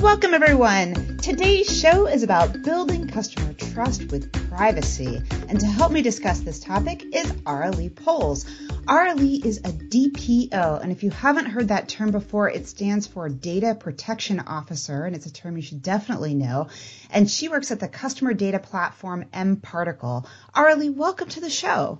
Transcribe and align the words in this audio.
Welcome, 0.00 0.32
everyone. 0.32 1.18
Today's 1.18 1.80
show 1.80 2.06
is 2.06 2.22
about 2.22 2.62
building 2.62 3.08
customer 3.08 3.52
trust 3.52 4.12
with 4.12 4.32
privacy. 4.48 5.20
And 5.48 5.58
to 5.58 5.66
help 5.66 5.90
me 5.90 6.02
discuss 6.02 6.38
this 6.38 6.60
topic 6.60 7.04
is 7.12 7.32
Aurélie 7.42 7.90
Pols. 7.90 8.44
Aurélie 8.84 9.44
is 9.44 9.58
a 9.58 9.72
DPO, 9.72 10.80
and 10.80 10.92
if 10.92 11.02
you 11.02 11.10
haven't 11.10 11.46
heard 11.46 11.68
that 11.68 11.88
term 11.88 12.12
before, 12.12 12.48
it 12.48 12.68
stands 12.68 13.08
for 13.08 13.28
Data 13.28 13.74
Protection 13.74 14.38
Officer, 14.38 15.04
and 15.04 15.16
it's 15.16 15.26
a 15.26 15.32
term 15.32 15.56
you 15.56 15.62
should 15.62 15.82
definitely 15.82 16.34
know. 16.34 16.68
And 17.10 17.28
she 17.28 17.48
works 17.48 17.72
at 17.72 17.80
the 17.80 17.88
customer 17.88 18.34
data 18.34 18.60
platform 18.60 19.24
M 19.32 19.56
mParticle. 19.56 20.26
Aurélie, 20.54 20.94
welcome 20.94 21.28
to 21.30 21.40
the 21.40 21.50
show. 21.50 21.98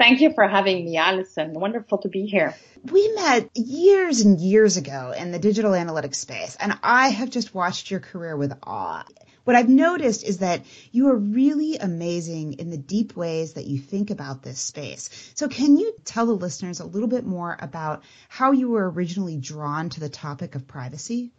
Thank 0.00 0.22
you 0.22 0.32
for 0.32 0.48
having 0.48 0.86
me, 0.86 0.96
Allison. 0.96 1.52
Wonderful 1.52 1.98
to 1.98 2.08
be 2.08 2.24
here. 2.24 2.56
We 2.90 3.12
met 3.12 3.50
years 3.54 4.22
and 4.22 4.40
years 4.40 4.78
ago 4.78 5.12
in 5.14 5.30
the 5.30 5.38
digital 5.38 5.72
analytics 5.72 6.14
space, 6.14 6.56
and 6.58 6.78
I 6.82 7.10
have 7.10 7.28
just 7.28 7.54
watched 7.54 7.90
your 7.90 8.00
career 8.00 8.34
with 8.34 8.54
awe. 8.62 9.04
What 9.44 9.56
I've 9.56 9.68
noticed 9.68 10.24
is 10.24 10.38
that 10.38 10.64
you 10.90 11.08
are 11.08 11.16
really 11.16 11.76
amazing 11.76 12.54
in 12.54 12.70
the 12.70 12.78
deep 12.78 13.14
ways 13.14 13.52
that 13.52 13.66
you 13.66 13.78
think 13.78 14.10
about 14.10 14.42
this 14.42 14.58
space. 14.58 15.10
So 15.34 15.48
can 15.48 15.76
you 15.76 15.94
tell 16.06 16.24
the 16.24 16.32
listeners 16.32 16.80
a 16.80 16.86
little 16.86 17.08
bit 17.08 17.26
more 17.26 17.54
about 17.60 18.02
how 18.30 18.52
you 18.52 18.70
were 18.70 18.90
originally 18.90 19.36
drawn 19.36 19.90
to 19.90 20.00
the 20.00 20.08
topic 20.08 20.54
of 20.54 20.66
privacy? 20.66 21.30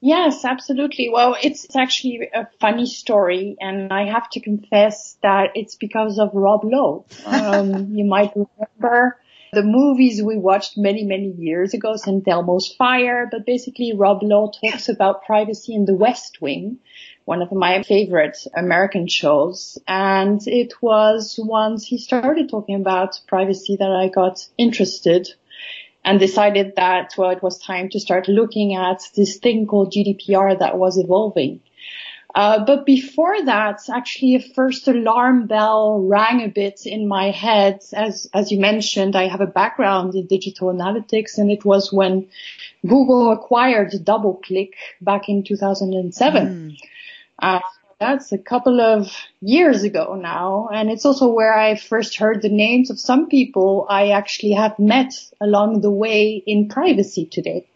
Yes, 0.00 0.46
absolutely. 0.46 1.10
Well, 1.12 1.36
it's 1.42 1.76
actually 1.76 2.30
a 2.32 2.46
funny 2.58 2.86
story, 2.86 3.56
and 3.60 3.92
I 3.92 4.06
have 4.06 4.30
to 4.30 4.40
confess 4.40 5.18
that 5.22 5.50
it's 5.54 5.74
because 5.74 6.18
of 6.18 6.30
Rob 6.32 6.64
Lowe. 6.64 7.04
Um, 7.26 7.90
you 7.94 8.04
might 8.04 8.32
remember 8.34 9.18
the 9.52 9.62
movies 9.62 10.22
we 10.22 10.38
watched 10.38 10.78
many, 10.78 11.04
many 11.04 11.32
years 11.32 11.74
ago, 11.74 11.96
St. 11.96 12.26
Elmo's 12.26 12.72
Fire, 12.78 13.28
but 13.30 13.44
basically 13.44 13.92
Rob 13.94 14.22
Lowe 14.22 14.50
talks 14.50 14.88
about 14.88 15.24
privacy 15.24 15.74
in 15.74 15.84
the 15.84 15.94
West 15.94 16.40
Wing, 16.40 16.78
one 17.26 17.42
of 17.42 17.52
my 17.52 17.82
favorite 17.82 18.38
American 18.56 19.06
shows. 19.06 19.76
And 19.86 20.40
it 20.46 20.72
was 20.80 21.38
once 21.42 21.84
he 21.84 21.98
started 21.98 22.48
talking 22.48 22.76
about 22.76 23.20
privacy 23.26 23.76
that 23.76 23.90
I 23.90 24.08
got 24.08 24.48
interested 24.56 25.28
and 26.04 26.18
decided 26.18 26.74
that, 26.76 27.14
well, 27.16 27.30
it 27.30 27.42
was 27.42 27.58
time 27.58 27.88
to 27.90 28.00
start 28.00 28.28
looking 28.28 28.74
at 28.74 29.02
this 29.14 29.36
thing 29.38 29.66
called 29.66 29.92
GDPR 29.92 30.58
that 30.58 30.78
was 30.78 30.98
evolving. 30.98 31.60
Uh, 32.34 32.64
but 32.64 32.86
before 32.86 33.44
that, 33.44 33.80
actually 33.92 34.36
a 34.36 34.40
first 34.40 34.86
alarm 34.86 35.46
bell 35.46 36.00
rang 36.00 36.42
a 36.42 36.48
bit 36.48 36.82
in 36.86 37.08
my 37.08 37.30
head. 37.30 37.80
As, 37.92 38.28
as 38.32 38.52
you 38.52 38.60
mentioned, 38.60 39.16
I 39.16 39.26
have 39.26 39.40
a 39.40 39.46
background 39.46 40.14
in 40.14 40.26
digital 40.26 40.72
analytics 40.72 41.38
and 41.38 41.50
it 41.50 41.64
was 41.64 41.92
when 41.92 42.28
Google 42.86 43.32
acquired 43.32 43.90
DoubleClick 43.90 44.74
back 45.00 45.28
in 45.28 45.42
2007. 45.42 46.46
Mm. 46.46 46.78
Uh, 47.42 47.60
that's 48.00 48.32
a 48.32 48.38
couple 48.38 48.80
of 48.80 49.14
years 49.42 49.82
ago 49.82 50.18
now. 50.20 50.70
And 50.72 50.90
it's 50.90 51.04
also 51.04 51.28
where 51.28 51.56
I 51.56 51.76
first 51.76 52.16
heard 52.16 52.40
the 52.40 52.48
names 52.48 52.90
of 52.90 52.98
some 52.98 53.28
people 53.28 53.86
I 53.88 54.10
actually 54.12 54.52
have 54.52 54.78
met 54.78 55.12
along 55.38 55.82
the 55.82 55.90
way 55.90 56.42
in 56.46 56.68
privacy 56.68 57.26
today. 57.26 57.66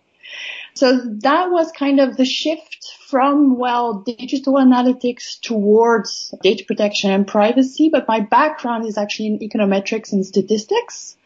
So 0.73 0.99
that 0.99 1.51
was 1.51 1.71
kind 1.73 2.01
of 2.01 2.17
the 2.17 2.25
shift 2.25 2.97
from, 3.07 3.59
well, 3.59 3.99
digital 4.01 4.55
analytics 4.55 5.39
towards 5.41 6.35
data 6.43 6.65
protection 6.65 7.11
and 7.11 7.29
privacy. 7.29 7.91
But 7.93 8.09
my 8.09 8.21
background 8.21 8.87
is 8.87 8.97
actually 8.97 9.27
in 9.27 9.39
econometrics 9.41 10.12
and 10.12 10.25
statistics. 10.25 11.17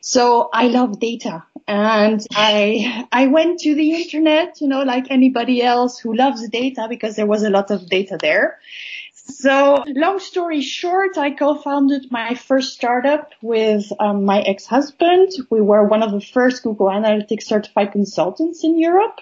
So 0.00 0.48
I 0.52 0.68
love 0.68 0.98
data 0.98 1.44
and 1.68 2.24
I, 2.32 3.06
I 3.12 3.28
went 3.28 3.60
to 3.60 3.74
the 3.74 3.92
internet, 3.92 4.60
you 4.60 4.68
know, 4.68 4.82
like 4.82 5.10
anybody 5.10 5.62
else 5.62 5.98
who 5.98 6.14
loves 6.14 6.48
data 6.48 6.86
because 6.88 7.16
there 7.16 7.26
was 7.26 7.42
a 7.42 7.50
lot 7.50 7.70
of 7.70 7.88
data 7.88 8.18
there. 8.20 8.58
So 9.14 9.84
long 9.86 10.18
story 10.18 10.62
short, 10.62 11.16
I 11.16 11.30
co-founded 11.30 12.10
my 12.10 12.34
first 12.34 12.74
startup 12.74 13.30
with 13.40 13.90
um, 14.00 14.24
my 14.24 14.40
ex-husband. 14.40 15.30
We 15.48 15.60
were 15.60 15.84
one 15.84 16.02
of 16.02 16.10
the 16.10 16.20
first 16.20 16.62
Google 16.62 16.88
Analytics 16.88 17.44
certified 17.44 17.92
consultants 17.92 18.64
in 18.64 18.78
Europe. 18.78 19.20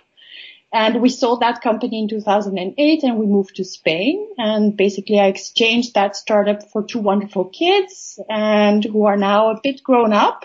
And 0.72 1.02
we 1.02 1.08
sold 1.08 1.40
that 1.40 1.62
company 1.62 1.98
in 1.98 2.08
2008 2.08 3.02
and 3.02 3.18
we 3.18 3.26
moved 3.26 3.56
to 3.56 3.64
Spain. 3.64 4.28
And 4.38 4.76
basically 4.76 5.18
I 5.18 5.26
exchanged 5.26 5.94
that 5.94 6.14
startup 6.14 6.70
for 6.70 6.84
two 6.84 7.00
wonderful 7.00 7.46
kids 7.46 8.20
and 8.28 8.84
who 8.84 9.04
are 9.06 9.16
now 9.16 9.50
a 9.50 9.60
bit 9.60 9.82
grown 9.82 10.12
up. 10.12 10.44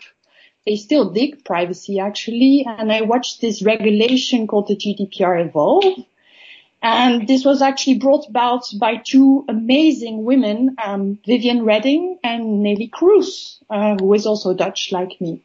They 0.65 0.77
still 0.77 1.11
dig 1.11 1.45
privacy 1.45 1.99
actually. 1.99 2.65
And 2.67 2.91
I 2.91 3.01
watched 3.01 3.39
this 3.39 3.61
regulation 3.61 4.47
called 4.47 4.67
the 4.67 4.75
GDPR 4.75 5.45
evolve. 5.45 6.05
And 6.81 7.27
this 7.27 7.45
was 7.45 7.61
actually 7.61 7.99
brought 7.99 8.27
about 8.27 8.63
by 8.79 8.97
two 8.97 9.45
amazing 9.47 10.23
women, 10.23 10.75
um, 10.83 11.19
Viviane 11.27 11.65
Reding 11.65 12.19
and 12.23 12.63
Neelie 12.63 12.91
Kroes, 12.91 13.57
uh, 13.69 13.95
who 13.99 14.13
is 14.13 14.25
also 14.25 14.53
Dutch 14.53 14.91
like 14.91 15.19
me. 15.19 15.41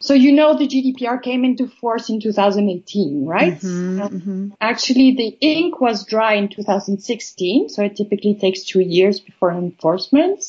So 0.00 0.14
you 0.14 0.32
know 0.32 0.56
the 0.56 0.68
GDPR 0.68 1.20
came 1.22 1.44
into 1.44 1.66
force 1.66 2.08
in 2.08 2.20
2018, 2.20 3.26
right? 3.26 3.54
Mm-hmm, 3.54 4.00
mm-hmm. 4.00 4.48
Actually, 4.60 5.16
the 5.16 5.36
ink 5.40 5.80
was 5.80 6.04
dry 6.04 6.34
in 6.34 6.48
2016, 6.48 7.68
so 7.68 7.82
it 7.82 7.96
typically 7.96 8.34
takes 8.34 8.62
two 8.62 8.80
years 8.80 9.18
before 9.18 9.50
enforcement. 9.50 10.44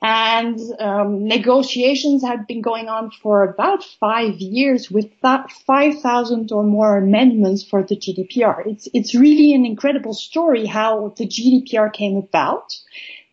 And 0.00 0.60
um, 0.78 1.26
negotiations 1.26 2.22
had 2.22 2.46
been 2.46 2.62
going 2.62 2.88
on 2.88 3.10
for 3.10 3.42
about 3.42 3.82
five 3.82 4.36
years 4.36 4.88
with 4.90 5.10
5,000 5.20 6.52
or 6.52 6.62
more 6.62 6.98
amendments 6.98 7.64
for 7.64 7.82
the 7.82 7.96
GDPR. 7.96 8.64
It's, 8.66 8.88
it's 8.94 9.14
really 9.14 9.54
an 9.54 9.66
incredible 9.66 10.14
story 10.14 10.66
how 10.66 11.14
the 11.16 11.26
GDPR 11.26 11.92
came 11.92 12.16
about. 12.16 12.76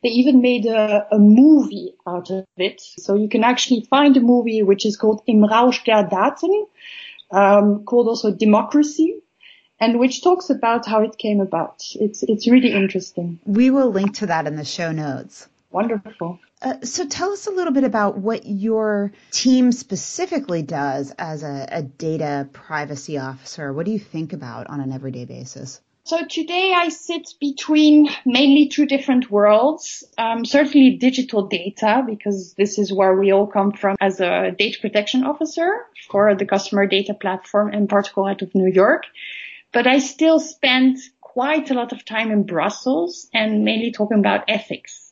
They 0.05 0.11
even 0.11 0.39
made 0.39 0.67
a, 0.67 1.07
a, 1.11 1.17
movie 1.17 1.95
out 2.05 2.29
of 2.29 2.45
it. 2.57 2.79
So 2.79 3.15
you 3.15 3.27
can 3.27 3.43
actually 3.43 3.87
find 3.89 4.15
a 4.15 4.21
movie 4.21 4.61
which 4.61 4.85
is 4.85 4.97
called 4.97 5.23
Im 5.25 5.43
Rausch 5.43 5.83
der 5.83 6.03
Daten, 6.07 6.67
um, 7.31 7.85
called 7.85 8.07
also 8.07 8.31
Democracy, 8.31 9.23
and 9.79 9.99
which 9.99 10.23
talks 10.23 10.51
about 10.51 10.85
how 10.85 11.01
it 11.01 11.17
came 11.17 11.39
about. 11.39 11.81
It's, 11.95 12.21
it's 12.21 12.47
really 12.47 12.71
interesting. 12.71 13.39
We 13.45 13.71
will 13.71 13.89
link 13.89 14.13
to 14.17 14.27
that 14.27 14.45
in 14.45 14.57
the 14.57 14.63
show 14.63 14.91
notes. 14.91 15.49
Wonderful. 15.71 16.39
Uh, 16.61 16.81
so 16.83 17.07
tell 17.07 17.31
us 17.31 17.47
a 17.47 17.51
little 17.51 17.73
bit 17.73 17.83
about 17.83 18.15
what 18.15 18.45
your 18.45 19.11
team 19.31 19.71
specifically 19.71 20.61
does 20.61 21.15
as 21.17 21.41
a, 21.41 21.67
a 21.71 21.81
data 21.81 22.47
privacy 22.53 23.17
officer. 23.17 23.73
What 23.73 23.87
do 23.87 23.91
you 23.91 23.97
think 23.99 24.33
about 24.33 24.67
on 24.67 24.81
an 24.81 24.91
everyday 24.91 25.25
basis? 25.25 25.81
So 26.07 26.23
today 26.23 26.71
I 26.71 26.89
sit 26.89 27.33
between 27.39 28.07
mainly 28.27 28.67
two 28.67 28.85
different 28.85 29.31
worlds. 29.31 30.03
Um, 30.19 30.45
certainly 30.45 30.97
digital 30.97 31.47
data 31.47 32.03
because 32.07 32.53
this 32.53 32.77
is 32.77 32.93
where 32.93 33.15
we 33.15 33.31
all 33.31 33.47
come 33.47 33.71
from 33.71 33.95
as 33.99 34.19
a 34.19 34.51
data 34.51 34.77
protection 34.79 35.23
officer 35.23 35.87
for 36.07 36.35
the 36.35 36.45
customer 36.45 36.85
data 36.85 37.15
platform 37.15 37.71
mParticle 37.71 38.29
out 38.29 38.43
of 38.43 38.53
New 38.53 38.71
York. 38.71 39.05
But 39.71 39.87
I 39.87 39.97
still 39.97 40.39
spend 40.39 40.99
quite 41.21 41.71
a 41.71 41.73
lot 41.73 41.91
of 41.91 42.05
time 42.05 42.29
in 42.29 42.43
Brussels 42.43 43.27
and 43.33 43.65
mainly 43.65 43.89
talking 43.89 44.19
about 44.19 44.43
ethics. 44.47 45.11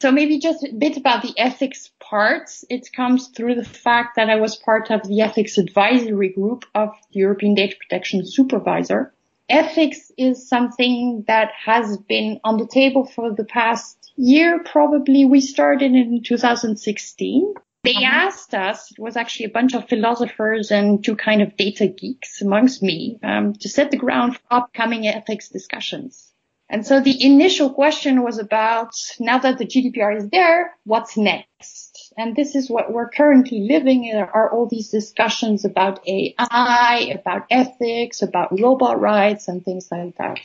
So 0.00 0.10
maybe 0.10 0.38
just 0.38 0.64
a 0.64 0.72
bit 0.72 0.96
about 0.96 1.20
the 1.20 1.34
ethics 1.36 1.90
part. 2.00 2.50
It 2.70 2.90
comes 2.96 3.28
through 3.28 3.56
the 3.56 3.64
fact 3.64 4.16
that 4.16 4.30
I 4.30 4.36
was 4.36 4.56
part 4.56 4.90
of 4.90 5.06
the 5.06 5.20
ethics 5.20 5.58
advisory 5.58 6.30
group 6.30 6.64
of 6.74 6.94
the 7.12 7.20
European 7.20 7.54
Data 7.54 7.76
Protection 7.78 8.24
Supervisor 8.24 9.12
ethics 9.48 10.10
is 10.16 10.48
something 10.48 11.24
that 11.26 11.50
has 11.52 11.96
been 11.98 12.40
on 12.44 12.58
the 12.58 12.66
table 12.66 13.04
for 13.04 13.32
the 13.32 13.44
past 13.44 14.12
year, 14.16 14.62
probably. 14.64 15.24
We 15.24 15.40
started 15.40 15.92
in 15.92 16.22
2016. 16.22 17.54
They 17.84 17.90
uh-huh. 17.90 18.04
asked 18.04 18.54
us, 18.54 18.90
it 18.90 18.98
was 18.98 19.16
actually 19.16 19.46
a 19.46 19.50
bunch 19.50 19.74
of 19.74 19.88
philosophers 19.88 20.70
and 20.70 21.04
two 21.04 21.16
kind 21.16 21.42
of 21.42 21.56
data 21.56 21.86
geeks 21.86 22.40
amongst 22.40 22.82
me, 22.82 23.18
um, 23.22 23.52
to 23.54 23.68
set 23.68 23.90
the 23.90 23.98
ground 23.98 24.36
for 24.36 24.42
upcoming 24.50 25.06
ethics 25.06 25.50
discussions. 25.50 26.32
And 26.70 26.86
so 26.86 27.00
the 27.00 27.22
initial 27.22 27.70
question 27.70 28.22
was 28.22 28.38
about, 28.38 28.94
now 29.20 29.38
that 29.38 29.58
the 29.58 29.66
GDPR 29.66 30.16
is 30.16 30.28
there, 30.30 30.74
what's 30.84 31.16
next? 31.16 31.93
And 32.16 32.36
this 32.36 32.54
is 32.54 32.70
what 32.70 32.92
we're 32.92 33.08
currently 33.08 33.60
living 33.60 34.04
in 34.04 34.14
there 34.14 34.30
are 34.30 34.50
all 34.50 34.66
these 34.66 34.90
discussions 34.90 35.64
about 35.64 36.06
AI, 36.06 37.12
about 37.18 37.46
ethics, 37.50 38.22
about 38.22 38.58
robot 38.58 39.00
rights 39.00 39.48
and 39.48 39.64
things 39.64 39.88
like 39.90 40.16
that. 40.16 40.38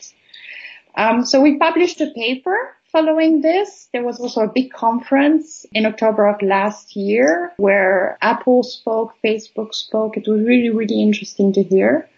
Um, 0.95 1.25
so 1.25 1.42
we 1.42 1.57
published 1.57 2.01
a 2.01 2.12
paper 2.12 2.75
following 2.92 3.42
this. 3.42 3.88
There 3.94 4.04
was 4.04 4.19
also 4.19 4.42
a 4.42 4.51
big 4.51 4.74
conference 4.74 5.66
in 5.71 5.86
October 5.86 6.27
of 6.27 6.42
last 6.42 6.95
year 6.95 7.54
where 7.57 8.18
Apple 8.22 8.63
spoke, 8.63 9.13
Facebook 9.24 9.74
spoke. 9.75 10.18
It 10.18 10.27
was 10.27 10.42
really, 10.42 10.69
really 10.69 11.01
interesting 11.01 11.54
to 11.54 11.63
hear. 11.63 12.10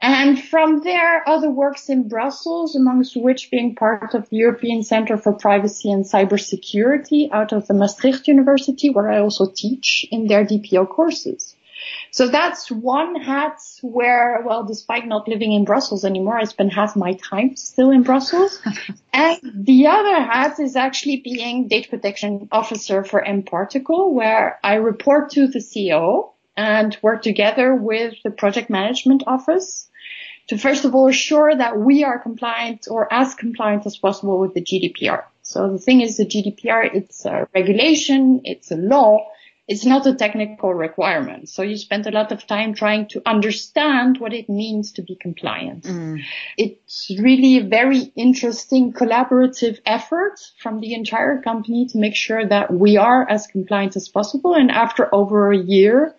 And 0.00 0.42
from 0.42 0.82
there, 0.82 1.28
other 1.28 1.50
works 1.50 1.88
in 1.88 2.08
Brussels, 2.08 2.76
amongst 2.76 3.16
which 3.16 3.50
being 3.50 3.74
part 3.74 4.14
of 4.14 4.28
the 4.28 4.36
European 4.36 4.82
Center 4.82 5.16
for 5.16 5.32
Privacy 5.32 5.90
and 5.90 6.04
Cybersecurity 6.04 7.30
out 7.32 7.52
of 7.52 7.66
the 7.66 7.74
Maastricht 7.74 8.28
University, 8.28 8.90
where 8.90 9.10
I 9.10 9.18
also 9.18 9.50
teach 9.52 10.06
in 10.10 10.28
their 10.28 10.44
DPO 10.44 10.88
courses. 10.88 11.56
So 12.10 12.28
that's 12.28 12.70
one 12.70 13.20
hat 13.20 13.58
where, 13.82 14.42
well, 14.44 14.64
despite 14.64 15.06
not 15.06 15.28
living 15.28 15.52
in 15.52 15.64
Brussels 15.64 16.04
anymore, 16.04 16.38
I 16.38 16.44
spend 16.44 16.72
half 16.72 16.96
my 16.96 17.14
time 17.14 17.56
still 17.56 17.90
in 17.90 18.02
Brussels. 18.02 18.60
and 19.12 19.38
the 19.42 19.86
other 19.86 20.22
hat 20.22 20.58
is 20.60 20.76
actually 20.76 21.18
being 21.18 21.68
data 21.68 21.88
protection 21.88 22.48
officer 22.52 23.04
for 23.04 23.24
mParticle, 23.24 24.12
where 24.12 24.58
I 24.62 24.74
report 24.74 25.30
to 25.30 25.48
the 25.48 25.58
CEO 25.60 26.30
and 26.56 26.96
work 27.02 27.22
together 27.22 27.74
with 27.74 28.14
the 28.24 28.30
project 28.30 28.68
management 28.70 29.22
office 29.26 29.87
to 30.48 30.58
first 30.58 30.84
of 30.84 30.94
all 30.94 31.08
assure 31.08 31.54
that 31.54 31.78
we 31.78 32.04
are 32.04 32.18
compliant 32.18 32.86
or 32.90 33.12
as 33.12 33.34
compliant 33.34 33.86
as 33.86 33.96
possible 33.96 34.38
with 34.38 34.54
the 34.54 34.62
GDPR. 34.62 35.24
So 35.42 35.70
the 35.72 35.78
thing 35.78 36.00
is 36.00 36.16
the 36.16 36.26
GDPR, 36.26 36.94
it's 36.94 37.24
a 37.24 37.48
regulation, 37.54 38.42
it's 38.44 38.70
a 38.70 38.76
law, 38.76 39.26
it's 39.68 39.84
not 39.84 40.06
a 40.06 40.14
technical 40.14 40.72
requirement. 40.72 41.50
So 41.50 41.62
you 41.62 41.76
spend 41.76 42.06
a 42.06 42.10
lot 42.10 42.32
of 42.32 42.46
time 42.46 42.74
trying 42.74 43.08
to 43.08 43.22
understand 43.26 44.18
what 44.18 44.32
it 44.32 44.48
means 44.48 44.92
to 44.92 45.02
be 45.02 45.14
compliant. 45.14 45.84
Mm. 45.84 46.22
It's 46.56 47.10
really 47.18 47.58
a 47.58 47.64
very 47.64 48.10
interesting 48.16 48.94
collaborative 48.94 49.78
effort 49.84 50.40
from 50.58 50.80
the 50.80 50.94
entire 50.94 51.42
company 51.42 51.86
to 51.88 51.98
make 51.98 52.16
sure 52.16 52.46
that 52.46 52.72
we 52.72 52.96
are 52.96 53.28
as 53.28 53.46
compliant 53.46 53.96
as 53.96 54.08
possible. 54.08 54.54
And 54.54 54.70
after 54.70 55.14
over 55.14 55.52
a 55.52 55.58
year, 55.58 56.14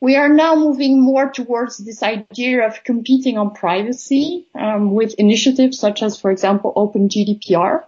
we 0.00 0.16
are 0.16 0.28
now 0.28 0.54
moving 0.54 1.00
more 1.00 1.30
towards 1.30 1.78
this 1.78 2.02
idea 2.02 2.66
of 2.66 2.84
competing 2.84 3.36
on 3.36 3.54
privacy 3.54 4.46
um, 4.54 4.94
with 4.94 5.14
initiatives 5.14 5.78
such 5.78 6.02
as, 6.02 6.20
for 6.20 6.30
example, 6.30 6.72
Open 6.76 7.08
GDPR, 7.08 7.84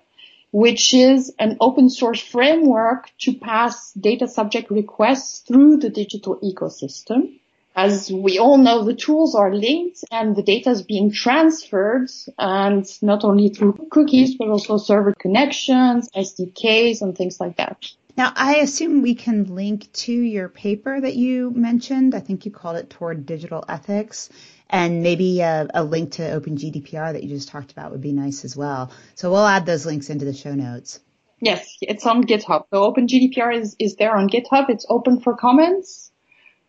which 0.50 0.92
is 0.92 1.32
an 1.38 1.56
open 1.60 1.88
source 1.88 2.20
framework 2.20 3.10
to 3.18 3.34
pass 3.34 3.92
data 3.92 4.26
subject 4.26 4.70
requests 4.70 5.40
through 5.40 5.76
the 5.76 5.90
digital 5.90 6.36
ecosystem. 6.40 7.38
As 7.76 8.10
we 8.10 8.40
all 8.40 8.58
know, 8.58 8.82
the 8.82 8.94
tools 8.94 9.36
are 9.36 9.54
linked 9.54 10.02
and 10.10 10.34
the 10.34 10.42
data 10.42 10.70
is 10.70 10.82
being 10.82 11.12
transferred 11.12 12.10
and 12.36 12.84
not 13.00 13.22
only 13.22 13.50
through 13.50 13.86
cookies, 13.92 14.34
but 14.34 14.48
also 14.48 14.76
server 14.76 15.14
connections, 15.14 16.10
SDKs 16.10 17.00
and 17.00 17.16
things 17.16 17.38
like 17.38 17.56
that. 17.58 17.86
Now, 18.16 18.32
I 18.34 18.56
assume 18.56 19.02
we 19.02 19.14
can 19.14 19.54
link 19.54 19.92
to 19.92 20.12
your 20.12 20.48
paper 20.48 21.00
that 21.00 21.16
you 21.16 21.50
mentioned. 21.50 22.14
I 22.14 22.20
think 22.20 22.44
you 22.44 22.50
called 22.50 22.76
it 22.76 22.90
Toward 22.90 23.26
Digital 23.26 23.64
Ethics. 23.68 24.30
And 24.68 25.02
maybe 25.02 25.40
a, 25.40 25.66
a 25.74 25.82
link 25.82 26.12
to 26.12 26.22
OpenGDPR 26.22 27.12
that 27.12 27.22
you 27.24 27.28
just 27.28 27.48
talked 27.48 27.72
about 27.72 27.90
would 27.90 28.00
be 28.00 28.12
nice 28.12 28.44
as 28.44 28.56
well. 28.56 28.92
So 29.16 29.30
we'll 29.30 29.46
add 29.46 29.66
those 29.66 29.84
links 29.84 30.10
into 30.10 30.24
the 30.24 30.32
show 30.32 30.54
notes. 30.54 31.00
Yes, 31.40 31.76
it's 31.80 32.06
on 32.06 32.24
GitHub. 32.24 32.64
So 32.72 32.92
OpenGDPR 32.92 33.56
is, 33.56 33.74
is 33.78 33.96
there 33.96 34.16
on 34.16 34.28
GitHub. 34.28 34.68
It's 34.68 34.86
open 34.88 35.20
for 35.20 35.36
comments. 35.36 36.09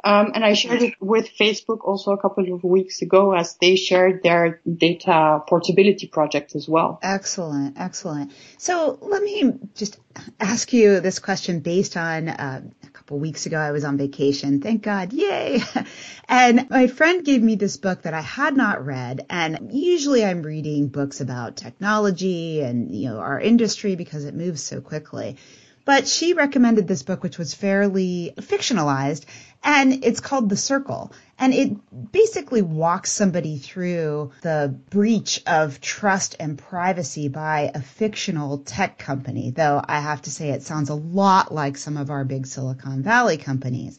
Um, 0.04 0.32
and 0.34 0.44
I 0.44 0.54
shared 0.54 0.82
it 0.82 0.96
with 1.00 1.30
Facebook 1.40 1.86
also 1.86 2.12
a 2.12 2.18
couple 2.18 2.54
of 2.54 2.64
weeks 2.64 3.02
ago 3.02 3.34
as 3.34 3.56
they 3.62 3.76
shared 3.76 4.24
their 4.24 4.60
data 4.66 5.44
portability 5.48 6.08
project 6.08 6.56
as 6.56 6.68
well. 6.68 7.00
Excellent, 7.04 7.80
excellent. 7.80 8.32
So 8.58 8.98
let 9.02 9.22
me 9.22 9.54
just 9.76 10.00
ask 10.40 10.74
you 10.74 11.00
this 11.00 11.20
question 11.20 11.60
based 11.60 11.98
on 11.98 12.30
uh, 12.30 12.62
a 12.84 12.90
couple 12.90 13.18
of 13.18 13.22
weeks 13.22 13.46
ago 13.46 13.58
I 13.58 13.72
was 13.72 13.84
on 13.84 13.98
vacation. 13.98 14.62
Thank 14.62 14.82
God, 14.82 15.14
yay! 15.14 15.62
and 16.28 16.70
my 16.70 16.88
friend 16.88 17.24
gave 17.24 17.44
me 17.44 17.56
this 17.56 17.78
book 17.78 18.02
that 18.04 18.14
I 18.14 18.22
had 18.22 18.58
not 18.58 18.86
read, 18.86 19.26
and 19.30 19.70
usually 19.72 20.26
I'm 20.26 20.42
reading 20.42 20.88
books 20.88 21.22
about 21.22 21.58
technology 21.58 22.62
and 22.62 22.94
you 22.94 23.10
know 23.10 23.20
our 23.20 23.40
industry 23.40 23.96
because 23.96 24.26
it 24.26 24.34
moves 24.34 24.64
so 24.64 24.82
quickly. 24.82 25.38
But 25.84 26.08
she 26.08 26.34
recommended 26.34 26.88
this 26.88 27.04
book, 27.04 27.24
which 27.24 27.38
was 27.38 27.54
fairly 27.54 28.34
fictionalized, 28.38 29.24
and 29.64 30.04
it's 30.04 30.20
called 30.20 30.50
The 30.50 30.58
Circle. 30.58 31.12
And 31.40 31.54
it 31.54 32.12
basically 32.12 32.62
walks 32.62 33.12
somebody 33.12 33.58
through 33.58 34.32
the 34.42 34.76
breach 34.90 35.42
of 35.48 35.82
trust 35.82 36.36
and 36.40 36.58
privacy 36.58 37.30
by 37.30 37.72
a 37.74 37.82
fictional 37.82 38.60
tech 38.60 39.00
company, 39.00 39.52
though 39.52 39.82
I 39.84 40.00
have 40.00 40.22
to 40.24 40.32
say 40.32 40.50
it 40.50 40.64
sounds 40.64 40.90
a 40.90 40.96
lot 40.96 41.54
like 41.54 41.78
some 41.78 41.98
of 41.98 42.12
our 42.12 42.26
big 42.26 42.46
Silicon 42.46 43.02
Valley 43.02 43.38
companies. 43.38 43.98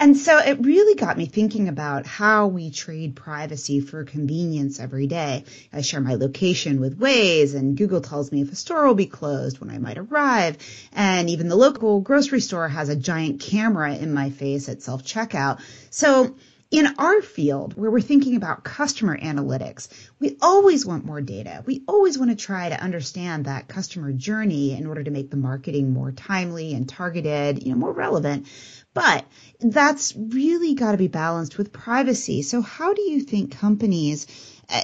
And 0.00 0.16
so 0.16 0.38
it 0.38 0.64
really 0.64 0.94
got 0.94 1.18
me 1.18 1.26
thinking 1.26 1.68
about 1.68 2.06
how 2.06 2.46
we 2.46 2.70
trade 2.70 3.14
privacy 3.16 3.80
for 3.80 4.02
convenience 4.02 4.80
every 4.80 5.06
day. 5.06 5.44
I 5.74 5.82
share 5.82 6.00
my 6.00 6.14
location 6.14 6.80
with 6.80 6.98
Waze 6.98 7.54
and 7.54 7.76
Google 7.76 8.00
tells 8.00 8.32
me 8.32 8.40
if 8.40 8.50
a 8.50 8.56
store 8.56 8.86
will 8.86 8.94
be 8.94 9.04
closed 9.04 9.60
when 9.60 9.68
I 9.68 9.76
might 9.76 9.98
arrive. 9.98 10.56
And 10.94 11.28
even 11.28 11.48
the 11.48 11.54
local 11.54 12.00
grocery 12.00 12.40
store 12.40 12.66
has 12.66 12.88
a 12.88 12.96
giant 12.96 13.42
camera 13.42 13.94
in 13.94 14.14
my 14.14 14.30
face 14.30 14.70
at 14.70 14.80
self 14.80 15.04
checkout. 15.04 15.60
So 15.90 16.34
in 16.70 16.86
our 16.98 17.20
field, 17.20 17.76
where 17.76 17.90
we're 17.90 18.00
thinking 18.00 18.36
about 18.36 18.64
customer 18.64 19.18
analytics, 19.18 19.88
we 20.20 20.36
always 20.40 20.86
want 20.86 21.04
more 21.04 21.20
data. 21.20 21.64
We 21.66 21.82
always 21.88 22.16
want 22.16 22.30
to 22.30 22.36
try 22.36 22.68
to 22.68 22.80
understand 22.80 23.46
that 23.46 23.66
customer 23.68 24.12
journey 24.12 24.72
in 24.72 24.86
order 24.86 25.02
to 25.02 25.10
make 25.10 25.30
the 25.30 25.36
marketing 25.36 25.92
more 25.92 26.12
timely 26.12 26.72
and 26.72 26.88
targeted, 26.88 27.64
you 27.64 27.72
know, 27.72 27.78
more 27.78 27.92
relevant. 27.92 28.46
But 28.94 29.24
that's 29.60 30.14
really 30.16 30.74
got 30.74 30.92
to 30.92 30.98
be 30.98 31.08
balanced 31.08 31.58
with 31.58 31.72
privacy. 31.72 32.42
So 32.42 32.60
how 32.62 32.94
do 32.94 33.02
you 33.02 33.20
think 33.20 33.58
companies, 33.58 34.26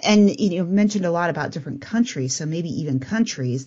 and 0.04 0.38
you 0.38 0.58
know, 0.58 0.64
mentioned 0.64 1.06
a 1.06 1.10
lot 1.10 1.30
about 1.30 1.52
different 1.52 1.80
countries, 1.80 2.36
so 2.36 2.46
maybe 2.46 2.68
even 2.80 3.00
countries, 3.00 3.66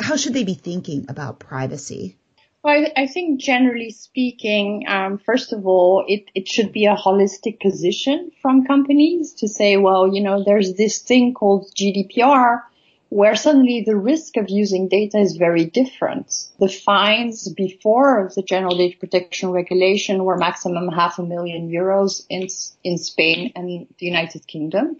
how 0.00 0.16
should 0.16 0.34
they 0.34 0.44
be 0.44 0.54
thinking 0.54 1.06
about 1.08 1.38
privacy? 1.38 2.16
Well, 2.62 2.84
I, 2.96 3.06
think 3.06 3.40
generally 3.40 3.90
speaking, 3.90 4.86
um, 4.88 5.18
first 5.18 5.52
of 5.52 5.68
all, 5.68 6.04
it, 6.08 6.24
it 6.34 6.48
should 6.48 6.72
be 6.72 6.86
a 6.86 6.96
holistic 6.96 7.60
position 7.60 8.32
from 8.42 8.66
companies 8.66 9.34
to 9.34 9.46
say, 9.46 9.76
well, 9.76 10.12
you 10.12 10.20
know, 10.20 10.42
there's 10.42 10.74
this 10.74 10.98
thing 10.98 11.32
called 11.32 11.72
GDPR 11.76 12.62
where 13.08 13.36
suddenly 13.36 13.84
the 13.86 13.96
risk 13.96 14.36
of 14.36 14.50
using 14.50 14.88
data 14.88 15.18
is 15.18 15.36
very 15.36 15.64
different. 15.64 16.32
The 16.58 16.68
fines 16.68 17.48
before 17.48 18.30
the 18.34 18.42
general 18.42 18.76
data 18.76 18.96
protection 18.98 19.50
regulation 19.50 20.24
were 20.24 20.36
maximum 20.36 20.88
half 20.88 21.18
a 21.18 21.22
million 21.22 21.70
euros 21.70 22.26
in, 22.28 22.48
in 22.82 22.98
Spain 22.98 23.52
and 23.54 23.86
the 23.98 24.06
United 24.06 24.46
Kingdom. 24.46 24.96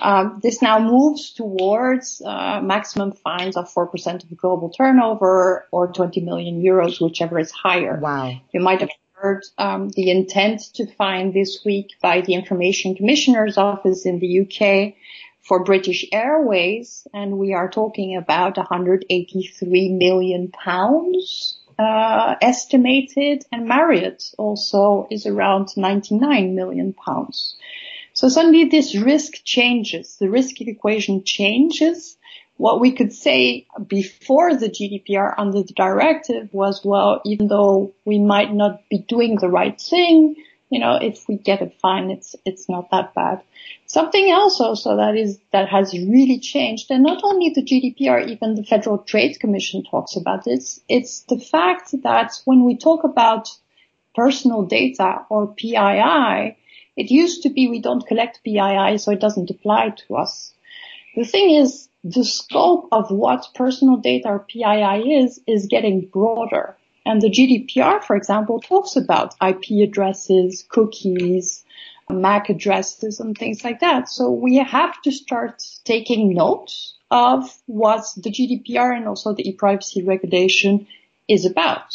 Um, 0.00 0.40
this 0.42 0.62
now 0.62 0.78
moves 0.78 1.32
towards 1.32 2.22
uh, 2.24 2.60
maximum 2.62 3.12
fines 3.12 3.58
of 3.58 3.72
4% 3.72 4.24
of 4.24 4.36
global 4.38 4.70
turnover 4.70 5.66
or 5.70 5.92
20 5.92 6.22
million 6.22 6.62
euros, 6.62 7.00
whichever 7.00 7.38
is 7.38 7.50
higher. 7.50 7.98
Wow. 7.98 8.40
You 8.52 8.60
might 8.60 8.80
have 8.80 8.88
heard 9.12 9.44
um, 9.58 9.90
the 9.90 10.10
intent 10.10 10.62
to 10.74 10.86
fine 10.86 11.32
this 11.32 11.60
week 11.64 11.90
by 12.00 12.22
the 12.22 12.34
Information 12.34 12.94
Commissioner's 12.94 13.58
Office 13.58 14.06
in 14.06 14.18
the 14.18 14.40
UK 14.40 14.94
for 15.42 15.64
British 15.64 16.04
Airways, 16.12 17.06
and 17.12 17.38
we 17.38 17.52
are 17.52 17.68
talking 17.68 18.16
about 18.16 18.56
183 18.56 19.88
million 19.90 20.50
pounds 20.50 21.58
uh, 21.78 22.36
estimated, 22.40 23.44
and 23.50 23.66
Marriott 23.66 24.22
also 24.38 25.08
is 25.10 25.26
around 25.26 25.68
99 25.76 26.54
million 26.54 26.92
pounds. 26.92 27.56
So 28.14 28.28
suddenly 28.28 28.64
this 28.64 28.94
risk 28.94 29.42
changes, 29.44 30.16
the 30.18 30.30
risk 30.30 30.60
equation 30.60 31.24
changes. 31.24 32.16
What 32.58 32.80
we 32.80 32.92
could 32.92 33.12
say 33.12 33.66
before 33.86 34.54
the 34.54 34.68
GDPR 34.68 35.34
under 35.36 35.62
the 35.62 35.72
directive 35.72 36.52
was, 36.52 36.84
well, 36.84 37.20
even 37.24 37.48
though 37.48 37.92
we 38.04 38.18
might 38.18 38.52
not 38.52 38.88
be 38.88 38.98
doing 38.98 39.36
the 39.36 39.48
right 39.48 39.80
thing, 39.80 40.36
You 40.72 40.78
know, 40.78 40.96
if 40.96 41.28
we 41.28 41.36
get 41.36 41.60
it 41.60 41.74
fine, 41.82 42.10
it's, 42.10 42.34
it's 42.46 42.66
not 42.66 42.90
that 42.92 43.12
bad. 43.12 43.42
Something 43.84 44.30
else 44.30 44.58
also 44.58 44.96
that 44.96 45.16
is, 45.16 45.38
that 45.52 45.68
has 45.68 45.92
really 45.92 46.38
changed, 46.38 46.90
and 46.90 47.02
not 47.02 47.20
only 47.22 47.50
the 47.50 47.62
GDPR, 47.62 48.26
even 48.26 48.54
the 48.54 48.64
Federal 48.64 48.96
Trade 48.96 49.38
Commission 49.38 49.84
talks 49.84 50.16
about 50.16 50.44
this, 50.44 50.80
it's 50.88 51.20
the 51.28 51.38
fact 51.38 51.90
that 52.04 52.40
when 52.46 52.64
we 52.64 52.78
talk 52.78 53.04
about 53.04 53.50
personal 54.14 54.62
data 54.62 55.26
or 55.28 55.48
PII, 55.48 56.56
it 56.96 57.10
used 57.10 57.42
to 57.42 57.50
be 57.50 57.68
we 57.68 57.82
don't 57.82 58.06
collect 58.06 58.42
PII, 58.42 58.96
so 58.96 59.12
it 59.12 59.20
doesn't 59.20 59.50
apply 59.50 59.90
to 59.90 60.16
us. 60.16 60.54
The 61.16 61.26
thing 61.26 61.50
is, 61.50 61.90
the 62.02 62.24
scope 62.24 62.88
of 62.92 63.10
what 63.10 63.50
personal 63.54 63.98
data 63.98 64.28
or 64.28 64.38
PII 64.38 65.22
is, 65.22 65.38
is 65.46 65.66
getting 65.66 66.06
broader. 66.06 66.78
And 67.04 67.20
the 67.20 67.30
GDPR, 67.30 68.02
for 68.02 68.16
example, 68.16 68.60
talks 68.60 68.96
about 68.96 69.34
IP 69.44 69.88
addresses, 69.88 70.64
cookies, 70.68 71.64
MAC 72.08 72.50
addresses 72.50 73.20
and 73.20 73.36
things 73.36 73.64
like 73.64 73.80
that. 73.80 74.08
So 74.08 74.30
we 74.30 74.56
have 74.56 75.00
to 75.02 75.12
start 75.12 75.62
taking 75.84 76.34
note 76.34 76.72
of 77.10 77.50
what 77.66 78.04
the 78.16 78.30
GDPR 78.30 78.96
and 78.96 79.08
also 79.08 79.34
the 79.34 79.48
e-privacy 79.48 80.02
regulation 80.02 80.86
is 81.28 81.44
about. 81.44 81.94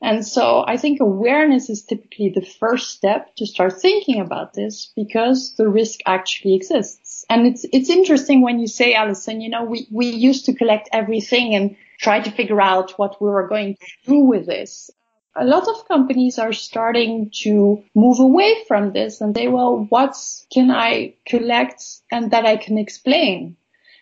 And 0.00 0.26
so 0.26 0.64
I 0.66 0.76
think 0.76 1.00
awareness 1.00 1.70
is 1.70 1.82
typically 1.82 2.28
the 2.28 2.44
first 2.44 2.90
step 2.90 3.34
to 3.36 3.46
start 3.46 3.80
thinking 3.80 4.20
about 4.20 4.52
this 4.52 4.92
because 4.94 5.54
the 5.54 5.68
risk 5.68 6.00
actually 6.04 6.54
exists. 6.54 7.24
And 7.30 7.46
it's, 7.46 7.64
it's 7.72 7.88
interesting 7.88 8.42
when 8.42 8.58
you 8.58 8.66
say, 8.66 8.94
Allison, 8.94 9.40
you 9.40 9.48
know, 9.48 9.64
we, 9.64 9.86
we 9.90 10.06
used 10.10 10.44
to 10.46 10.54
collect 10.54 10.90
everything 10.92 11.54
and 11.54 11.76
try 11.98 12.20
to 12.20 12.30
figure 12.30 12.60
out 12.60 12.98
what 12.98 13.20
we 13.20 13.28
were 13.28 13.48
going 13.48 13.76
to 13.76 13.86
do 14.06 14.18
with 14.20 14.46
this. 14.46 14.90
A 15.36 15.44
lot 15.44 15.66
of 15.66 15.88
companies 15.88 16.38
are 16.38 16.52
starting 16.52 17.30
to 17.42 17.82
move 17.94 18.20
away 18.20 18.64
from 18.68 18.92
this 18.92 19.20
and 19.20 19.36
say, 19.36 19.48
well, 19.48 19.84
what 19.88 20.16
can 20.52 20.70
I 20.70 21.14
collect 21.26 21.82
and 22.12 22.30
that 22.30 22.46
I 22.46 22.56
can 22.56 22.78
explain? 22.78 23.56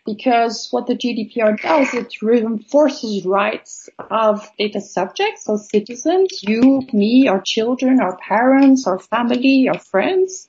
because 0.04 0.68
what 0.70 0.86
the 0.86 0.94
GDPR 0.94 1.60
does, 1.60 1.94
it 1.94 2.22
reinforces 2.22 3.24
rights 3.24 3.88
of 4.10 4.48
data 4.58 4.80
subjects, 4.80 5.44
so 5.44 5.56
citizens, 5.56 6.42
you, 6.42 6.82
me, 6.92 7.28
our 7.28 7.40
children, 7.40 8.00
our 8.00 8.16
parents, 8.16 8.86
our 8.86 8.98
family, 8.98 9.68
our 9.68 9.78
friends, 9.78 10.46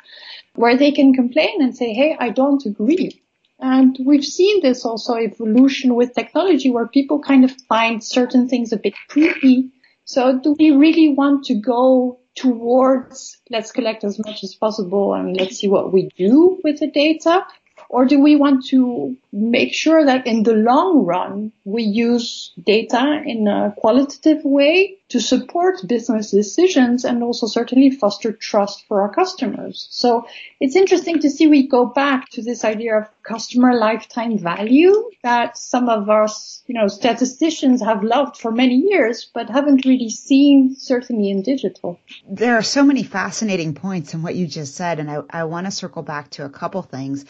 where 0.55 0.77
they 0.77 0.91
can 0.91 1.13
complain 1.13 1.61
and 1.61 1.75
say, 1.75 1.93
hey, 1.93 2.15
I 2.19 2.29
don't 2.29 2.65
agree. 2.65 3.22
And 3.63 3.97
we've 4.05 4.25
seen 4.25 4.61
this 4.61 4.83
also 4.83 5.15
evolution 5.15 5.95
with 5.95 6.13
technology 6.13 6.69
where 6.69 6.85
people 6.85 7.21
kind 7.21 7.45
of 7.45 7.51
find 7.69 8.03
certain 8.03 8.49
things 8.49 8.73
a 8.73 8.77
bit 8.77 8.93
creepy. 9.07 9.71
So 10.03 10.37
do 10.37 10.53
we 10.59 10.71
really 10.71 11.13
want 11.13 11.45
to 11.45 11.55
go 11.55 12.19
towards 12.35 13.39
let's 13.49 13.71
collect 13.71 14.03
as 14.03 14.19
much 14.19 14.43
as 14.43 14.53
possible 14.53 15.13
and 15.13 15.37
let's 15.37 15.59
see 15.59 15.69
what 15.69 15.93
we 15.93 16.09
do 16.17 16.59
with 16.61 16.81
the 16.81 16.91
data? 16.91 17.45
Or 17.93 18.05
do 18.05 18.19
we 18.19 18.35
want 18.35 18.65
to 18.69 19.15
make 19.31 19.71
sure 19.71 20.03
that 20.03 20.25
in 20.25 20.41
the 20.41 20.53
long 20.53 21.05
run, 21.05 21.51
we 21.63 21.83
use 21.83 22.51
data 22.65 23.21
in 23.23 23.47
a 23.47 23.71
qualitative 23.77 24.43
way 24.43 24.97
to 25.09 25.19
support 25.19 25.87
business 25.87 26.31
decisions 26.31 27.05
and 27.05 27.21
also 27.21 27.45
certainly 27.45 27.91
foster 27.91 28.31
trust 28.31 28.87
for 28.87 29.03
our 29.03 29.13
customers? 29.13 29.87
So 29.91 30.25
it's 30.59 30.75
interesting 30.75 31.19
to 31.19 31.29
see 31.29 31.45
we 31.45 31.67
go 31.67 31.85
back 31.85 32.29
to 32.29 32.41
this 32.41 32.65
idea 32.65 32.97
of 32.97 33.07
customer 33.21 33.75
lifetime 33.75 34.39
value 34.39 35.11
that 35.21 35.57
some 35.57 35.87
of 35.87 36.09
us, 36.09 36.63
you 36.65 36.73
know, 36.73 36.87
statisticians 36.87 37.81
have 37.81 38.03
loved 38.03 38.37
for 38.37 38.51
many 38.51 38.75
years, 38.75 39.29
but 39.33 39.51
haven't 39.51 39.85
really 39.85 40.09
seen 40.09 40.75
certainly 40.75 41.29
in 41.29 41.43
digital. 41.43 41.99
There 42.27 42.55
are 42.57 42.63
so 42.63 42.83
many 42.83 43.03
fascinating 43.03 43.75
points 43.75 44.13
in 44.15 44.23
what 44.23 44.35
you 44.35 44.47
just 44.47 44.75
said, 44.75 44.99
and 44.99 45.11
I, 45.11 45.21
I 45.29 45.43
want 45.43 45.67
to 45.67 45.71
circle 45.71 46.01
back 46.01 46.31
to 46.31 46.45
a 46.45 46.49
couple 46.49 46.81
things. 46.81 47.25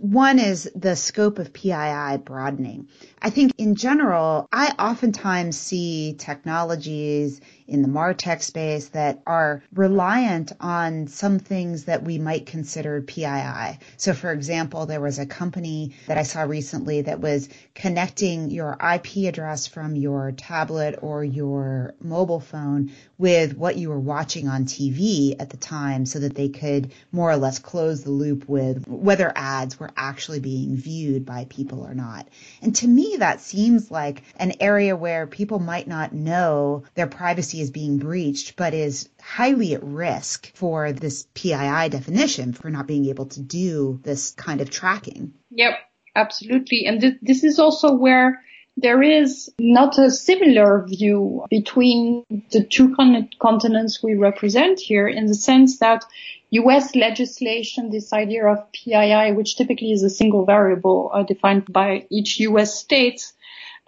One 0.00 0.38
is 0.38 0.70
the 0.74 0.96
scope 0.96 1.38
of 1.38 1.52
PII 1.52 2.16
broadening. 2.24 2.88
I 3.20 3.28
think 3.28 3.52
in 3.58 3.74
general, 3.74 4.48
I 4.50 4.74
oftentimes 4.78 5.56
see 5.56 6.16
technologies 6.18 7.40
in 7.68 7.82
the 7.82 7.88
MarTech 7.88 8.42
space 8.42 8.88
that 8.88 9.22
are 9.26 9.62
reliant 9.72 10.52
on 10.60 11.06
some 11.06 11.38
things 11.38 11.84
that 11.84 12.02
we 12.02 12.18
might 12.18 12.46
consider 12.46 13.00
PII. 13.00 13.78
So 13.96 14.12
for 14.12 14.32
example, 14.32 14.86
there 14.86 15.00
was 15.00 15.18
a 15.18 15.26
company 15.26 15.94
that 16.06 16.18
I 16.18 16.22
saw 16.22 16.42
recently 16.42 17.02
that 17.02 17.20
was 17.20 17.48
connecting 17.74 18.50
your 18.50 18.72
IP 18.72 19.28
address 19.28 19.66
from 19.66 19.94
your 19.94 20.32
tablet 20.32 20.98
or 21.00 21.22
your 21.22 21.94
mobile 22.00 22.40
phone 22.40 22.92
with 23.18 23.56
what 23.56 23.76
you 23.76 23.88
were 23.88 24.00
watching 24.00 24.48
on 24.48 24.64
TV 24.64 25.36
at 25.38 25.50
the 25.50 25.56
time 25.56 26.04
so 26.06 26.18
that 26.18 26.34
they 26.34 26.48
could 26.48 26.92
more 27.12 27.30
or 27.30 27.36
less 27.36 27.58
close 27.58 28.02
the 28.02 28.10
loop 28.10 28.48
with 28.48 28.86
whether 28.88 29.32
ads 29.36 29.78
were 29.82 29.90
actually 29.96 30.40
being 30.40 30.76
viewed 30.76 31.26
by 31.26 31.44
people 31.44 31.84
or 31.84 31.94
not. 31.94 32.28
And 32.62 32.74
to 32.76 32.88
me, 32.88 33.16
that 33.18 33.40
seems 33.40 33.90
like 33.90 34.22
an 34.36 34.54
area 34.60 34.96
where 34.96 35.26
people 35.26 35.58
might 35.58 35.86
not 35.86 36.12
know 36.12 36.84
their 36.94 37.06
privacy 37.06 37.60
is 37.60 37.70
being 37.70 37.98
breached, 37.98 38.56
but 38.56 38.72
is 38.72 39.08
highly 39.20 39.74
at 39.74 39.82
risk 39.82 40.50
for 40.54 40.92
this 40.92 41.26
PII 41.34 41.88
definition 41.90 42.52
for 42.52 42.70
not 42.70 42.86
being 42.86 43.06
able 43.06 43.26
to 43.26 43.40
do 43.40 44.00
this 44.02 44.30
kind 44.30 44.60
of 44.60 44.70
tracking. 44.70 45.34
Yep, 45.50 45.74
absolutely. 46.16 46.86
And 46.86 47.00
th- 47.00 47.18
this 47.20 47.44
is 47.44 47.58
also 47.58 47.94
where 47.94 48.42
there 48.76 49.02
is 49.02 49.52
not 49.58 49.98
a 49.98 50.10
similar 50.10 50.86
view 50.88 51.44
between 51.50 52.24
the 52.50 52.64
two 52.64 52.94
con- 52.94 53.28
continents 53.38 54.02
we 54.02 54.14
represent 54.14 54.80
here 54.80 55.06
in 55.06 55.26
the 55.26 55.34
sense 55.34 55.78
that 55.78 56.04
US 56.52 56.94
legislation, 56.94 57.88
this 57.88 58.12
idea 58.12 58.46
of 58.46 58.70
PII, 58.72 59.32
which 59.32 59.56
typically 59.56 59.92
is 59.92 60.02
a 60.02 60.10
single 60.10 60.44
variable 60.44 61.10
uh, 61.12 61.22
defined 61.22 61.72
by 61.72 62.06
each 62.10 62.40
US 62.40 62.78
state, 62.78 63.32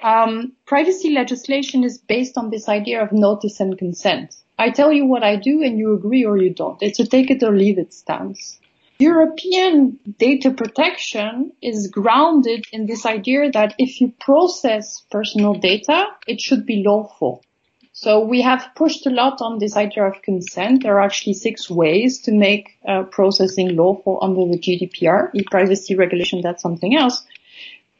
um, 0.03 0.53
privacy 0.65 1.11
legislation 1.11 1.85
is 1.85 1.99
based 1.99 2.39
on 2.39 2.49
this 2.49 2.69
idea 2.69 3.03
of 3.03 3.13
notice 3.13 3.61
and 3.61 3.77
consent. 3.77 4.35
I 4.59 4.71
tell 4.71 4.93
you 4.93 5.05
what 5.05 5.23
I 5.23 5.37
do 5.37 5.63
and 5.63 5.79
you 5.79 5.93
agree 5.93 6.25
or 6.25 6.39
you 6.39 6.55
don't. 6.55 6.83
It's 6.83 7.01
a 7.01 7.07
take 7.07 7.31
it 7.31 7.43
or 7.43 7.53
leave 7.53 7.79
it 7.79 7.93
stance. 7.93 8.59
European 8.99 9.99
data 10.19 10.51
protection 10.51 11.53
is 11.61 11.89
grounded 11.89 12.65
in 12.73 12.87
this 12.87 13.05
idea 13.05 13.51
that 13.51 13.75
if 13.77 14.01
you 14.01 14.15
process 14.21 15.05
personal 15.11 15.53
data, 15.53 16.07
it 16.27 16.41
should 16.41 16.65
be 16.65 16.83
lawful. 16.87 17.44
So 17.97 18.25
we 18.25 18.43
have 18.43 18.71
pushed 18.75 19.07
a 19.07 19.11
lot 19.11 19.41
on 19.41 19.61
this 19.61 19.77
idea 19.77 20.05
of 20.05 20.21
consent. 20.21 20.83
There 20.83 20.99
are 20.99 21.01
actually 21.01 21.35
six 21.35 21.71
ways 21.71 22.19
to 22.23 22.33
make 22.33 22.77
uh, 22.85 23.05
processing 23.05 23.77
lawful 23.77 24.19
under 24.21 24.41
the 24.51 24.59
GDPR. 24.59 25.31
E-privacy 25.33 25.95
regulation, 25.95 26.41
that's 26.43 26.61
something 26.61 26.97
else. 26.97 27.25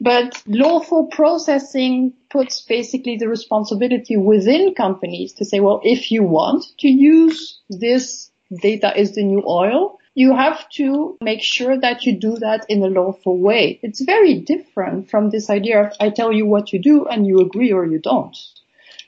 But 0.01 0.43
lawful 0.47 1.05
processing 1.05 2.11
puts 2.29 2.59
basically 2.59 3.15
the 3.15 3.29
responsibility 3.29 4.17
within 4.17 4.73
companies 4.73 5.31
to 5.35 5.45
say, 5.45 5.61
well, 5.61 5.79
if 5.85 6.11
you 6.11 6.23
want 6.23 6.65
to 6.79 6.89
use 6.89 7.57
this 7.69 8.29
data 8.61 8.91
is 8.99 9.15
the 9.15 9.23
new 9.23 9.43
oil, 9.47 9.97
you 10.13 10.35
have 10.35 10.69
to 10.71 11.17
make 11.21 11.41
sure 11.41 11.79
that 11.79 12.03
you 12.05 12.19
do 12.19 12.35
that 12.39 12.65
in 12.67 12.83
a 12.83 12.87
lawful 12.87 13.37
way. 13.37 13.79
It's 13.81 14.01
very 14.01 14.39
different 14.41 15.09
from 15.09 15.29
this 15.29 15.49
idea 15.49 15.85
of 15.85 15.93
I 16.01 16.09
tell 16.09 16.33
you 16.33 16.45
what 16.45 16.73
you 16.73 16.79
do 16.79 17.05
and 17.05 17.25
you 17.25 17.39
agree 17.39 17.71
or 17.71 17.85
you 17.85 17.99
don't. 17.99 18.35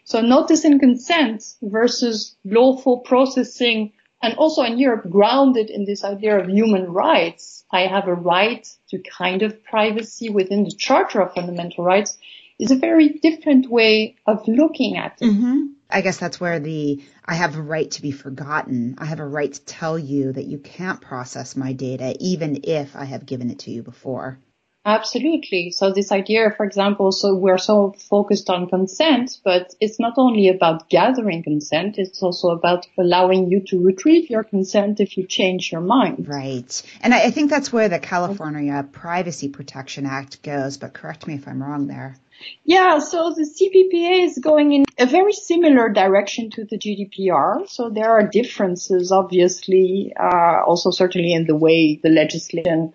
So 0.07 0.21
notice 0.21 0.63
and 0.63 0.79
consent 0.79 1.43
versus 1.61 2.37
lawful 2.45 2.99
processing 2.99 3.91
and 4.23 4.35
also 4.35 4.63
in 4.63 4.79
Europe 4.79 5.09
grounded 5.09 5.69
in 5.69 5.83
this 5.83 6.05
idea 6.05 6.39
of 6.39 6.47
human 6.47 6.85
rights. 6.93 7.65
I 7.69 7.87
have 7.87 8.07
a 8.07 8.13
right 8.13 8.65
to 8.91 8.99
kind 8.99 9.41
of 9.41 9.65
privacy 9.65 10.29
within 10.29 10.63
the 10.63 10.71
Charter 10.71 11.19
of 11.19 11.33
Fundamental 11.33 11.83
Rights 11.83 12.17
is 12.57 12.71
a 12.71 12.77
very 12.77 13.09
different 13.21 13.69
way 13.69 14.15
of 14.25 14.47
looking 14.47 14.95
at 14.95 15.17
it. 15.19 15.25
Mm-hmm. 15.25 15.73
I 15.89 15.99
guess 15.99 16.17
that's 16.17 16.39
where 16.39 16.61
the 16.61 17.03
I 17.25 17.35
have 17.35 17.57
a 17.57 17.61
right 17.61 17.91
to 17.91 18.01
be 18.01 18.11
forgotten. 18.11 18.95
I 18.99 19.05
have 19.07 19.19
a 19.19 19.27
right 19.27 19.51
to 19.51 19.61
tell 19.65 19.99
you 19.99 20.31
that 20.31 20.45
you 20.45 20.57
can't 20.57 21.01
process 21.01 21.57
my 21.57 21.73
data 21.73 22.15
even 22.21 22.61
if 22.63 22.95
I 22.95 23.03
have 23.03 23.25
given 23.25 23.49
it 23.49 23.59
to 23.59 23.71
you 23.71 23.83
before. 23.83 24.39
Absolutely. 24.87 25.71
So 25.71 25.91
this 25.91 26.13
idea, 26.13 26.49
for 26.55 26.65
example, 26.65 27.11
so 27.11 27.35
we're 27.35 27.57
so 27.57 27.93
focused 28.09 28.49
on 28.49 28.69
consent, 28.69 29.37
but 29.43 29.75
it's 29.81 29.99
not 29.99 30.13
only 30.15 30.47
about 30.47 30.89
gathering 30.89 31.43
consent, 31.43 31.97
it's 31.97 32.23
also 32.23 32.51
about 32.51 32.87
allowing 32.97 33.51
you 33.51 33.59
to 33.67 33.83
retrieve 33.83 34.29
your 34.29 34.45
consent 34.45 35.01
if 35.01 35.17
you 35.17 35.27
change 35.27 35.73
your 35.73 35.81
mind. 35.81 36.29
Right. 36.29 36.81
And 37.01 37.13
I 37.13 37.31
think 37.31 37.49
that's 37.49 37.73
where 37.73 37.89
the 37.89 37.99
California 37.99 38.87
Privacy 38.89 39.49
Protection 39.49 40.05
Act 40.05 40.41
goes, 40.41 40.77
but 40.77 40.93
correct 40.93 41.27
me 41.27 41.33
if 41.33 41.49
I'm 41.49 41.61
wrong 41.61 41.87
there. 41.87 42.15
Yeah, 42.63 42.99
so 42.99 43.33
the 43.35 43.43
CPPA 43.43 44.23
is 44.23 44.37
going 44.37 44.71
in 44.71 44.85
a 44.97 45.05
very 45.05 45.33
similar 45.33 45.89
direction 45.89 46.49
to 46.51 46.63
the 46.63 46.77
GDPR. 46.77 47.67
So 47.67 47.89
there 47.89 48.11
are 48.11 48.25
differences, 48.25 49.11
obviously, 49.11 50.13
uh, 50.17 50.63
also 50.65 50.91
certainly 50.91 51.33
in 51.33 51.45
the 51.45 51.57
way 51.57 51.99
the 52.01 52.09
legislation 52.09 52.93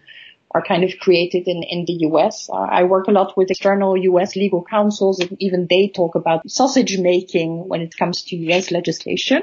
are 0.54 0.62
kind 0.62 0.84
of 0.84 0.90
created 1.00 1.46
in, 1.46 1.62
in 1.62 1.84
the 1.86 2.06
US. 2.08 2.48
Uh, 2.52 2.56
I 2.56 2.84
work 2.84 3.08
a 3.08 3.12
lot 3.12 3.36
with 3.36 3.50
external 3.50 3.96
US 3.96 4.36
legal 4.36 4.62
counsels 4.62 5.20
and 5.20 5.36
even 5.40 5.66
they 5.68 5.88
talk 5.88 6.14
about 6.14 6.48
sausage 6.50 6.98
making 6.98 7.68
when 7.68 7.80
it 7.80 7.96
comes 7.96 8.22
to 8.24 8.36
US 8.36 8.70
legislation. 8.70 9.42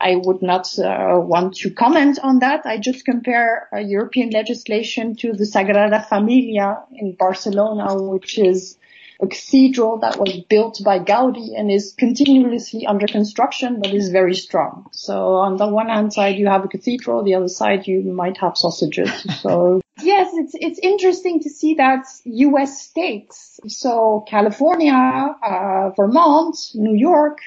I 0.00 0.16
would 0.16 0.42
not 0.42 0.66
uh, 0.78 1.18
want 1.20 1.56
to 1.56 1.70
comment 1.70 2.18
on 2.22 2.40
that. 2.40 2.66
I 2.66 2.78
just 2.78 3.04
compare 3.04 3.68
uh, 3.72 3.78
European 3.78 4.30
legislation 4.30 5.16
to 5.16 5.32
the 5.32 5.44
Sagrada 5.44 6.06
Familia 6.08 6.82
in 6.92 7.12
Barcelona, 7.12 7.94
which 8.00 8.38
is 8.38 8.78
a 9.20 9.26
cathedral 9.26 9.98
that 9.98 10.18
was 10.18 10.32
built 10.48 10.80
by 10.84 11.00
Gaudi 11.00 11.58
and 11.58 11.70
is 11.70 11.92
continuously 11.98 12.86
under 12.86 13.06
construction, 13.06 13.80
but 13.80 13.92
is 13.92 14.10
very 14.10 14.34
strong. 14.34 14.86
So 14.92 15.36
on 15.36 15.56
the 15.56 15.66
one 15.66 15.88
hand 15.88 16.12
side, 16.12 16.36
you 16.36 16.46
have 16.46 16.64
a 16.64 16.68
cathedral. 16.68 17.24
The 17.24 17.34
other 17.34 17.48
side, 17.48 17.88
you 17.88 18.02
might 18.02 18.38
have 18.38 18.56
sausages. 18.56 19.10
So 19.40 19.80
yes, 20.08 20.30
it's, 20.32 20.54
it's 20.54 20.78
interesting 20.78 21.40
to 21.40 21.50
see 21.50 21.74
that 21.74 22.06
U.S. 22.24 22.80
states. 22.80 23.60
So 23.68 24.24
California, 24.26 24.94
uh, 24.94 25.90
Vermont, 25.96 26.56
New 26.74 26.96
York, 26.96 27.38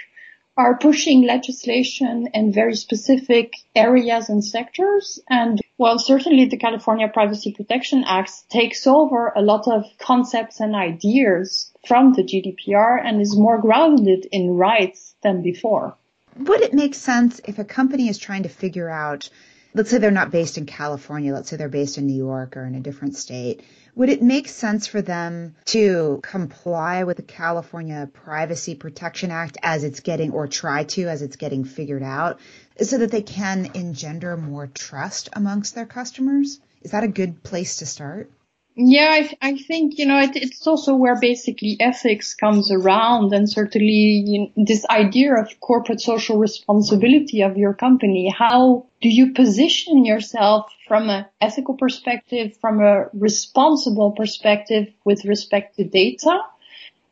are 0.55 0.77
pushing 0.77 1.25
legislation 1.25 2.29
in 2.33 2.53
very 2.53 2.75
specific 2.75 3.53
areas 3.75 4.29
and 4.29 4.45
sectors. 4.45 5.19
And 5.27 5.59
well, 5.79 5.97
certainly 5.97 6.45
the 6.45 6.57
California 6.57 7.07
Privacy 7.07 7.51
Protection 7.51 8.03
Act 8.05 8.31
takes 8.49 8.85
over 8.85 9.33
a 9.35 9.41
lot 9.41 9.67
of 9.67 9.85
concepts 9.97 10.59
and 10.59 10.75
ideas 10.75 11.71
from 11.87 12.13
the 12.13 12.23
GDPR 12.23 13.03
and 13.03 13.19
is 13.21 13.35
more 13.35 13.59
grounded 13.59 14.27
in 14.31 14.51
rights 14.51 15.15
than 15.23 15.41
before. 15.41 15.95
Would 16.37 16.61
it 16.61 16.73
make 16.73 16.93
sense 16.93 17.41
if 17.45 17.57
a 17.57 17.65
company 17.65 18.07
is 18.07 18.19
trying 18.19 18.43
to 18.43 18.49
figure 18.49 18.89
out, 18.89 19.29
let's 19.73 19.89
say 19.89 19.97
they're 19.97 20.11
not 20.11 20.31
based 20.31 20.57
in 20.57 20.65
California, 20.65 21.33
let's 21.33 21.49
say 21.49 21.57
they're 21.57 21.69
based 21.69 21.97
in 21.97 22.07
New 22.07 22.15
York 22.15 22.57
or 22.57 22.65
in 22.65 22.75
a 22.75 22.79
different 22.79 23.15
state, 23.15 23.63
would 23.95 24.09
it 24.09 24.21
make 24.21 24.47
sense 24.47 24.87
for 24.87 25.01
them 25.01 25.55
to 25.65 26.19
comply 26.23 27.03
with 27.03 27.17
the 27.17 27.23
California 27.23 28.09
Privacy 28.11 28.75
Protection 28.75 29.31
Act 29.31 29.57
as 29.61 29.83
it's 29.83 29.99
getting, 29.99 30.31
or 30.31 30.47
try 30.47 30.83
to 30.85 31.07
as 31.07 31.21
it's 31.21 31.35
getting 31.35 31.65
figured 31.65 32.03
out, 32.03 32.39
so 32.81 32.97
that 32.97 33.11
they 33.11 33.21
can 33.21 33.71
engender 33.73 34.37
more 34.37 34.67
trust 34.67 35.29
amongst 35.33 35.75
their 35.75 35.85
customers? 35.85 36.59
Is 36.81 36.91
that 36.91 37.03
a 37.03 37.09
good 37.09 37.43
place 37.43 37.77
to 37.77 37.85
start? 37.85 38.31
Yeah, 38.75 39.09
I, 39.11 39.37
I 39.41 39.57
think, 39.57 39.97
you 39.97 40.05
know, 40.05 40.19
it, 40.19 40.35
it's 40.35 40.65
also 40.65 40.95
where 40.95 41.19
basically 41.19 41.75
ethics 41.79 42.33
comes 42.33 42.71
around 42.71 43.33
and 43.33 43.49
certainly 43.49 44.23
you 44.25 44.39
know, 44.39 44.65
this 44.65 44.85
idea 44.89 45.35
of 45.35 45.59
corporate 45.59 45.99
social 45.99 46.37
responsibility 46.37 47.41
of 47.41 47.57
your 47.57 47.73
company. 47.73 48.29
How 48.29 48.85
do 49.01 49.09
you 49.09 49.33
position 49.33 50.05
yourself 50.05 50.71
from 50.87 51.09
an 51.09 51.25
ethical 51.41 51.75
perspective, 51.75 52.57
from 52.61 52.79
a 52.79 53.07
responsible 53.13 54.11
perspective 54.11 54.87
with 55.03 55.25
respect 55.25 55.75
to 55.75 55.83
data? 55.83 56.39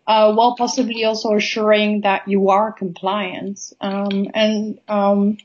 Uh, 0.09 0.33
while 0.33 0.55
possibly 0.55 1.05
also 1.05 1.35
assuring 1.35 2.01
that 2.01 2.27
you 2.27 2.49
are 2.49 2.71
compliant. 2.71 3.59
Um, 3.79 4.25
and 4.33 4.79
um, 4.87 5.37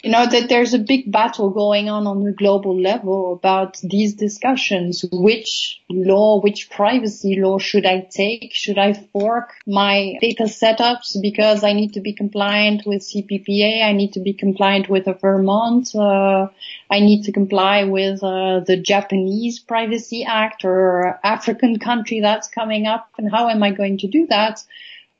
you 0.00 0.12
know 0.12 0.26
that 0.26 0.48
there's 0.48 0.74
a 0.74 0.78
big 0.78 1.10
battle 1.10 1.50
going 1.50 1.88
on 1.88 2.06
on 2.06 2.22
the 2.22 2.30
global 2.30 2.80
level 2.80 3.32
about 3.32 3.78
these 3.82 4.14
discussions. 4.14 5.04
Which 5.10 5.80
law, 5.90 6.40
which 6.40 6.70
privacy 6.70 7.36
law 7.40 7.58
should 7.58 7.84
I 7.84 8.06
take? 8.08 8.54
Should 8.54 8.78
I 8.78 8.92
fork 8.92 9.54
my 9.66 10.14
data 10.20 10.44
setups 10.44 11.20
because 11.20 11.64
I 11.64 11.72
need 11.72 11.94
to 11.94 12.00
be 12.00 12.12
compliant 12.12 12.82
with 12.86 13.02
CPPA? 13.02 13.84
I 13.84 13.92
need 13.92 14.12
to 14.12 14.20
be 14.20 14.34
compliant 14.34 14.88
with 14.88 15.08
a 15.08 15.14
Vermont. 15.14 15.96
Uh, 15.96 16.46
I 16.88 17.00
need 17.00 17.24
to 17.24 17.32
comply 17.32 17.84
with 17.84 18.22
uh, 18.22 18.60
the 18.60 18.76
Japanese 18.76 19.58
Privacy 19.58 20.22
Act 20.22 20.64
or 20.64 21.18
African 21.24 21.80
country 21.80 22.20
that's 22.20 22.46
coming 22.46 22.86
up, 22.86 23.08
and 23.18 23.28
how 23.28 23.48
am 23.48 23.64
I 23.64 23.72
going 23.72 23.98
to 23.98 24.11
do 24.12 24.26
that? 24.28 24.62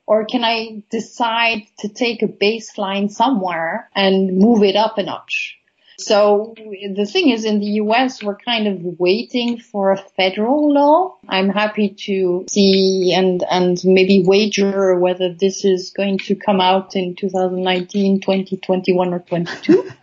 Or 0.05 0.25
can 0.25 0.43
I 0.43 0.83
decide 0.89 1.63
to 1.79 1.87
take 1.87 2.21
a 2.21 2.27
baseline 2.27 3.09
somewhere 3.09 3.89
and 3.95 4.37
move 4.37 4.63
it 4.63 4.75
up 4.75 4.97
a 4.97 5.03
notch? 5.03 5.57
So 5.97 6.55
the 6.57 7.05
thing 7.05 7.29
is 7.29 7.45
in 7.45 7.59
the 7.59 7.81
US, 7.83 8.23
we're 8.23 8.35
kind 8.35 8.67
of 8.67 8.99
waiting 8.99 9.59
for 9.59 9.91
a 9.91 9.97
federal 9.97 10.73
law. 10.73 11.17
I'm 11.29 11.49
happy 11.49 11.89
to 12.07 12.45
see 12.49 13.13
and, 13.15 13.43
and 13.49 13.77
maybe 13.83 14.23
wager 14.25 14.95
whether 14.97 15.33
this 15.33 15.63
is 15.63 15.91
going 15.91 16.17
to 16.19 16.35
come 16.35 16.59
out 16.59 16.95
in 16.95 17.15
2019, 17.15 18.21
2021 18.21 19.13
or 19.13 19.19
22. 19.19 19.91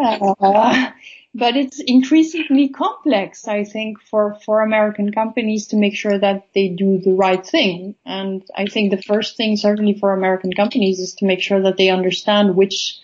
Uh, 0.00 0.92
but 1.38 1.56
it's 1.56 1.80
increasingly 1.80 2.68
complex, 2.68 3.46
I 3.46 3.64
think, 3.64 4.02
for, 4.02 4.38
for 4.44 4.60
American 4.60 5.12
companies 5.12 5.68
to 5.68 5.76
make 5.76 5.94
sure 5.94 6.18
that 6.18 6.48
they 6.54 6.68
do 6.68 6.98
the 6.98 7.12
right 7.12 7.44
thing. 7.46 7.94
And 8.04 8.42
I 8.56 8.66
think 8.66 8.90
the 8.90 9.02
first 9.02 9.36
thing, 9.36 9.56
certainly 9.56 9.94
for 9.94 10.12
American 10.12 10.52
companies, 10.52 10.98
is 10.98 11.14
to 11.16 11.26
make 11.26 11.40
sure 11.40 11.62
that 11.62 11.76
they 11.76 11.90
understand 11.90 12.56
which 12.56 12.98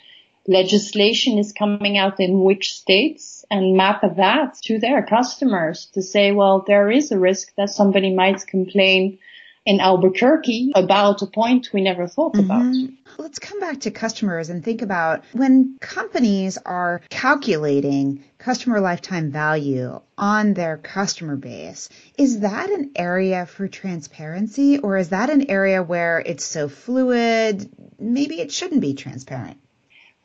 legislation 0.47 1.38
is 1.38 1.53
coming 1.53 1.97
out 1.97 2.20
in 2.20 2.42
which 2.42 2.73
states 2.73 3.44
and 3.51 3.77
map 3.77 4.03
that 4.16 4.59
to 4.64 4.79
their 4.79 5.07
customers 5.07 5.87
to 5.94 6.03
say, 6.03 6.33
well, 6.33 6.64
there 6.66 6.90
is 6.90 7.12
a 7.12 7.18
risk 7.18 7.55
that 7.57 7.70
somebody 7.70 8.12
might 8.12 8.47
complain 8.47 9.18
in 9.66 9.81
Albuquerque 9.81 10.72
about 10.74 11.22
a 11.22 11.27
point 11.27 11.70
we 11.72 11.81
never 11.81 12.07
thought 12.07 12.35
mm-hmm. 12.35 12.44
about. 12.50 13.18
Let's 13.18 13.38
come 13.38 13.61
back 13.61 13.81
to 13.81 13.90
customers 13.90 14.50
and 14.50 14.62
think 14.62 14.83
about 14.83 15.24
when 15.33 15.79
companies 15.81 16.59
are 16.59 17.00
calculating 17.09 18.24
customer 18.38 18.81
lifetime 18.81 19.31
value 19.31 20.00
on 20.18 20.53
their 20.53 20.77
customer 20.77 21.37
base. 21.37 21.88
Is 22.18 22.40
that 22.40 22.70
an 22.70 22.90
area 22.96 23.46
for 23.46 23.68
transparency 23.68 24.79
or 24.79 24.98
is 24.98 25.11
that 25.11 25.31
an 25.31 25.50
area 25.50 25.83
where 25.83 26.20
it's 26.20 26.44
so 26.44 26.68
fluid? 26.68 27.70
Maybe 27.98 28.40
it 28.40 28.53
shouldn't 28.53 28.83
be 28.83 28.94
transparent. 28.94 29.59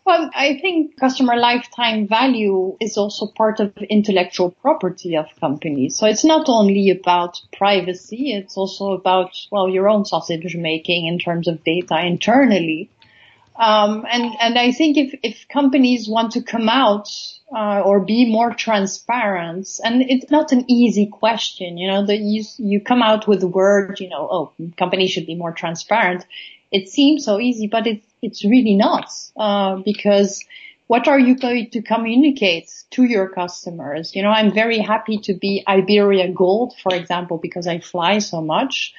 Well, 0.05 0.31
I 0.33 0.57
think 0.59 0.97
customer 0.97 1.35
lifetime 1.35 2.07
value 2.07 2.75
is 2.79 2.97
also 2.97 3.27
part 3.27 3.59
of 3.59 3.77
intellectual 3.77 4.51
property 4.51 5.15
of 5.15 5.27
companies. 5.39 5.97
So 5.97 6.07
it's 6.07 6.25
not 6.25 6.49
only 6.49 6.89
about 6.89 7.39
privacy, 7.55 8.31
it's 8.31 8.57
also 8.57 8.93
about, 8.93 9.37
well, 9.51 9.69
your 9.69 9.87
own 9.87 10.05
sausage 10.05 10.55
making 10.55 11.05
in 11.05 11.19
terms 11.19 11.47
of 11.47 11.63
data 11.63 12.03
internally. 12.03 12.89
Um, 13.55 14.05
and, 14.09 14.33
and 14.39 14.57
I 14.57 14.71
think 14.71 14.97
if, 14.97 15.19
if 15.21 15.47
companies 15.49 16.07
want 16.07 16.31
to 16.31 16.41
come 16.41 16.69
out 16.69 17.09
uh, 17.53 17.81
or 17.81 17.99
be 17.99 18.31
more 18.31 18.53
transparent, 18.53 19.67
and 19.83 20.01
it's 20.01 20.31
not 20.31 20.53
an 20.53 20.63
easy 20.71 21.07
question, 21.07 21.77
you 21.77 21.87
know, 21.87 22.05
that 22.05 22.19
you, 22.19 22.45
you 22.57 22.79
come 22.79 23.03
out 23.03 23.27
with 23.27 23.41
the 23.41 23.47
word, 23.47 23.99
you 23.99 24.07
know, 24.07 24.27
oh, 24.31 24.53
companies 24.77 25.11
should 25.11 25.27
be 25.27 25.35
more 25.35 25.51
transparent. 25.51 26.25
It 26.71 26.89
seems 26.89 27.25
so 27.25 27.39
easy, 27.39 27.67
but 27.67 27.87
it's 27.87 28.05
it's 28.21 28.43
really 28.43 28.75
not, 28.75 29.09
uh, 29.37 29.77
because 29.77 30.43
what 30.87 31.07
are 31.07 31.19
you 31.19 31.35
going 31.35 31.69
to 31.69 31.81
communicate 31.81 32.71
to 32.91 33.03
your 33.03 33.29
customers? 33.29 34.15
You 34.15 34.23
know, 34.23 34.29
I'm 34.29 34.51
very 34.51 34.79
happy 34.79 35.19
to 35.19 35.33
be 35.35 35.63
Iberia 35.67 36.31
Gold, 36.31 36.73
for 36.81 36.95
example, 36.95 37.37
because 37.37 37.67
I 37.67 37.79
fly 37.79 38.17
so 38.19 38.41
much. 38.41 38.93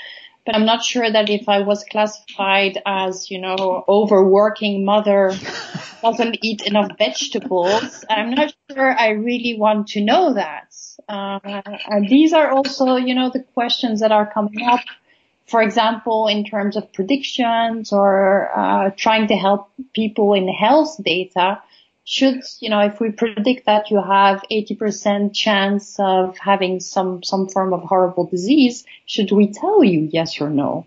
But 0.46 0.54
I'm 0.54 0.64
not 0.64 0.82
sure 0.82 1.10
that 1.10 1.28
if 1.28 1.48
I 1.48 1.60
was 1.60 1.84
classified 1.84 2.80
as, 2.86 3.30
you 3.30 3.40
know, 3.40 3.84
overworking 3.88 4.84
mother 4.84 5.32
doesn't 6.02 6.38
eat 6.42 6.62
enough 6.62 6.92
vegetables, 6.96 8.04
I'm 8.08 8.30
not 8.30 8.54
sure 8.70 8.98
I 8.98 9.10
really 9.10 9.56
want 9.58 9.88
to 9.88 10.00
know 10.00 10.34
that. 10.34 10.72
Uh, 11.08 11.40
and 11.88 12.08
these 12.08 12.32
are 12.32 12.50
also, 12.50 12.96
you 12.96 13.14
know, 13.14 13.30
the 13.30 13.42
questions 13.42 14.00
that 14.00 14.12
are 14.12 14.32
coming 14.32 14.62
up 14.62 14.80
for 15.50 15.60
example, 15.60 16.28
in 16.28 16.44
terms 16.44 16.76
of 16.76 16.92
predictions 16.92 17.92
or 17.92 18.50
uh, 18.56 18.90
trying 18.96 19.26
to 19.26 19.34
help 19.34 19.68
people 19.92 20.32
in 20.34 20.46
health 20.48 20.96
data, 21.02 21.60
should, 22.04 22.42
you 22.60 22.70
know, 22.70 22.80
if 22.80 23.00
we 23.00 23.10
predict 23.10 23.66
that 23.66 23.90
you 23.90 24.00
have 24.00 24.44
80% 24.50 25.34
chance 25.34 25.96
of 25.98 26.38
having 26.38 26.78
some, 26.78 27.24
some 27.24 27.48
form 27.48 27.72
of 27.72 27.82
horrible 27.82 28.26
disease, 28.26 28.84
should 29.06 29.32
we 29.32 29.52
tell 29.52 29.82
you 29.82 30.08
yes 30.12 30.40
or 30.40 30.50
no? 30.50 30.86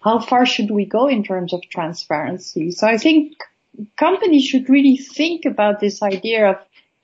How 0.00 0.18
far 0.18 0.46
should 0.46 0.72
we 0.72 0.84
go 0.84 1.06
in 1.06 1.22
terms 1.22 1.52
of 1.52 1.62
transparency? 1.70 2.72
So 2.72 2.88
I 2.88 2.98
think 2.98 3.36
companies 3.96 4.44
should 4.44 4.68
really 4.68 4.96
think 4.96 5.44
about 5.44 5.78
this 5.78 6.02
idea 6.02 6.50
of, 6.50 6.56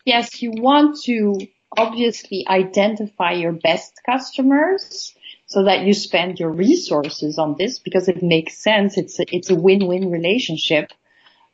yes, 0.04 0.42
you 0.42 0.50
want 0.50 1.00
to 1.04 1.38
obviously 1.76 2.44
identify 2.48 3.32
your 3.32 3.52
best 3.52 4.00
customers, 4.04 5.14
so 5.48 5.64
that 5.64 5.80
you 5.80 5.94
spend 5.94 6.38
your 6.38 6.50
resources 6.50 7.38
on 7.38 7.56
this 7.58 7.78
because 7.78 8.06
it 8.08 8.22
makes 8.22 8.56
sense. 8.56 8.96
It's 8.96 9.18
a, 9.18 9.24
it's 9.34 9.50
a 9.50 9.54
win-win 9.54 10.10
relationship. 10.10 10.92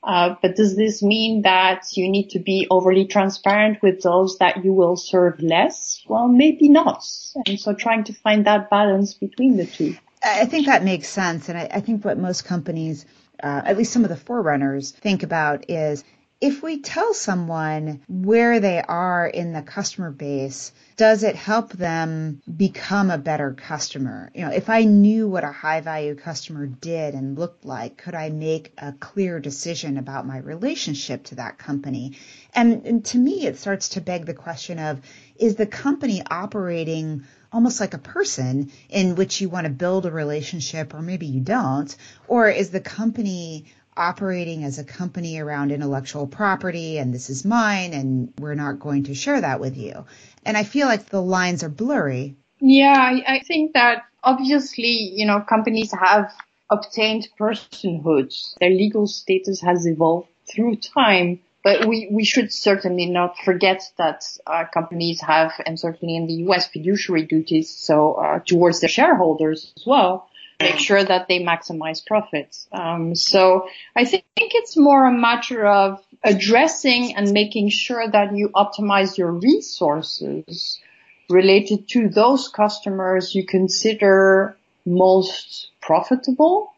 Uh, 0.03 0.35
but 0.43 0.57
does 0.57 0.77
this 0.77 1.03
mean 1.03 1.43
that 1.43 1.85
you 1.97 2.11
need 2.11 2.29
to 2.31 2.39
be 2.39 2.67
overly 2.71 3.07
transparent 3.07 3.81
with 3.83 4.03
those 4.03 4.37
that 4.39 4.63
you 4.63 4.73
will 4.73 4.97
serve 4.97 5.41
less? 5.41 6.03
Well, 6.07 6.29
maybe 6.29 6.69
not. 6.69 7.07
And 7.47 7.59
so 7.59 7.73
trying 7.73 8.05
to 8.05 8.13
find 8.13 8.45
that 8.47 8.69
balance 8.69 9.15
between 9.15 9.57
the 9.57 9.65
two. 9.65 9.97
I 10.23 10.45
think 10.47 10.67
that 10.67 10.85
makes 10.85 11.09
sense. 11.09 11.49
And 11.49 11.57
I, 11.57 11.69
I 11.71 11.81
think 11.81 12.05
what 12.05 12.19
most 12.19 12.45
companies, 12.45 13.07
uh, 13.43 13.63
at 13.65 13.79
least 13.79 13.93
some 13.93 14.05
of 14.05 14.11
the 14.11 14.17
forerunners 14.17 14.91
think 14.91 15.23
about 15.23 15.71
is 15.71 16.05
if 16.45 16.63
we 16.63 16.83
tell 16.83 17.15
someone 17.15 18.03
where 18.07 18.61
they 18.61 18.79
are 18.83 19.27
in 19.27 19.55
the 19.55 19.63
customer 19.63 20.11
base, 20.11 20.73
does 20.99 21.23
it 21.23 21.37
help 21.37 21.73
them 21.73 22.43
become 22.55 23.11
a 23.11 23.17
better 23.17 23.55
customer? 23.55 24.31
You 24.35 24.43
know, 24.43 24.51
if 24.51 24.69
I 24.69 24.83
knew 24.83 25.27
what 25.27 25.43
a 25.43 25.51
high 25.51 25.81
value 25.81 26.15
customer 26.15 26.67
did 26.67 27.15
and 27.15 27.39
looked 27.39 27.65
like, 27.65 27.97
could 27.97 28.15
I 28.15 28.29
make 28.29 28.75
a 28.77 28.93
clear 28.93 29.41
decision 29.41 29.97
about 29.97 30.27
my 30.27 30.37
relationship 30.37 31.25
to 31.25 31.37
that 31.37 31.57
company? 31.57 32.19
And, 32.55 32.85
and 32.85 33.05
to 33.07 33.19
me, 33.19 33.47
it 33.47 33.57
starts 33.57 33.89
to 33.91 34.03
beg 34.03 34.27
the 34.27 34.35
question 34.35 34.79
of, 34.79 35.01
is 35.37 35.55
the 35.55 35.67
company 35.67 36.23
operating 36.31 37.25
almost 37.55 37.81
like 37.81 37.95
a 37.95 37.99
person 37.99 38.71
in 38.91 39.15
which 39.15 39.41
you 39.41 39.49
want 39.49 39.65
to 39.65 39.73
build 39.73 40.05
a 40.05 40.11
relationship 40.11 40.93
or 40.93 41.01
maybe 41.01 41.25
you 41.25 41.41
don't? 41.41 41.97
Or 42.29 42.51
is 42.51 42.69
the 42.69 42.81
company 42.81 43.65
operating 43.97 44.65
as 44.65 44.79
a 44.79 44.85
company 44.85 45.39
around 45.39 45.73
intellectual 45.73 46.27
property 46.27 46.99
and 46.99 47.15
this 47.15 47.31
is 47.31 47.45
mine 47.45 47.93
and 47.93 48.33
we're 48.39 48.55
not 48.55 48.81
going 48.81 49.05
to 49.05 49.15
share 49.15 49.41
that 49.41 49.61
with 49.61 49.77
you. 49.77 50.05
And 50.45 50.57
I 50.57 50.65
feel 50.65 50.87
like 50.87 51.07
the 51.07 51.23
lines 51.23 51.63
are 51.63 51.69
blurry. 51.69 52.37
Yeah, 52.61 53.21
I, 53.27 53.41
think 53.41 53.75
that 53.75 54.05
obviously, 54.23 55.13
you 55.15 55.27
know, 55.27 55.41
companies 55.41 55.93
have 55.93 56.33
obtained 56.71 57.29
personhood. 57.39 58.35
Their 58.59 58.71
legal 58.71 59.07
status 59.07 59.61
has 59.61 59.87
evolved 59.87 60.29
through 60.51 60.77
time. 60.77 61.41
But 61.63 61.87
we, 61.87 62.09
we 62.11 62.27
should 62.27 62.53
certainly 62.53 63.07
not 63.07 63.39
forget 63.39 63.91
that 63.97 64.23
uh, 64.47 64.65
companies 64.73 65.23
have, 65.23 65.53
and 65.65 65.81
certainly 65.81 66.15
in 66.15 66.27
the 66.27 66.35
U.S., 66.45 66.67
fiduciary 66.67 67.23
duties, 67.23 67.71
so 67.71 68.15
uh, 68.15 68.41
towards 68.41 68.81
their 68.81 68.91
shareholders 68.91 69.73
as 69.75 69.87
well 69.87 70.29
make 70.61 70.79
sure 70.79 71.03
that 71.03 71.29
they 71.29 71.41
maximize 71.41 72.05
profits. 72.05 72.67
Um, 72.73 73.15
so 73.15 73.69
I 73.97 74.05
think 74.05 74.25
it's 74.37 74.77
more 74.77 75.07
a 75.07 75.13
matter 75.13 75.67
of 75.67 76.03
addressing 76.23 77.17
and 77.17 77.33
making 77.33 77.69
sure 77.69 78.09
that 78.09 78.35
you 78.35 78.51
optimize 78.51 79.19
your 79.19 79.33
resources 79.33 80.81
related 81.29 81.89
to 81.89 82.09
those 82.09 82.49
customers 82.49 83.35
you 83.35 83.47
consider 83.47 84.57
most 84.87 85.71
profitable, 85.81 86.73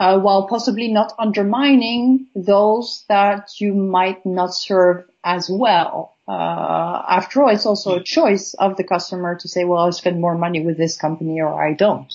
uh, 0.00 0.18
while 0.18 0.48
possibly 0.48 0.88
not 0.88 1.12
undermining 1.18 2.26
those 2.34 3.04
that 3.08 3.60
you 3.60 3.74
might 3.74 4.24
not 4.24 4.54
serve 4.54 5.04
as 5.22 5.48
well. 5.50 6.16
Uh, 6.26 7.02
after 7.08 7.42
all, 7.42 7.50
it's 7.50 7.66
also 7.66 7.96
a 7.96 8.02
choice 8.02 8.54
of 8.54 8.76
the 8.76 8.84
customer 8.84 9.36
to 9.36 9.48
say, 9.48 9.64
well, 9.64 9.86
I 9.86 9.90
spend 9.90 10.20
more 10.20 10.36
money 10.36 10.64
with 10.64 10.76
this 10.76 10.96
company 10.96 11.40
or 11.40 11.62
I 11.62 11.74
don't. 11.74 12.12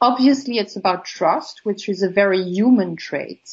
Obviously, 0.00 0.58
it's 0.58 0.76
about 0.76 1.04
trust, 1.04 1.60
which 1.64 1.88
is 1.88 2.02
a 2.02 2.10
very 2.10 2.42
human 2.42 2.96
trait. 2.96 3.48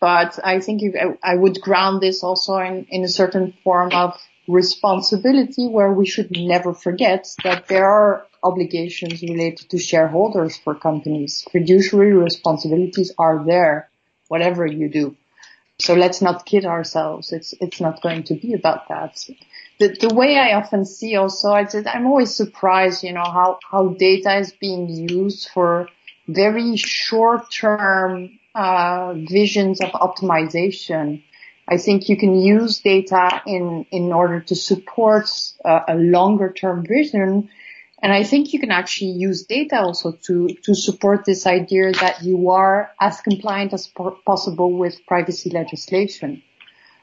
But 0.00 0.38
I 0.42 0.60
think 0.60 0.82
I 1.22 1.36
would 1.36 1.60
ground 1.60 2.00
this 2.00 2.22
also 2.22 2.56
in, 2.58 2.86
in 2.90 3.04
a 3.04 3.08
certain 3.08 3.54
form 3.64 3.92
of 3.92 4.18
responsibility 4.48 5.68
where 5.68 5.92
we 5.92 6.06
should 6.06 6.30
never 6.30 6.74
forget 6.74 7.28
that 7.44 7.68
there 7.68 7.86
are 7.86 8.26
obligations 8.42 9.22
related 9.22 9.70
to 9.70 9.78
shareholders 9.78 10.56
for 10.56 10.74
companies. 10.74 11.46
Fiduciary 11.52 12.14
responsibilities 12.14 13.12
are 13.18 13.44
there, 13.44 13.90
whatever 14.28 14.66
you 14.66 14.88
do. 14.88 15.16
So 15.80 15.94
let's 15.94 16.20
not 16.22 16.46
kid 16.46 16.64
ourselves. 16.64 17.32
It's, 17.32 17.54
it's 17.60 17.80
not 17.80 18.02
going 18.02 18.24
to 18.24 18.34
be 18.34 18.54
about 18.54 18.88
that 18.88 19.18
the, 19.80 19.88
the 19.88 20.14
way 20.14 20.36
I 20.36 20.52
often 20.52 20.84
see 20.84 21.16
also, 21.16 21.52
I 21.52 21.64
said, 21.64 21.86
I'm 21.86 22.06
always 22.06 22.34
surprised, 22.34 23.02
you 23.02 23.14
know, 23.14 23.24
how, 23.24 23.58
how 23.68 23.88
data 23.88 24.36
is 24.36 24.52
being 24.52 24.88
used 25.08 25.48
for 25.48 25.88
very 26.28 26.76
short 26.76 27.50
term, 27.50 28.38
uh, 28.54 29.14
visions 29.16 29.80
of 29.80 29.90
optimization. 29.92 31.22
I 31.66 31.78
think 31.78 32.10
you 32.10 32.18
can 32.18 32.34
use 32.34 32.80
data 32.80 33.42
in, 33.46 33.86
in 33.90 34.12
order 34.12 34.40
to 34.40 34.54
support 34.54 35.30
uh, 35.64 35.80
a 35.88 35.94
longer 35.94 36.52
term 36.52 36.84
vision. 36.84 37.48
And 38.02 38.12
I 38.12 38.24
think 38.24 38.52
you 38.52 38.60
can 38.60 38.70
actually 38.70 39.10
use 39.10 39.44
data 39.44 39.80
also 39.80 40.12
to, 40.26 40.48
to 40.64 40.74
support 40.74 41.24
this 41.26 41.46
idea 41.46 41.92
that 41.92 42.22
you 42.22 42.50
are 42.50 42.90
as 43.00 43.20
compliant 43.20 43.72
as 43.74 43.86
po- 43.86 44.18
possible 44.24 44.72
with 44.78 45.04
privacy 45.06 45.50
legislation. 45.50 46.42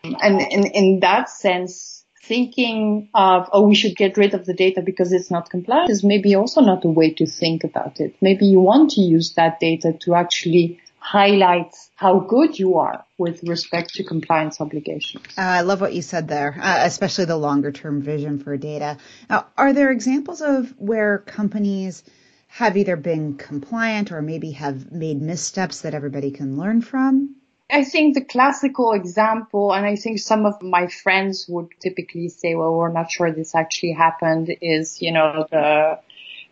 And 0.03 0.41
in, 0.41 0.65
in 0.67 0.99
that 1.01 1.29
sense, 1.29 2.03
thinking 2.23 3.09
of, 3.13 3.49
oh, 3.51 3.67
we 3.67 3.75
should 3.75 3.95
get 3.95 4.17
rid 4.17 4.33
of 4.33 4.45
the 4.45 4.53
data 4.53 4.81
because 4.81 5.13
it's 5.13 5.31
not 5.31 5.49
compliant 5.49 5.89
is 5.89 6.03
maybe 6.03 6.35
also 6.35 6.61
not 6.61 6.83
a 6.83 6.89
way 6.89 7.13
to 7.13 7.25
think 7.25 7.63
about 7.63 7.99
it. 7.99 8.15
Maybe 8.21 8.45
you 8.45 8.59
want 8.59 8.91
to 8.91 9.01
use 9.01 9.33
that 9.33 9.59
data 9.59 9.93
to 10.01 10.15
actually 10.15 10.79
highlight 11.07 11.73
how 11.95 12.19
good 12.19 12.59
you 12.59 12.79
are 12.79 13.05
with 13.17 13.41
respect 13.43 13.93
to 13.93 14.03
compliance 14.03 14.59
obligations. 14.59 15.23
Uh, 15.37 15.41
I 15.41 15.61
love 15.61 15.79
what 15.79 15.93
you 15.93 16.01
said 16.01 16.27
there, 16.27 16.57
uh, 16.61 16.79
especially 16.81 17.25
the 17.25 17.37
longer 17.37 17.71
term 17.71 18.01
vision 18.01 18.39
for 18.39 18.57
data. 18.57 18.97
Now, 19.29 19.45
are 19.57 19.71
there 19.71 19.89
examples 19.89 20.41
of 20.41 20.73
where 20.77 21.19
companies 21.19 22.03
have 22.49 22.75
either 22.75 22.97
been 22.97 23.37
compliant 23.37 24.11
or 24.11 24.21
maybe 24.21 24.51
have 24.51 24.91
made 24.91 25.21
missteps 25.21 25.81
that 25.81 25.93
everybody 25.93 26.31
can 26.31 26.57
learn 26.57 26.81
from? 26.81 27.35
I 27.69 27.85
think 27.85 28.15
the 28.15 28.25
classical 28.25 28.91
example, 28.91 29.73
and 29.73 29.85
I 29.85 29.95
think 29.95 30.19
some 30.19 30.45
of 30.45 30.61
my 30.61 30.87
friends 30.87 31.45
would 31.47 31.69
typically 31.81 32.27
say, 32.27 32.55
well, 32.55 32.73
we're 32.73 32.91
not 32.91 33.11
sure 33.11 33.31
this 33.31 33.55
actually 33.55 33.93
happened 33.93 34.53
is, 34.61 35.01
you 35.01 35.13
know, 35.13 35.47
the, 35.49 35.99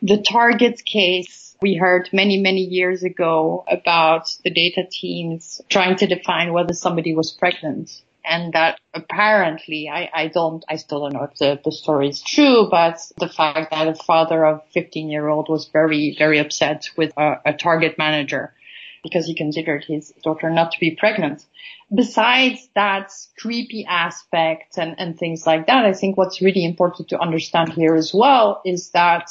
the 0.02 0.22
Target 0.22 0.86
case 0.86 1.44
we 1.62 1.76
heard 1.76 2.10
many, 2.12 2.39
many 2.39 2.62
years 2.62 3.04
ago 3.04 3.63
about 3.68 4.30
the 4.44 4.50
data 4.50 4.84
teams 4.89 5.62
trying 5.70 5.96
to 5.98 6.08
define 6.08 6.54
whether 6.54 6.74
somebody 6.74 7.15
was 7.15 7.32
pregnant. 7.32 8.02
And 8.28 8.54
that 8.54 8.80
apparently, 8.94 9.88
I, 9.88 10.10
I 10.13 10.28
don't, 10.28 10.65
I 10.68 10.78
still 10.78 11.02
don't 11.02 11.13
know 11.13 11.24
if 11.24 11.38
the, 11.38 11.60
the 11.63 11.72
story 11.72 12.10
is 12.10 12.22
true, 12.22 12.68
but 12.72 13.00
the 13.18 13.30
fact 13.30 13.72
that 13.72 13.88
a 13.88 13.94
father 13.94 14.44
of 14.46 14.62
15 14.74 15.10
year 15.10 15.28
old 15.28 15.48
was 15.48 15.68
very, 15.68 16.15
very 16.18 16.39
upset 16.39 16.89
with 16.98 17.13
a, 17.18 17.39
a 17.46 17.54
Target 17.54 17.98
manager 17.98 18.54
because 19.04 19.28
he 19.28 19.36
considered 19.36 19.86
his 19.86 20.12
daughter 20.24 20.50
not 20.50 20.72
to 20.72 20.80
be 20.80 20.96
pregnant. 20.96 21.46
Besides 21.94 22.68
that 22.74 23.12
creepy 23.38 23.86
aspect 23.86 24.80
and, 24.80 24.96
and 24.98 25.18
things 25.18 25.46
like 25.46 25.68
that, 25.68 25.86
I 25.86 25.94
think 25.94 26.18
what's 26.18 26.41
really 26.41 26.65
important 26.65 27.10
to 27.10 27.20
understand 27.20 27.74
here 27.74 27.94
as 27.94 28.12
well 28.12 28.62
is 28.65 28.89
that 28.91 29.30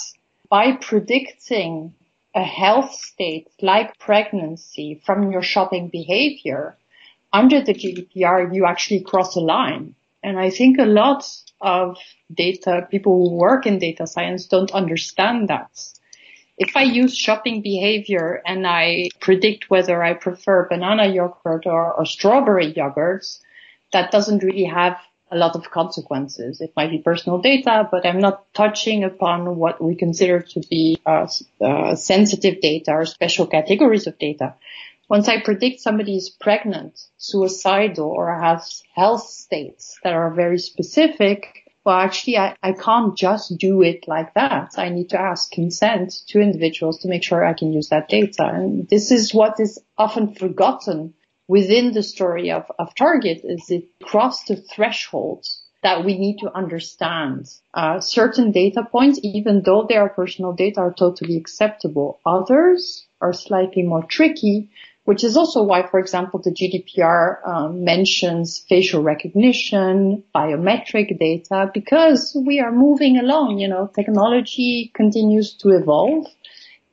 by 0.49 0.77
predicting 0.77 1.93
a 2.35 2.43
health 2.43 2.93
state 2.93 3.49
like 3.63 3.99
pregnancy 3.99 5.01
from 5.05 5.31
your 5.31 5.43
shopping 5.43 5.89
behavior, 5.89 6.77
under 7.33 7.61
the 7.61 7.75
GDPR, 7.75 8.55
you 8.55 8.65
actually 8.67 9.01
cross 9.01 9.37
a 9.37 9.41
line. 9.41 9.95
And 10.23 10.39
I 10.39 10.51
think 10.51 10.79
a 10.79 10.85
lot 10.85 11.27
of 11.61 11.97
data, 12.33 12.87
people 12.91 13.29
who 13.29 13.37
work 13.37 13.67
in 13.67 13.79
data 13.79 14.07
science 14.07 14.47
don't 14.47 14.71
understand 14.73 15.49
that. 15.49 15.71
If 16.57 16.77
I 16.77 16.83
use 16.83 17.17
shopping 17.17 17.63
behavior 17.63 18.41
and 18.47 18.67
I 18.67 19.09
predict 19.21 19.71
whether 19.71 20.03
I 20.03 20.15
prefer 20.15 20.69
banana 20.69 21.07
yogurt 21.09 21.67
or, 21.67 21.93
or 21.93 22.07
strawberry 22.07 22.73
yogurts, 22.73 23.41
that 23.93 24.13
doesn't 24.13 24.43
really 24.43 24.65
have 24.65 24.97
a 25.35 25.39
lot 25.39 25.57
of 25.57 25.71
consequences. 25.71 26.61
It 26.61 26.73
might 26.77 26.91
be 26.91 26.99
personal 26.99 27.39
data, 27.39 27.89
but 27.91 28.07
I'm 28.07 28.21
not 28.21 28.53
touching 28.55 29.05
upon 29.05 29.57
what 29.57 29.83
we 29.83 29.97
consider 29.97 30.41
to 30.41 30.61
be 30.71 30.99
uh, 31.05 31.27
uh, 31.61 31.97
sensitive 31.97 32.61
data 32.61 32.93
or 32.93 33.05
special 33.05 33.47
categories 33.47 34.07
of 34.07 34.19
data. 34.19 34.55
Once 35.09 35.29
I 35.29 35.43
predict 35.43 35.81
somebody 35.81 36.17
is 36.17 36.31
pregnant, 36.31 36.99
suicidal, 37.19 38.09
or 38.09 38.41
has 38.41 38.83
health 38.95 39.29
states 39.29 39.99
that 40.03 40.15
are 40.15 40.31
very 40.31 40.59
specific, 40.59 41.65
well, 41.85 41.99
actually, 41.99 42.39
I, 42.39 42.57
I 42.63 42.73
can't 42.73 43.15
just 43.15 43.59
do 43.59 43.83
it 43.83 44.09
like 44.09 44.33
that. 44.35 44.73
I 44.79 44.89
need 44.89 45.11
to 45.11 45.21
ask 45.21 45.51
consent 45.51 46.15
to 46.29 46.41
individuals 46.41 47.01
to 47.01 47.09
make 47.09 47.23
sure 47.23 47.45
I 47.45 47.53
can 47.53 47.75
use 47.75 47.91
that 47.91 48.09
data. 48.09 48.45
And 48.47 48.89
this 48.89 49.11
is 49.11 49.35
what 49.35 49.61
is 49.61 49.79
often 49.99 50.35
forgotten 50.35 51.13
within 51.49 51.93
the 51.93 52.03
story 52.03 52.51
of, 52.51 52.71
of 52.79 52.95
Target 52.95 53.43
is 53.45 53.71
it 53.71 53.89
crossed 54.03 54.49
the 54.49 54.57
threshold 54.57 55.47
that 55.83 56.05
we 56.05 56.17
need 56.19 56.39
to 56.39 56.57
understand. 56.57 57.47
Uh, 57.75 58.01
certain 58.01 58.53
data 58.53 58.83
points, 58.91 59.21
even 59.23 59.63
though 59.63 59.85
they 59.87 59.97
are 59.97 60.09
personal 60.09 60.53
data, 60.53 60.81
are 60.81 60.95
totally 60.95 61.37
acceptable. 61.37 62.21
Others 62.25 63.07
are 63.21 63.35
slightly 63.35 63.83
more 63.83 64.03
tricky 64.03 64.71
which 65.05 65.23
is 65.23 65.37
also 65.37 65.63
why, 65.63 65.87
for 65.87 66.01
example, 66.01 66.41
the 66.43 66.51
GDPR 66.51 67.47
um, 67.47 67.85
mentions 67.85 68.65
facial 68.69 69.03
recognition, 69.03 70.25
biometric 70.35 71.19
data, 71.19 71.71
because 71.73 72.37
we 72.47 72.61
are 72.61 72.73
moving 72.73 73.19
along. 73.19 73.59
You 73.59 73.69
know, 73.69 73.91
technology 73.95 74.91
continues 74.95 75.55
to 75.59 75.71
evolve. 75.71 76.27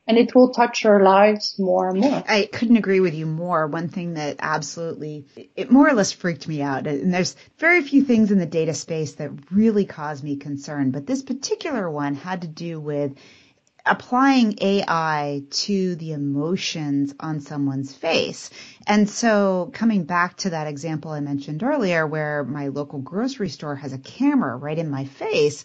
And 0.07 0.17
it 0.17 0.33
will 0.35 0.49
touch 0.49 0.85
our 0.85 1.01
lives 1.01 1.55
more 1.57 1.89
and 1.89 1.99
more. 1.99 2.23
I 2.27 2.49
couldn't 2.51 2.77
agree 2.77 2.99
with 2.99 3.13
you 3.13 3.25
more. 3.25 3.67
One 3.67 3.87
thing 3.87 4.15
that 4.15 4.37
absolutely, 4.39 5.25
it 5.55 5.71
more 5.71 5.87
or 5.87 5.93
less 5.93 6.11
freaked 6.11 6.47
me 6.47 6.61
out. 6.61 6.87
And 6.87 7.13
there's 7.13 7.35
very 7.59 7.81
few 7.81 8.03
things 8.03 8.31
in 8.31 8.39
the 8.39 8.45
data 8.45 8.73
space 8.73 9.13
that 9.13 9.31
really 9.51 9.85
cause 9.85 10.21
me 10.23 10.35
concern, 10.35 10.91
but 10.91 11.05
this 11.05 11.21
particular 11.21 11.89
one 11.89 12.15
had 12.15 12.41
to 12.41 12.47
do 12.47 12.79
with 12.79 13.15
applying 13.85 14.57
AI 14.61 15.43
to 15.49 15.95
the 15.95 16.11
emotions 16.13 17.13
on 17.19 17.39
someone's 17.39 17.93
face. 17.93 18.49
And 18.85 19.09
so 19.09 19.71
coming 19.73 20.03
back 20.03 20.37
to 20.37 20.51
that 20.51 20.67
example 20.67 21.11
I 21.11 21.19
mentioned 21.19 21.63
earlier 21.63 22.05
where 22.05 22.43
my 22.43 22.67
local 22.67 22.99
grocery 22.99 23.49
store 23.49 23.75
has 23.75 23.93
a 23.93 23.97
camera 23.97 24.55
right 24.55 24.77
in 24.77 24.89
my 24.89 25.05
face, 25.05 25.63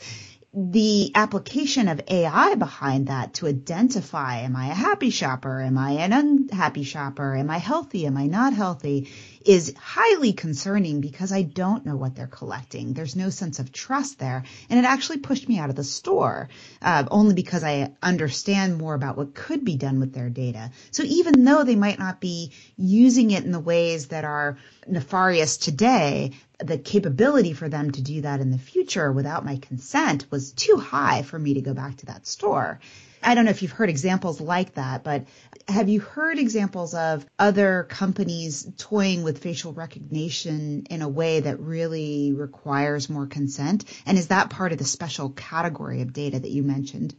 the 0.56 1.12
application 1.14 1.88
of 1.88 2.00
AI 2.08 2.54
behind 2.56 3.08
that 3.08 3.34
to 3.34 3.46
identify, 3.46 4.38
am 4.38 4.56
I 4.56 4.68
a 4.68 4.74
happy 4.74 5.10
shopper? 5.10 5.60
Am 5.60 5.78
I 5.78 5.92
an 5.92 6.14
unhappy 6.14 6.84
shopper? 6.84 7.36
Am 7.36 7.50
I 7.50 7.58
healthy? 7.58 8.06
Am 8.06 8.16
I 8.16 8.26
not 8.26 8.54
healthy? 8.54 9.10
Is 9.46 9.72
highly 9.78 10.32
concerning 10.32 11.00
because 11.00 11.30
I 11.30 11.42
don't 11.42 11.87
know 11.87 11.94
what 11.94 12.16
they're 12.16 12.26
collecting. 12.26 12.92
There's 12.92 13.14
no 13.14 13.30
sense 13.30 13.61
of 13.61 13.70
trust 13.70 14.18
there. 14.18 14.42
And 14.68 14.78
it 14.78 14.85
actually 14.85 15.18
pushed 15.18 15.48
me 15.48 15.59
out 15.59 15.70
of 15.70 15.76
the 15.76 15.85
store, 15.85 16.48
uh, 16.82 17.04
only 17.11 17.35
because 17.35 17.62
I 17.62 17.92
understand 18.02 18.76
more 18.76 18.94
about 18.94 19.16
what 19.16 19.35
could 19.35 19.64
be 19.64 19.76
done 19.76 20.00
with 20.00 20.12
their 20.12 20.30
data. 20.30 20.72
So 20.90 21.04
even 21.04 21.44
though 21.44 21.62
they 21.62 21.76
might 21.76 22.00
not 22.00 22.20
be 22.20 22.50
using 22.76 23.30
it 23.30 23.44
in 23.44 23.52
the 23.52 23.61
ways 23.61 24.09
that 24.09 24.24
are 24.24 24.59
nefarious 24.88 25.56
today, 25.59 26.32
the 26.59 26.78
capability 26.78 27.52
for 27.52 27.68
them 27.68 27.92
to 27.92 28.02
do 28.02 28.22
that 28.22 28.40
in 28.40 28.50
the 28.50 28.59
future 28.59 29.12
without 29.12 29.44
my 29.44 29.56
consent 29.56 30.26
was 30.30 30.52
too 30.52 30.76
high 30.76 31.22
for 31.22 31.38
me 31.38 31.54
to 31.54 31.61
go 31.61 31.72
back 31.72 31.98
to 31.98 32.06
that 32.06 32.26
store. 32.26 32.80
I 33.26 33.34
don't 33.34 33.44
know 33.44 33.50
if 33.50 33.62
you've 33.62 33.72
heard 33.72 33.90
examples 33.90 34.40
like 34.40 34.74
that, 34.74 35.02
but 35.02 35.26
have 35.66 35.88
you 35.88 35.98
heard 35.98 36.38
examples 36.38 36.94
of 36.94 37.26
other 37.40 37.82
companies 37.90 38.68
toying 38.78 39.24
with 39.24 39.42
facial 39.42 39.72
recognition 39.72 40.86
in 40.88 41.02
a 41.02 41.08
way 41.08 41.40
that 41.40 41.58
really 41.58 42.32
requires 42.32 43.10
more 43.10 43.26
consent? 43.26 43.84
And 44.06 44.16
is 44.16 44.28
that 44.28 44.50
part 44.50 44.70
of 44.70 44.78
the 44.78 44.84
special 44.84 45.30
category 45.30 46.02
of 46.02 46.12
data 46.12 46.38
that 46.38 46.52
you 46.52 46.62
mentioned? 46.62 47.16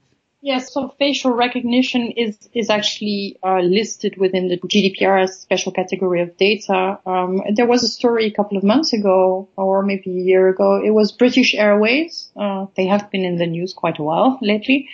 Yes, 0.47 0.71
so 0.73 0.95
facial 0.97 1.31
recognition 1.31 2.11
is 2.11 2.37
is 2.53 2.69
actually 2.69 3.37
uh, 3.43 3.59
listed 3.59 4.15
within 4.17 4.47
the 4.47 4.57
GDPR 4.57 5.27
special 5.27 5.73
category 5.73 6.21
of 6.21 6.37
data. 6.37 6.99
Um, 7.05 7.41
there 7.53 7.65
was 7.65 7.83
a 7.83 7.89
story 7.89 8.27
a 8.27 8.31
couple 8.31 8.57
of 8.57 8.63
months 8.63 8.93
ago, 8.93 9.49
or 9.57 9.83
maybe 9.83 10.09
a 10.09 10.23
year 10.31 10.47
ago. 10.47 10.81
It 10.81 10.91
was 10.91 11.11
British 11.11 11.53
Airways. 11.53 12.31
Uh, 12.37 12.67
they 12.77 12.87
have 12.87 13.11
been 13.11 13.25
in 13.25 13.35
the 13.37 13.45
news 13.45 13.73
quite 13.73 13.99
a 13.99 14.03
while 14.03 14.39
lately 14.41 14.87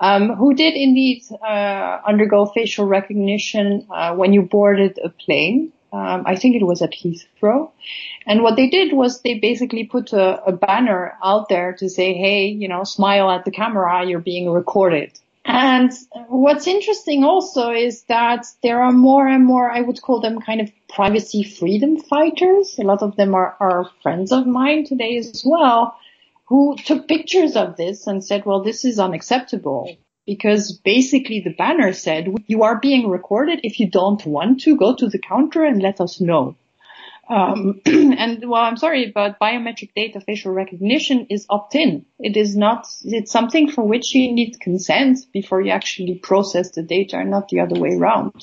um, 0.00 0.34
who 0.34 0.54
did 0.54 0.74
indeed 0.74 1.22
uh, 1.42 2.00
undergo 2.06 2.46
facial 2.46 2.86
recognition 2.86 3.86
uh, 3.90 4.14
when 4.14 4.32
you 4.32 4.42
boarded 4.42 4.98
a 5.02 5.08
plane. 5.08 5.72
Um, 5.92 6.24
I 6.26 6.36
think 6.36 6.56
it 6.56 6.64
was 6.64 6.82
at 6.82 6.92
Heathrow. 6.92 7.70
And 8.26 8.42
what 8.42 8.56
they 8.56 8.68
did 8.68 8.92
was 8.92 9.22
they 9.22 9.38
basically 9.38 9.84
put 9.84 10.12
a, 10.12 10.42
a 10.44 10.52
banner 10.52 11.14
out 11.22 11.48
there 11.48 11.72
to 11.74 11.88
say, 11.88 12.14
hey, 12.14 12.46
you 12.46 12.68
know, 12.68 12.84
smile 12.84 13.30
at 13.30 13.44
the 13.44 13.50
camera, 13.50 14.06
you're 14.06 14.20
being 14.20 14.50
recorded. 14.50 15.18
And 15.44 15.90
what's 16.28 16.66
interesting 16.66 17.24
also 17.24 17.70
is 17.70 18.02
that 18.04 18.44
there 18.62 18.82
are 18.82 18.92
more 18.92 19.26
and 19.26 19.46
more, 19.46 19.70
I 19.70 19.80
would 19.80 20.02
call 20.02 20.20
them 20.20 20.42
kind 20.42 20.60
of 20.60 20.70
privacy 20.90 21.42
freedom 21.42 21.98
fighters. 21.98 22.78
A 22.78 22.82
lot 22.82 23.02
of 23.02 23.16
them 23.16 23.34
are, 23.34 23.56
are 23.58 23.90
friends 24.02 24.30
of 24.30 24.46
mine 24.46 24.84
today 24.84 25.16
as 25.16 25.42
well 25.46 25.96
who 26.48 26.76
took 26.76 27.08
pictures 27.08 27.56
of 27.56 27.76
this 27.76 28.06
and 28.06 28.24
said, 28.24 28.44
well, 28.46 28.62
this 28.62 28.84
is 28.84 28.98
unacceptable 28.98 29.96
because 30.28 30.78
basically 30.84 31.40
the 31.40 31.54
banner 31.54 31.94
said, 31.94 32.28
you 32.48 32.62
are 32.62 32.78
being 32.78 33.08
recorded. 33.08 33.60
If 33.62 33.80
you 33.80 33.90
don't 33.90 34.24
want 34.26 34.60
to, 34.60 34.76
go 34.76 34.94
to 34.94 35.08
the 35.08 35.18
counter 35.18 35.64
and 35.64 35.80
let 35.80 36.02
us 36.02 36.20
know. 36.20 36.54
Um, 37.30 37.80
and 37.86 38.46
well, 38.46 38.60
I'm 38.60 38.76
sorry, 38.76 39.10
but 39.10 39.40
biometric 39.40 39.94
data 39.96 40.20
facial 40.20 40.52
recognition 40.52 41.28
is 41.30 41.46
opt-in. 41.48 42.04
It 42.18 42.36
is 42.36 42.54
not, 42.54 42.86
it's 43.04 43.32
something 43.32 43.70
for 43.70 43.84
which 43.84 44.14
you 44.14 44.30
need 44.30 44.60
consent 44.60 45.18
before 45.32 45.62
you 45.62 45.70
actually 45.70 46.16
process 46.16 46.72
the 46.72 46.82
data 46.82 47.16
and 47.16 47.30
not 47.30 47.48
the 47.48 47.60
other 47.60 47.80
way 47.80 47.94
around. 47.94 48.34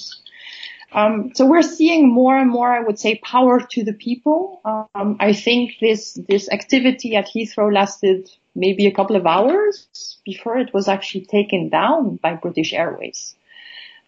Um, 0.92 1.34
so 1.36 1.46
we're 1.46 1.62
seeing 1.62 2.12
more 2.12 2.36
and 2.36 2.50
more, 2.50 2.74
I 2.74 2.80
would 2.80 2.98
say, 2.98 3.20
power 3.24 3.60
to 3.60 3.84
the 3.84 3.94
people. 3.94 4.60
Um, 4.66 5.18
I 5.20 5.34
think 5.34 5.74
this 5.80 6.18
this 6.28 6.50
activity 6.50 7.16
at 7.16 7.28
Heathrow 7.28 7.72
lasted 7.72 8.30
maybe 8.56 8.88
a 8.88 8.92
couple 8.92 9.16
of 9.16 9.26
hours 9.26 10.20
before 10.26 10.58
it 10.58 10.74
was 10.74 10.88
actually 10.88 11.26
taken 11.26 11.70
down 11.70 12.16
by 12.16 12.34
British 12.34 12.74
Airways. 12.74 13.36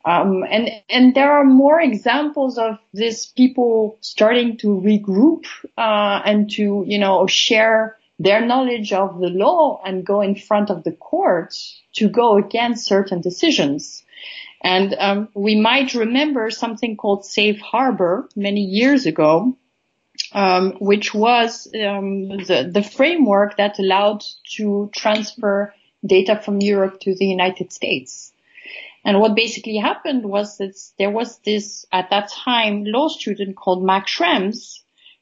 Um, 0.05 0.45
and 0.49 0.69
and 0.89 1.13
there 1.13 1.33
are 1.33 1.43
more 1.43 1.81
examples 1.81 2.57
of 2.57 2.77
this 2.93 3.25
people 3.25 3.97
starting 3.99 4.57
to 4.59 4.67
regroup 4.67 5.45
uh, 5.77 6.21
and 6.23 6.49
to 6.51 6.85
you 6.87 6.97
know 6.97 7.27
share 7.27 7.97
their 8.19 8.45
knowledge 8.45 8.93
of 8.93 9.19
the 9.19 9.27
law 9.27 9.81
and 9.85 10.05
go 10.05 10.21
in 10.21 10.35
front 10.35 10.69
of 10.69 10.83
the 10.83 10.93
courts 10.93 11.79
to 11.93 12.09
go 12.09 12.37
against 12.37 12.85
certain 12.85 13.21
decisions. 13.21 14.03
And 14.63 14.95
um, 14.97 15.29
we 15.35 15.55
might 15.55 15.93
remember 15.93 16.49
something 16.49 16.97
called 16.97 17.25
Safe 17.25 17.59
Harbor 17.59 18.27
many 18.35 18.61
years 18.61 19.05
ago, 19.05 19.55
um, 20.33 20.73
which 20.79 21.13
was 21.13 21.67
um, 21.67 22.29
the, 22.29 22.69
the 22.71 22.83
framework 22.83 23.57
that 23.57 23.79
allowed 23.79 24.23
to 24.55 24.89
transfer 24.95 25.73
data 26.05 26.39
from 26.43 26.59
Europe 26.61 26.99
to 27.01 27.15
the 27.15 27.25
United 27.25 27.73
States. 27.73 28.31
And 29.03 29.19
what 29.19 29.35
basically 29.35 29.77
happened 29.77 30.25
was 30.25 30.57
that 30.57 30.77
there 30.99 31.09
was 31.11 31.39
this, 31.39 31.85
at 31.91 32.09
that 32.09 32.29
time, 32.29 32.83
law 32.83 33.07
student 33.07 33.55
called 33.55 33.83
Max 33.83 34.15
Schrems, 34.17 34.81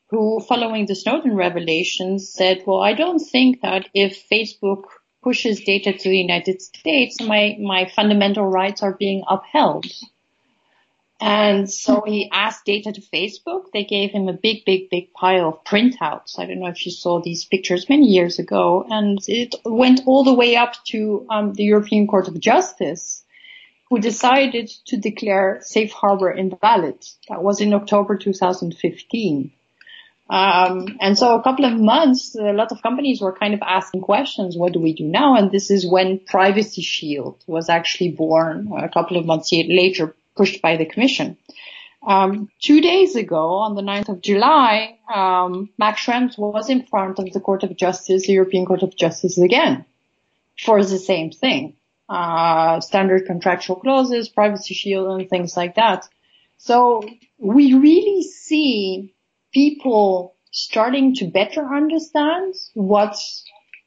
who, 0.10 0.40
following 0.40 0.86
the 0.86 0.96
Snowden 0.96 1.36
revelations, 1.36 2.32
said, 2.32 2.64
well, 2.66 2.82
I 2.82 2.94
don't 2.94 3.20
think 3.20 3.62
that 3.62 3.88
if 3.94 4.28
Facebook 4.30 4.86
pushes 5.24 5.62
data 5.62 5.94
to 5.94 6.10
the 6.10 6.18
United 6.18 6.62
States, 6.62 7.22
my, 7.22 7.58
my 7.60 7.90
fundamental 7.96 8.46
rights 8.46 8.84
are 8.84 8.94
being 8.94 9.24
upheld. 9.28 9.86
And 11.22 11.72
so 11.72 12.04
he 12.06 12.30
asked 12.32 12.66
data 12.66 12.92
to 12.92 13.02
Facebook. 13.02 13.72
They 13.72 13.86
gave 13.86 14.12
him 14.12 14.28
a 14.28 14.34
big, 14.34 14.66
big, 14.66 14.90
big 14.90 15.14
pile 15.14 15.48
of 15.48 15.64
printouts. 15.64 16.38
I 16.38 16.46
don't 16.46 16.60
know 16.60 16.68
if 16.68 16.86
you 16.86 16.92
saw 16.92 17.22
these 17.22 17.46
pictures 17.46 17.88
many 17.88 18.08
years 18.08 18.38
ago. 18.38 18.86
And 18.90 19.20
it 19.28 19.56
went 19.64 20.02
all 20.06 20.26
the 20.26 20.34
way 20.34 20.58
up 20.58 20.74
to 20.88 21.26
um, 21.30 21.54
the 21.54 21.64
European 21.64 22.08
Court 22.08 22.28
of 22.28 22.40
Justice, 22.40 23.24
who 23.90 24.00
decided 24.00 24.70
to 24.88 24.98
declare 24.98 25.60
safe 25.62 25.94
harbor 25.94 26.32
invalid. 26.32 27.06
That 27.30 27.42
was 27.42 27.62
in 27.62 27.74
October 27.74 28.18
2015. 28.18 29.54
Um, 30.28 30.98
and 31.00 31.18
so 31.18 31.36
a 31.36 31.44
couple 31.44 31.66
of 31.66 31.80
months, 31.80 32.36
a 32.36 32.52
lot 32.52 32.72
of 32.72 32.82
companies 32.82 33.22
were 33.22 33.32
kind 33.32 33.54
of 33.54 33.62
asking 33.62 34.02
questions, 34.02 34.58
what 34.58 34.74
do 34.74 34.80
we 34.80 34.94
do 34.94 35.06
now? 35.06 35.36
And 35.36 35.52
this 35.52 35.70
is 35.70 35.88
when 35.90 36.20
Privacy 36.20 36.82
Shield 36.82 37.44
was 37.48 37.70
actually 37.70 38.12
born 38.12 38.72
a 38.76 38.90
couple 38.90 39.18
of 39.18 39.26
months 39.26 39.52
later, 39.54 40.16
pushed 40.36 40.62
by 40.62 40.78
the 40.78 40.86
commission. 40.86 41.38
Um, 42.06 42.50
two 42.62 42.82
days 42.82 43.16
ago, 43.16 43.56
on 43.56 43.76
the 43.76 43.82
9th 43.82 44.10
of 44.10 44.22
July, 44.22 45.00
um, 45.14 45.70
Max 45.78 46.06
Schrems 46.06 46.38
was 46.38 46.70
in 46.70 46.84
front 46.84 47.18
of 47.18 47.32
the 47.34 47.40
Court 47.40 47.64
of 47.64 47.76
Justice, 47.76 48.28
the 48.28 48.34
European 48.34 48.66
Court 48.66 48.84
of 48.84 48.96
Justice 48.96 49.40
again, 49.40 49.86
for 50.60 50.84
the 50.84 51.00
same 51.00 51.32
thing. 51.32 51.76
Uh, 52.08 52.80
standard 52.82 53.26
contractual 53.26 53.78
clauses, 53.78 54.30
privacy 54.30 54.76
shield, 54.76 55.20
and 55.20 55.28
things 55.28 55.58
like 55.58 55.76
that. 55.76 56.08
So 56.58 57.04
we 57.40 57.74
really 57.74 58.22
see 58.22 59.16
people 59.52 60.36
starting 60.52 61.16
to 61.16 61.26
better 61.26 61.66
understand 61.66 62.54
what 62.76 63.18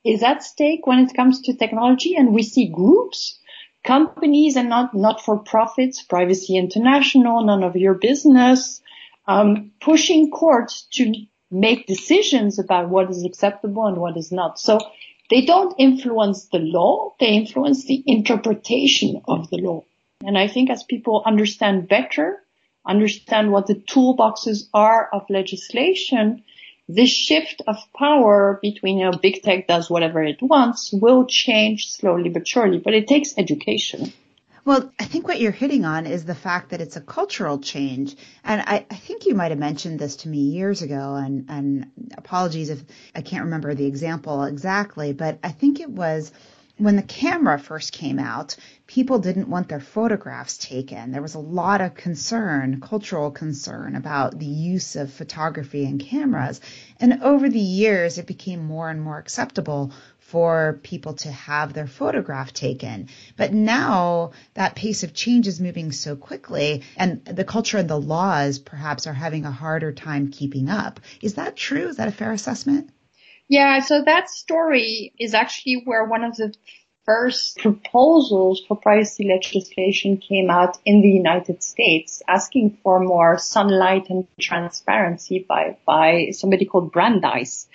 is 0.04 0.22
at 0.22 0.42
stake 0.42 0.86
when 0.86 0.98
it 0.98 1.14
comes 1.14 1.42
to 1.42 1.54
technology. 1.54 2.14
And 2.16 2.34
we 2.34 2.42
see 2.42 2.68
groups, 2.68 3.38
companies 3.84 4.56
and 4.56 4.68
not, 4.68 4.94
not 4.94 5.20
for 5.20 5.38
profits, 5.38 6.02
privacy 6.02 6.56
international, 6.56 7.44
none 7.44 7.62
of 7.62 7.76
your 7.76 7.94
business, 7.94 8.80
um, 9.26 9.72
pushing 9.80 10.30
courts 10.30 10.86
to 10.92 11.12
make 11.50 11.86
decisions 11.86 12.58
about 12.58 12.88
what 12.88 13.10
is 13.10 13.24
acceptable 13.24 13.86
and 13.86 13.96
what 13.96 14.16
is 14.16 14.30
not. 14.30 14.58
So 14.58 14.78
they 15.30 15.44
don't 15.44 15.74
influence 15.78 16.46
the 16.46 16.58
law. 16.58 17.14
They 17.20 17.28
influence 17.28 17.84
the 17.84 18.02
interpretation 18.06 19.22
of 19.26 19.48
the 19.50 19.58
law. 19.58 19.84
And 20.24 20.36
I 20.36 20.48
think 20.48 20.70
as 20.70 20.82
people 20.82 21.22
understand 21.24 21.88
better 21.88 22.42
understand 22.88 23.52
what 23.52 23.66
the 23.66 23.74
toolboxes 23.74 24.68
are 24.72 25.08
of 25.12 25.28
legislation, 25.28 26.42
this 26.88 27.10
shift 27.10 27.62
of 27.66 27.76
power 27.94 28.58
between, 28.62 28.98
you 28.98 29.10
know, 29.10 29.18
big 29.18 29.42
tech 29.42 29.66
does 29.66 29.90
whatever 29.90 30.22
it 30.22 30.40
wants 30.40 30.90
will 30.92 31.26
change 31.26 31.92
slowly 31.92 32.30
but 32.30 32.48
surely, 32.48 32.78
but 32.78 32.94
it 32.94 33.06
takes 33.06 33.36
education. 33.36 34.12
Well, 34.64 34.92
I 34.98 35.04
think 35.04 35.26
what 35.26 35.40
you're 35.40 35.50
hitting 35.50 35.86
on 35.86 36.06
is 36.06 36.24
the 36.24 36.34
fact 36.34 36.70
that 36.70 36.82
it's 36.82 36.96
a 36.96 37.00
cultural 37.00 37.58
change. 37.58 38.14
And 38.44 38.60
I, 38.60 38.84
I 38.90 38.94
think 38.96 39.24
you 39.24 39.34
might 39.34 39.50
have 39.50 39.58
mentioned 39.58 39.98
this 39.98 40.16
to 40.16 40.28
me 40.28 40.38
years 40.38 40.82
ago, 40.82 41.14
and, 41.14 41.46
and 41.48 41.90
apologies 42.18 42.68
if 42.68 42.82
I 43.14 43.22
can't 43.22 43.44
remember 43.44 43.74
the 43.74 43.86
example 43.86 44.44
exactly, 44.44 45.14
but 45.14 45.38
I 45.42 45.52
think 45.52 45.80
it 45.80 45.88
was 45.88 46.32
when 46.78 46.96
the 46.96 47.02
camera 47.02 47.58
first 47.58 47.92
came 47.92 48.18
out, 48.20 48.56
people 48.86 49.18
didn't 49.18 49.50
want 49.50 49.68
their 49.68 49.80
photographs 49.80 50.56
taken. 50.56 51.10
There 51.10 51.22
was 51.22 51.34
a 51.34 51.40
lot 51.40 51.80
of 51.80 51.94
concern, 51.94 52.80
cultural 52.80 53.32
concern 53.32 53.96
about 53.96 54.38
the 54.38 54.46
use 54.46 54.94
of 54.94 55.12
photography 55.12 55.84
and 55.84 56.00
cameras. 56.00 56.60
And 57.00 57.22
over 57.22 57.48
the 57.48 57.58
years, 57.58 58.18
it 58.18 58.26
became 58.26 58.64
more 58.64 58.88
and 58.88 59.02
more 59.02 59.18
acceptable 59.18 59.92
for 60.18 60.78
people 60.82 61.14
to 61.14 61.32
have 61.32 61.72
their 61.72 61.86
photograph 61.86 62.52
taken. 62.52 63.08
But 63.36 63.52
now 63.52 64.32
that 64.54 64.76
pace 64.76 65.02
of 65.02 65.14
change 65.14 65.46
is 65.48 65.60
moving 65.60 65.90
so 65.90 66.16
quickly 66.16 66.82
and 66.96 67.24
the 67.24 67.44
culture 67.44 67.78
and 67.78 67.90
the 67.90 68.00
laws 68.00 68.58
perhaps 68.58 69.06
are 69.06 69.14
having 69.14 69.44
a 69.44 69.50
harder 69.50 69.90
time 69.90 70.30
keeping 70.30 70.68
up. 70.68 71.00
Is 71.22 71.34
that 71.34 71.56
true? 71.56 71.88
Is 71.88 71.96
that 71.96 72.08
a 72.08 72.12
fair 72.12 72.32
assessment? 72.32 72.90
Yeah, 73.48 73.80
so 73.80 74.02
that 74.04 74.28
story 74.28 75.12
is 75.18 75.34
actually 75.34 75.82
where 75.84 76.04
one 76.04 76.22
of 76.22 76.36
the 76.36 76.54
first 77.06 77.56
proposals 77.56 78.62
for 78.68 78.76
privacy 78.76 79.26
legislation 79.26 80.18
came 80.18 80.50
out 80.50 80.76
in 80.84 81.00
the 81.00 81.08
United 81.08 81.62
States, 81.62 82.22
asking 82.28 82.76
for 82.82 83.00
more 83.00 83.38
sunlight 83.38 84.10
and 84.10 84.26
transparency 84.38 85.46
by, 85.48 85.78
by 85.86 86.28
somebody 86.32 86.66
called 86.66 86.92
Brandeis, 86.92 87.66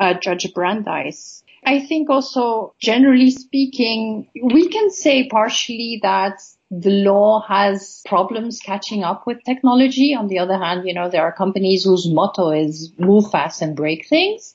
uh, 0.00 0.14
Judge 0.14 0.54
Brandeis. 0.54 1.44
I 1.66 1.80
think 1.80 2.08
also, 2.08 2.72
generally 2.78 3.30
speaking, 3.30 4.28
we 4.42 4.68
can 4.68 4.90
say 4.90 5.28
partially 5.28 6.00
that 6.02 6.40
the 6.70 6.90
law 6.90 7.44
has 7.46 8.02
problems 8.06 8.60
catching 8.60 9.04
up 9.04 9.26
with 9.26 9.44
technology. 9.44 10.14
On 10.14 10.28
the 10.28 10.38
other 10.38 10.56
hand, 10.56 10.86
you 10.86 10.94
know, 10.94 11.10
there 11.10 11.24
are 11.24 11.32
companies 11.32 11.84
whose 11.84 12.08
motto 12.08 12.50
is 12.52 12.92
move 12.98 13.30
fast 13.30 13.60
and 13.60 13.76
break 13.76 14.06
things. 14.06 14.54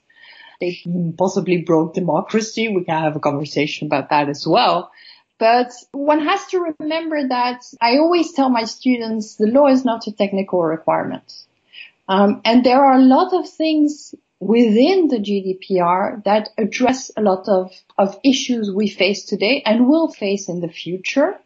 They 0.63 1.13
possibly 1.17 1.57
broke 1.57 1.93
democracy. 1.93 2.69
We 2.69 2.85
can 2.85 3.01
have 3.01 3.17
a 3.17 3.19
conversation 3.19 3.87
about 3.87 4.09
that 4.11 4.29
as 4.29 4.47
well. 4.47 4.91
But 5.37 5.73
one 5.91 6.25
has 6.25 6.45
to 6.47 6.73
remember 6.79 7.27
that 7.27 7.65
I 7.81 7.97
always 7.97 8.31
tell 8.31 8.47
my 8.47 8.63
students 8.63 9.35
the 9.35 9.47
law 9.47 9.67
is 9.67 9.83
not 9.83 10.07
a 10.07 10.13
technical 10.13 10.63
requirement. 10.63 11.33
Um, 12.07 12.41
and 12.45 12.63
there 12.63 12.85
are 12.85 12.93
a 12.93 13.03
lot 13.03 13.33
of 13.33 13.49
things 13.49 14.15
within 14.39 15.09
the 15.09 15.17
GDPR 15.17 16.23
that 16.23 16.49
address 16.57 17.11
a 17.17 17.21
lot 17.21 17.49
of, 17.49 17.71
of 17.97 18.17
issues 18.23 18.71
we 18.71 18.87
face 18.87 19.25
today 19.25 19.63
and 19.65 19.87
will 19.89 20.09
face 20.09 20.47
in 20.47 20.61
the 20.61 20.69
future, 20.69 21.37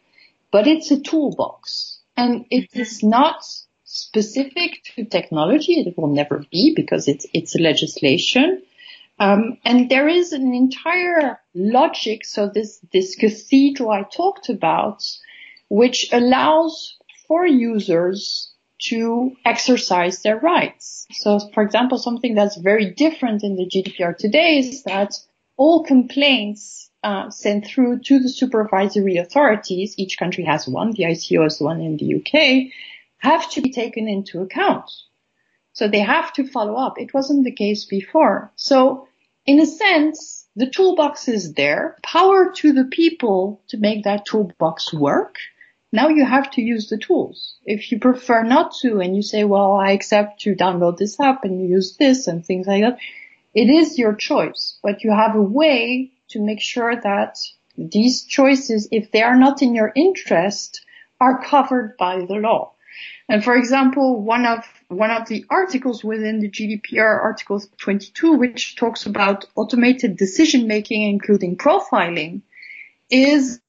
but 0.52 0.68
it's 0.68 0.92
a 0.92 1.00
toolbox 1.00 1.98
and 2.16 2.46
it 2.50 2.70
mm-hmm. 2.70 3.08
not 3.08 3.44
specific 3.82 4.82
to 4.94 5.04
technology. 5.04 5.74
It 5.80 5.98
will 5.98 6.14
never 6.14 6.44
be 6.52 6.72
because 6.76 7.08
it's, 7.08 7.26
it's 7.32 7.56
a 7.56 7.62
legislation. 7.62 8.62
Um, 9.18 9.58
and 9.64 9.90
there 9.90 10.08
is 10.08 10.32
an 10.32 10.54
entire 10.54 11.40
logic. 11.54 12.24
So 12.24 12.48
this, 12.48 12.78
this 12.92 13.16
cathedral 13.16 13.90
I 13.90 14.02
talked 14.02 14.48
about, 14.48 15.02
which 15.68 16.12
allows 16.12 16.96
for 17.26 17.46
users 17.46 18.52
to 18.80 19.32
exercise 19.44 20.22
their 20.22 20.38
rights. 20.38 21.06
So 21.12 21.40
for 21.52 21.62
example, 21.62 21.98
something 21.98 22.34
that's 22.34 22.56
very 22.56 22.90
different 22.92 23.42
in 23.42 23.56
the 23.56 23.66
GDPR 23.66 24.16
today 24.16 24.58
is 24.58 24.84
that 24.84 25.14
all 25.56 25.82
complaints 25.82 26.88
uh, 27.02 27.30
sent 27.30 27.66
through 27.66 28.00
to 28.00 28.20
the 28.20 28.28
supervisory 28.28 29.16
authorities, 29.16 29.94
each 29.98 30.16
country 30.18 30.44
has 30.44 30.68
one, 30.68 30.92
the 30.92 31.04
ICO 31.04 31.46
is 31.46 31.60
one 31.60 31.80
in 31.80 31.96
the 31.96 32.14
UK, 32.16 32.72
have 33.18 33.50
to 33.50 33.60
be 33.60 33.72
taken 33.72 34.08
into 34.08 34.40
account. 34.40 34.90
So 35.72 35.88
they 35.88 36.00
have 36.00 36.32
to 36.34 36.46
follow 36.46 36.74
up. 36.74 36.98
It 36.98 37.14
wasn't 37.14 37.44
the 37.44 37.52
case 37.52 37.84
before. 37.84 38.52
So 38.56 39.07
in 39.48 39.60
a 39.60 39.66
sense, 39.66 40.46
the 40.56 40.68
toolbox 40.68 41.26
is 41.26 41.54
there. 41.54 41.96
Power 42.02 42.52
to 42.56 42.74
the 42.74 42.84
people 42.84 43.62
to 43.68 43.78
make 43.78 44.04
that 44.04 44.26
toolbox 44.26 44.92
work. 44.92 45.36
Now 45.90 46.08
you 46.08 46.22
have 46.26 46.50
to 46.50 46.60
use 46.60 46.90
the 46.90 46.98
tools. 46.98 47.54
If 47.64 47.90
you 47.90 47.98
prefer 47.98 48.42
not 48.42 48.74
to 48.82 49.00
and 49.00 49.16
you 49.16 49.22
say, 49.22 49.44
well, 49.44 49.72
I 49.72 49.92
accept 49.92 50.42
to 50.42 50.54
download 50.54 50.98
this 50.98 51.18
app 51.18 51.44
and 51.44 51.66
use 51.66 51.96
this 51.96 52.26
and 52.26 52.44
things 52.44 52.66
like 52.66 52.82
that, 52.82 52.98
it 53.54 53.70
is 53.70 53.98
your 53.98 54.14
choice, 54.14 54.78
but 54.82 55.02
you 55.02 55.12
have 55.12 55.34
a 55.34 55.40
way 55.40 56.12
to 56.28 56.44
make 56.44 56.60
sure 56.60 56.94
that 56.94 57.38
these 57.78 58.24
choices, 58.24 58.86
if 58.92 59.10
they 59.12 59.22
are 59.22 59.38
not 59.38 59.62
in 59.62 59.74
your 59.74 59.92
interest, 59.96 60.84
are 61.22 61.42
covered 61.42 61.96
by 61.96 62.18
the 62.26 62.34
law. 62.34 62.74
And 63.28 63.44
for 63.44 63.56
example, 63.56 64.22
one 64.22 64.46
of 64.46 64.64
one 64.88 65.10
of 65.10 65.28
the 65.28 65.44
articles 65.50 66.02
within 66.02 66.40
the 66.40 66.50
GDPR, 66.50 67.22
Article 67.22 67.62
22, 67.78 68.32
which 68.34 68.76
talks 68.76 69.06
about 69.06 69.44
automated 69.54 70.16
decision 70.16 70.66
making, 70.66 71.02
including 71.02 71.56
profiling, 71.56 72.42
is 73.10 73.60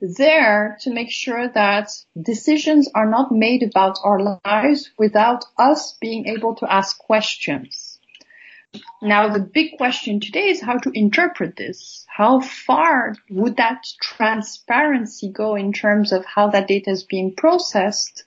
there 0.00 0.76
to 0.82 0.92
make 0.92 1.10
sure 1.10 1.48
that 1.48 1.90
decisions 2.20 2.88
are 2.94 3.08
not 3.08 3.32
made 3.32 3.62
about 3.62 3.98
our 4.04 4.38
lives 4.44 4.90
without 4.98 5.44
us 5.58 5.96
being 6.00 6.26
able 6.26 6.54
to 6.56 6.70
ask 6.70 6.98
questions. 6.98 7.98
Now 9.00 9.32
the 9.32 9.40
big 9.40 9.78
question 9.78 10.20
today 10.20 10.48
is 10.48 10.60
how 10.60 10.76
to 10.78 10.90
interpret 10.92 11.56
this. 11.56 12.04
How 12.08 12.40
far 12.40 13.14
would 13.30 13.56
that 13.56 13.86
transparency 14.02 15.30
go 15.30 15.54
in 15.54 15.72
terms 15.72 16.12
of 16.12 16.26
how 16.26 16.50
that 16.50 16.68
data 16.68 16.90
is 16.90 17.04
being 17.04 17.34
processed? 17.34 18.24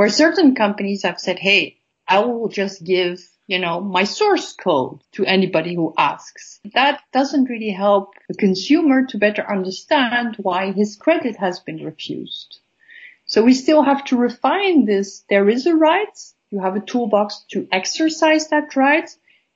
Where 0.00 0.08
certain 0.08 0.54
companies 0.54 1.02
have 1.02 1.20
said, 1.20 1.38
hey, 1.38 1.76
I 2.08 2.20
will 2.20 2.48
just 2.48 2.82
give 2.82 3.20
you 3.46 3.58
know, 3.58 3.82
my 3.82 4.04
source 4.04 4.54
code 4.54 5.00
to 5.12 5.26
anybody 5.26 5.74
who 5.74 5.92
asks. 5.98 6.58
That 6.72 7.02
doesn't 7.12 7.50
really 7.50 7.68
help 7.68 8.14
the 8.26 8.34
consumer 8.34 9.04
to 9.08 9.18
better 9.18 9.44
understand 9.46 10.36
why 10.38 10.72
his 10.72 10.96
credit 10.96 11.36
has 11.36 11.60
been 11.60 11.84
refused. 11.84 12.60
So 13.26 13.42
we 13.42 13.52
still 13.52 13.82
have 13.82 14.06
to 14.06 14.16
refine 14.16 14.86
this. 14.86 15.22
There 15.28 15.50
is 15.50 15.66
a 15.66 15.76
right. 15.76 16.18
You 16.48 16.60
have 16.60 16.76
a 16.76 16.80
toolbox 16.80 17.44
to 17.50 17.68
exercise 17.70 18.48
that 18.48 18.76
right. 18.76 19.10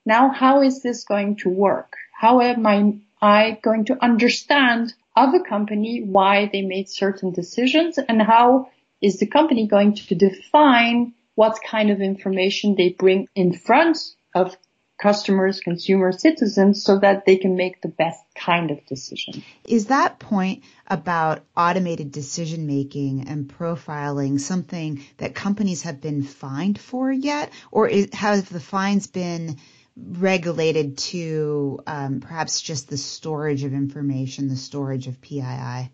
Now, 0.04 0.28
how 0.28 0.60
is 0.60 0.82
this 0.82 1.04
going 1.04 1.36
to 1.36 1.48
work? 1.48 1.96
How 2.12 2.42
am 2.42 2.66
I, 2.66 2.98
I 3.22 3.58
going 3.62 3.86
to 3.86 4.04
understand 4.04 4.92
of 5.16 5.32
a 5.32 5.40
company 5.40 6.02
why 6.02 6.50
they 6.52 6.60
made 6.60 6.90
certain 6.90 7.32
decisions 7.32 7.96
and 7.96 8.20
how 8.20 8.68
is 9.04 9.18
the 9.18 9.26
company 9.26 9.66
going 9.66 9.94
to 9.94 10.14
define 10.14 11.12
what 11.34 11.58
kind 11.62 11.90
of 11.90 12.00
information 12.00 12.74
they 12.74 12.90
bring 12.90 13.28
in 13.34 13.52
front 13.52 13.98
of 14.34 14.56
customers, 14.98 15.60
consumers, 15.60 16.22
citizens 16.22 16.82
so 16.82 16.98
that 17.00 17.26
they 17.26 17.36
can 17.36 17.56
make 17.56 17.82
the 17.82 17.88
best 17.88 18.22
kind 18.34 18.70
of 18.70 18.78
decision. 18.86 19.44
Is 19.68 19.86
that 19.86 20.18
point 20.18 20.62
about 20.86 21.44
automated 21.54 22.12
decision 22.12 22.66
making 22.66 23.28
and 23.28 23.46
profiling 23.46 24.40
something 24.40 25.04
that 25.18 25.34
companies 25.34 25.82
have 25.82 26.00
been 26.00 26.22
fined 26.22 26.78
for 26.78 27.12
yet? 27.12 27.52
Or 27.70 27.86
is, 27.86 28.08
have 28.14 28.48
the 28.48 28.60
fines 28.60 29.06
been 29.06 29.58
regulated 29.96 30.96
to 30.98 31.80
um, 31.86 32.20
perhaps 32.20 32.62
just 32.62 32.88
the 32.88 32.96
storage 32.96 33.64
of 33.64 33.74
information, 33.74 34.48
the 34.48 34.56
storage 34.56 35.08
of 35.08 35.20
PII? 35.20 35.90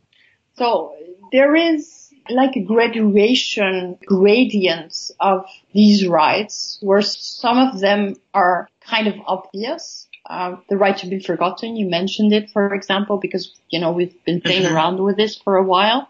So 0.57 0.95
there 1.33 1.57
is 1.57 2.10
like 2.33 2.57
a 2.57 2.63
graduation 2.63 3.99
gradients 4.05 5.13
of 5.21 5.47
these 5.73 6.07
rights 6.07 6.79
where 6.81 7.03
some 7.03 7.59
of 7.59 7.81
them 7.81 8.17
are 8.35 8.69
kind 8.81 9.07
of 9.07 9.15
obvious. 9.27 10.07
Uh, 10.29 10.57
the 10.69 10.77
right 10.77 10.99
to 10.99 11.07
be 11.07 11.19
forgotten, 11.19 11.77
you 11.77 11.89
mentioned 11.89 12.33
it, 12.33 12.51
for 12.51 12.73
example, 12.75 13.17
because, 13.17 13.53
you 13.71 13.81
know, 13.81 13.93
we've 13.93 14.23
been 14.25 14.41
playing 14.41 14.63
mm-hmm. 14.63 14.75
around 14.75 15.03
with 15.03 15.17
this 15.17 15.37
for 15.37 15.57
a 15.57 15.65
while. 15.65 16.09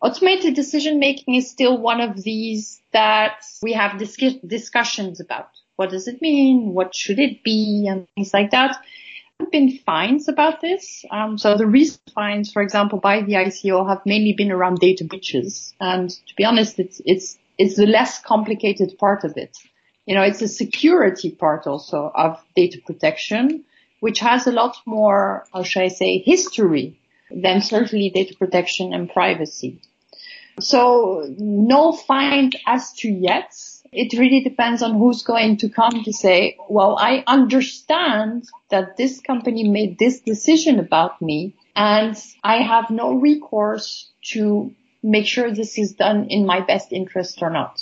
Automated 0.00 0.54
decision 0.54 0.98
making 0.98 1.34
is 1.34 1.50
still 1.50 1.76
one 1.76 2.00
of 2.00 2.22
these 2.22 2.80
that 2.92 3.42
we 3.62 3.72
have 3.72 3.98
discussions 3.98 5.20
about. 5.20 5.50
What 5.76 5.90
does 5.90 6.06
it 6.06 6.22
mean? 6.22 6.74
What 6.74 6.94
should 6.94 7.18
it 7.18 7.42
be? 7.42 7.86
And 7.88 8.06
things 8.14 8.32
like 8.32 8.50
that 8.52 8.76
been 9.50 9.78
fines 9.78 10.28
about 10.28 10.60
this. 10.60 11.04
Um, 11.10 11.38
so 11.38 11.56
the 11.56 11.66
recent 11.66 12.10
fines, 12.14 12.52
for 12.52 12.62
example, 12.62 12.98
by 12.98 13.22
the 13.22 13.34
ICO 13.34 13.88
have 13.88 14.04
mainly 14.04 14.32
been 14.32 14.50
around 14.50 14.78
data 14.78 15.04
breaches. 15.04 15.74
And 15.80 16.10
to 16.10 16.34
be 16.36 16.44
honest, 16.44 16.78
it's, 16.78 17.00
it's, 17.04 17.38
it's 17.58 17.76
the 17.76 17.86
less 17.86 18.20
complicated 18.20 18.96
part 18.98 19.24
of 19.24 19.36
it. 19.36 19.56
You 20.06 20.14
know, 20.14 20.22
it's 20.22 20.42
a 20.42 20.48
security 20.48 21.30
part 21.30 21.66
also 21.66 22.10
of 22.14 22.42
data 22.56 22.78
protection, 22.84 23.64
which 24.00 24.18
has 24.20 24.46
a 24.46 24.52
lot 24.52 24.76
more, 24.86 25.46
how 25.52 25.62
should 25.62 25.82
I 25.82 25.88
say, 25.88 26.18
history 26.18 26.98
than 27.30 27.62
certainly 27.62 28.10
data 28.10 28.34
protection 28.36 28.92
and 28.92 29.08
privacy. 29.08 29.80
So 30.60 31.26
no 31.38 31.92
fines 31.92 32.54
as 32.66 32.92
to 32.94 33.08
yet. 33.08 33.54
It 33.92 34.16
really 34.18 34.40
depends 34.42 34.82
on 34.82 34.98
who's 34.98 35.22
going 35.22 35.56
to 35.58 35.68
come 35.68 36.04
to 36.04 36.12
say, 36.12 36.56
well, 36.68 36.96
I 36.96 37.24
understand 37.26 38.48
that 38.70 38.96
this 38.96 39.20
company 39.20 39.68
made 39.68 39.98
this 39.98 40.20
decision 40.20 40.78
about 40.78 41.20
me 41.20 41.54
and 41.74 42.16
I 42.44 42.58
have 42.58 42.90
no 42.90 43.14
recourse 43.14 44.08
to 44.32 44.72
make 45.02 45.26
sure 45.26 45.50
this 45.50 45.78
is 45.78 45.92
done 45.92 46.26
in 46.28 46.46
my 46.46 46.60
best 46.60 46.92
interest 46.92 47.42
or 47.42 47.50
not. 47.50 47.80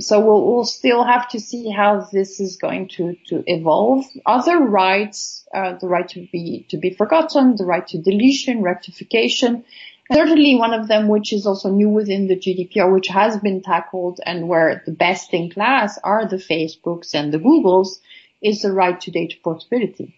So 0.00 0.20
we'll, 0.20 0.44
we'll 0.46 0.64
still 0.64 1.02
have 1.02 1.28
to 1.30 1.40
see 1.40 1.70
how 1.70 2.06
this 2.12 2.40
is 2.40 2.58
going 2.58 2.88
to, 2.88 3.16
to 3.28 3.42
evolve. 3.46 4.04
Other 4.26 4.58
rights, 4.58 5.46
uh, 5.52 5.78
the 5.80 5.88
right 5.88 6.06
to 6.10 6.28
be, 6.30 6.66
to 6.68 6.76
be 6.76 6.90
forgotten, 6.90 7.56
the 7.56 7.64
right 7.64 7.86
to 7.88 7.98
deletion, 7.98 8.60
rectification, 8.60 9.64
Certainly 10.10 10.56
one 10.56 10.72
of 10.72 10.88
them, 10.88 11.08
which 11.08 11.32
is 11.32 11.46
also 11.46 11.70
new 11.70 11.90
within 11.90 12.28
the 12.28 12.36
GDPR, 12.36 12.92
which 12.92 13.08
has 13.08 13.36
been 13.38 13.60
tackled 13.60 14.20
and 14.24 14.48
where 14.48 14.82
the 14.86 14.92
best 14.92 15.34
in 15.34 15.50
class 15.50 15.98
are 16.02 16.26
the 16.26 16.36
Facebooks 16.36 17.14
and 17.14 17.32
the 17.32 17.38
Googles, 17.38 18.00
is 18.40 18.62
the 18.62 18.72
right 18.72 18.98
to 19.02 19.10
data 19.10 19.36
portability. 19.42 20.14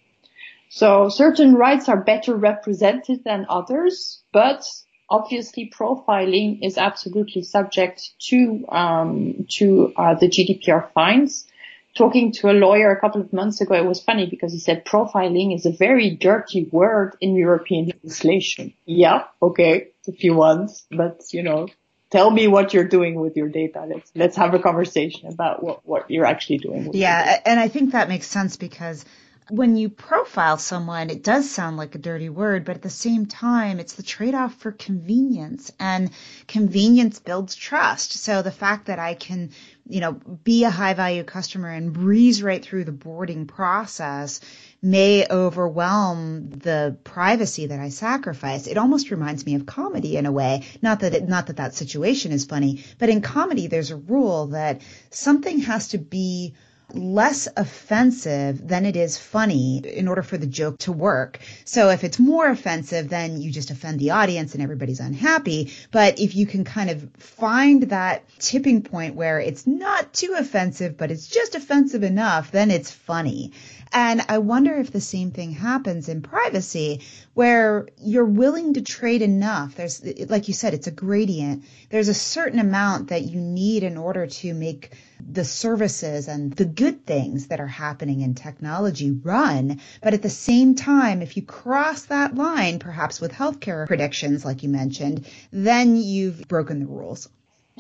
So 0.69 1.09
certain 1.09 1.57
rights 1.57 1.89
are 1.89 1.97
better 1.97 2.37
represented 2.37 3.25
than 3.25 3.47
others, 3.49 4.23
but 4.33 4.65
obviously 5.09 5.69
profiling 5.77 6.61
is 6.63 6.79
absolutely 6.79 7.43
subject 7.43 8.13
to 8.29 8.65
um, 8.69 9.47
to 9.49 9.93
uh, 9.97 10.15
the 10.15 10.29
GDPR 10.29 10.93
fines. 10.93 11.49
Talking 11.97 12.33
to 12.33 12.51
a 12.51 12.53
lawyer 12.53 12.91
a 12.91 13.01
couple 13.01 13.21
of 13.21 13.33
months 13.33 13.61
ago, 13.61 13.75
it 13.75 13.85
was 13.85 14.01
funny 14.01 14.27
because 14.27 14.53
he 14.53 14.61
said 14.61 14.85
profiling 14.85 15.55
is 15.55 15.67
a 15.67 15.73
very 15.73 16.11
dirty 16.11 16.65
word 16.71 17.17
in 17.21 17.35
European 17.35 17.87
legislation. 17.87 18.73
Yeah, 18.87 19.25
okay, 19.43 19.89
if 20.07 20.23
you 20.23 20.35
want, 20.35 20.71
but 20.91 21.23
you 21.33 21.43
know, 21.43 21.69
tell 22.11 22.31
me 22.31 22.49
what 22.49 22.73
you're 22.75 22.89
doing 22.89 23.15
with 23.21 23.37
your 23.37 23.49
data. 23.49 23.87
Let's 23.89 24.13
let's 24.15 24.37
have 24.37 24.55
a 24.55 24.59
conversation 24.59 25.29
about 25.29 25.63
what 25.63 25.87
what 25.87 26.11
you're 26.11 26.27
actually 26.27 26.59
doing. 26.59 26.91
yeah, 26.93 27.41
and 27.45 27.59
I 27.59 27.69
think 27.69 27.93
that 27.93 28.09
makes 28.09 28.27
sense 28.27 28.57
because 28.57 29.05
when 29.49 29.77
you 29.77 29.89
profile 29.89 30.59
someone, 30.59 31.11
it 31.11 31.25
does 31.25 31.51
sound 31.51 31.77
like 31.77 31.95
a 31.95 31.99
dirty 31.99 32.29
word, 32.29 32.65
but 32.65 32.77
at 32.77 32.83
the 32.83 32.91
same 32.91 33.27
time, 33.27 33.81
it's 33.81 33.95
the 33.95 34.03
trade 34.03 34.35
off 34.35 34.55
for 34.55 34.71
convenience 34.71 35.73
and 35.81 36.11
convenience 36.47 37.19
builds 37.19 37.57
trust. 37.57 38.13
So 38.13 38.43
the 38.43 38.53
fact 38.53 38.87
that 38.87 38.99
I 38.99 39.15
can, 39.15 39.51
you 39.89 40.01
know, 40.01 40.13
be 40.13 40.65
a 40.65 40.71
high 40.71 40.95
value 40.95 41.25
customer 41.25 41.69
and 41.69 41.93
breeze 41.93 42.43
right 42.43 42.65
through 42.65 42.85
the 42.85 42.93
boarding 42.93 43.47
process 43.47 44.41
may 44.83 45.27
overwhelm 45.29 46.51
the 46.51 46.97
privacy 47.03 47.67
that 47.67 47.81
I 47.81 47.89
sacrifice. 47.89 48.67
It 48.67 48.79
almost 48.79 49.11
reminds 49.11 49.45
me 49.45 49.57
of 49.57 49.67
comedy 49.67 50.17
in 50.17 50.27
a 50.27 50.33
way. 50.33 50.65
Not 50.81 51.01
that 51.01 51.15
it, 51.15 51.29
not 51.29 51.49
that 51.49 51.57
that 51.57 51.75
situation 51.75 52.33
is 52.33 52.45
funny, 52.45 52.85
but 52.99 53.09
in 53.09 53.21
comedy, 53.21 53.67
there's 53.67 53.91
a 53.91 53.97
rule 53.97 54.49
that 54.49 54.81
something 55.11 55.61
has 55.61 55.89
to 55.89 55.99
be 55.99 56.55
less 56.95 57.49
offensive 57.57 58.67
than 58.67 58.87
it 58.87 58.97
is 58.97 59.19
funny 59.19 59.79
in 59.79 60.09
order 60.09 60.23
for 60.23 60.37
the 60.37 60.47
joke 60.47 60.79
to 60.79 60.93
work. 60.93 61.39
So 61.65 61.91
if 61.91 62.05
it's 62.05 62.19
more 62.19 62.49
offensive, 62.49 63.09
then 63.09 63.41
you 63.41 63.51
just 63.51 63.71
offend 63.71 63.99
the 63.99 64.11
audience 64.11 64.55
and 64.55 64.63
everybody's 64.63 65.01
unhappy. 65.01 65.73
But 65.91 66.19
if 66.19 66.35
you 66.35 66.47
can 66.47 66.65
kind 66.65 66.91
of 66.91 67.09
find 67.19 67.85
that 67.85 68.25
tipping 68.39 68.83
point 68.83 69.15
where 69.15 69.41
it's 69.41 69.67
not 69.67 70.13
too 70.13 70.35
offensive, 70.39 70.97
but 70.97 71.11
it's 71.11 71.29
just 71.29 71.55
offensive 71.55 72.03
enough, 72.03 72.51
then 72.51 72.71
it's 72.71 72.91
funny. 72.91 73.53
And 73.93 74.23
I 74.29 74.39
wonder 74.39 74.75
if 74.75 74.93
the 74.93 75.01
same 75.01 75.33
thing 75.33 75.51
happens 75.51 76.09
in 76.09 76.23
privacy 76.23 77.01
where 77.35 77.89
you're 77.99 78.25
willing 78.25 78.75
to 78.75 78.83
trade 78.83 79.21
enough. 79.21 79.75
There's, 79.75 80.05
like 80.29 80.47
you 80.47 80.55
said, 80.55 80.75
it's 80.75 80.87
a 80.87 80.93
gradient. 80.93 81.65
There's 81.89 82.09
a 82.09 82.15
certain 82.15 82.61
amount 82.61 83.09
that 83.09 83.25
you 83.25 83.41
need 83.41 83.83
in 83.83 83.97
order 83.97 84.29
to 84.29 84.55
make 84.55 84.93
the 85.21 85.45
services 85.45 86.29
and 86.29 86.53
the 86.53 86.65
good 86.65 87.05
things 87.05 87.49
that 87.49 87.61
are 87.61 87.67
happening 87.67 88.21
in 88.21 88.35
technology 88.35 89.11
run. 89.11 89.81
But 90.01 90.15
at 90.15 90.23
the 90.23 90.31
same 90.31 90.77
time, 90.77 91.21
if 91.21 91.37
you 91.37 91.43
cross 91.43 92.03
that 92.07 92.37
line, 92.37 92.79
perhaps 92.79 93.21
with 93.21 93.33
healthcare 93.33 93.89
predictions, 93.89 94.45
like 94.45 94.63
you 94.63 94.69
mentioned, 94.69 95.27
then 95.51 95.97
you've 95.97 96.47
broken 96.47 96.79
the 96.79 96.87
rules. 96.87 97.29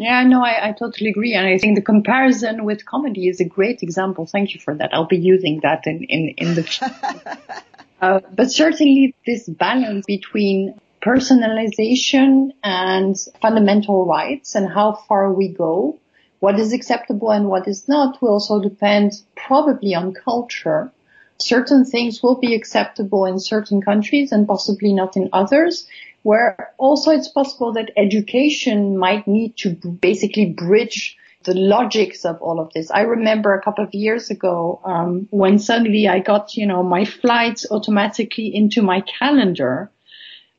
Yeah, 0.00 0.24
no, 0.24 0.42
I, 0.42 0.70
I 0.70 0.72
totally 0.72 1.10
agree. 1.10 1.34
And 1.34 1.46
I 1.46 1.58
think 1.58 1.76
the 1.76 1.82
comparison 1.82 2.64
with 2.64 2.86
comedy 2.86 3.28
is 3.28 3.38
a 3.38 3.44
great 3.44 3.82
example. 3.82 4.24
Thank 4.24 4.54
you 4.54 4.60
for 4.60 4.74
that. 4.76 4.94
I'll 4.94 5.04
be 5.04 5.18
using 5.18 5.60
that 5.60 5.86
in, 5.86 6.04
in, 6.04 6.28
in 6.38 6.54
the 6.54 7.36
uh, 8.00 8.20
but 8.34 8.50
certainly 8.50 9.14
this 9.26 9.46
balance 9.46 10.06
between 10.06 10.80
personalization 11.02 12.52
and 12.64 13.14
fundamental 13.42 14.06
rights 14.06 14.54
and 14.54 14.72
how 14.72 14.94
far 15.06 15.34
we 15.34 15.48
go, 15.48 15.98
what 16.38 16.58
is 16.58 16.72
acceptable 16.72 17.30
and 17.30 17.46
what 17.46 17.68
is 17.68 17.86
not 17.86 18.22
will 18.22 18.30
also 18.30 18.58
depend 18.58 19.12
probably 19.36 19.94
on 19.94 20.14
culture. 20.14 20.90
Certain 21.36 21.84
things 21.84 22.22
will 22.22 22.36
be 22.36 22.54
acceptable 22.54 23.26
in 23.26 23.38
certain 23.38 23.82
countries 23.82 24.32
and 24.32 24.48
possibly 24.48 24.94
not 24.94 25.18
in 25.18 25.28
others 25.34 25.86
where 26.22 26.72
also 26.78 27.10
it's 27.10 27.28
possible 27.28 27.72
that 27.72 27.90
education 27.96 28.98
might 28.98 29.26
need 29.26 29.56
to 29.58 29.70
basically 29.70 30.46
bridge 30.46 31.16
the 31.44 31.54
logics 31.54 32.24
of 32.24 32.40
all 32.42 32.60
of 32.60 32.72
this. 32.74 32.90
I 32.90 33.02
remember 33.02 33.54
a 33.54 33.62
couple 33.62 33.84
of 33.84 33.94
years 33.94 34.30
ago 34.30 34.80
um, 34.84 35.26
when 35.30 35.58
suddenly 35.58 36.06
I 36.06 36.18
got, 36.18 36.54
you 36.56 36.66
know, 36.66 36.82
my 36.82 37.04
flights 37.04 37.66
automatically 37.70 38.54
into 38.54 38.82
my 38.82 39.00
calendar. 39.00 39.90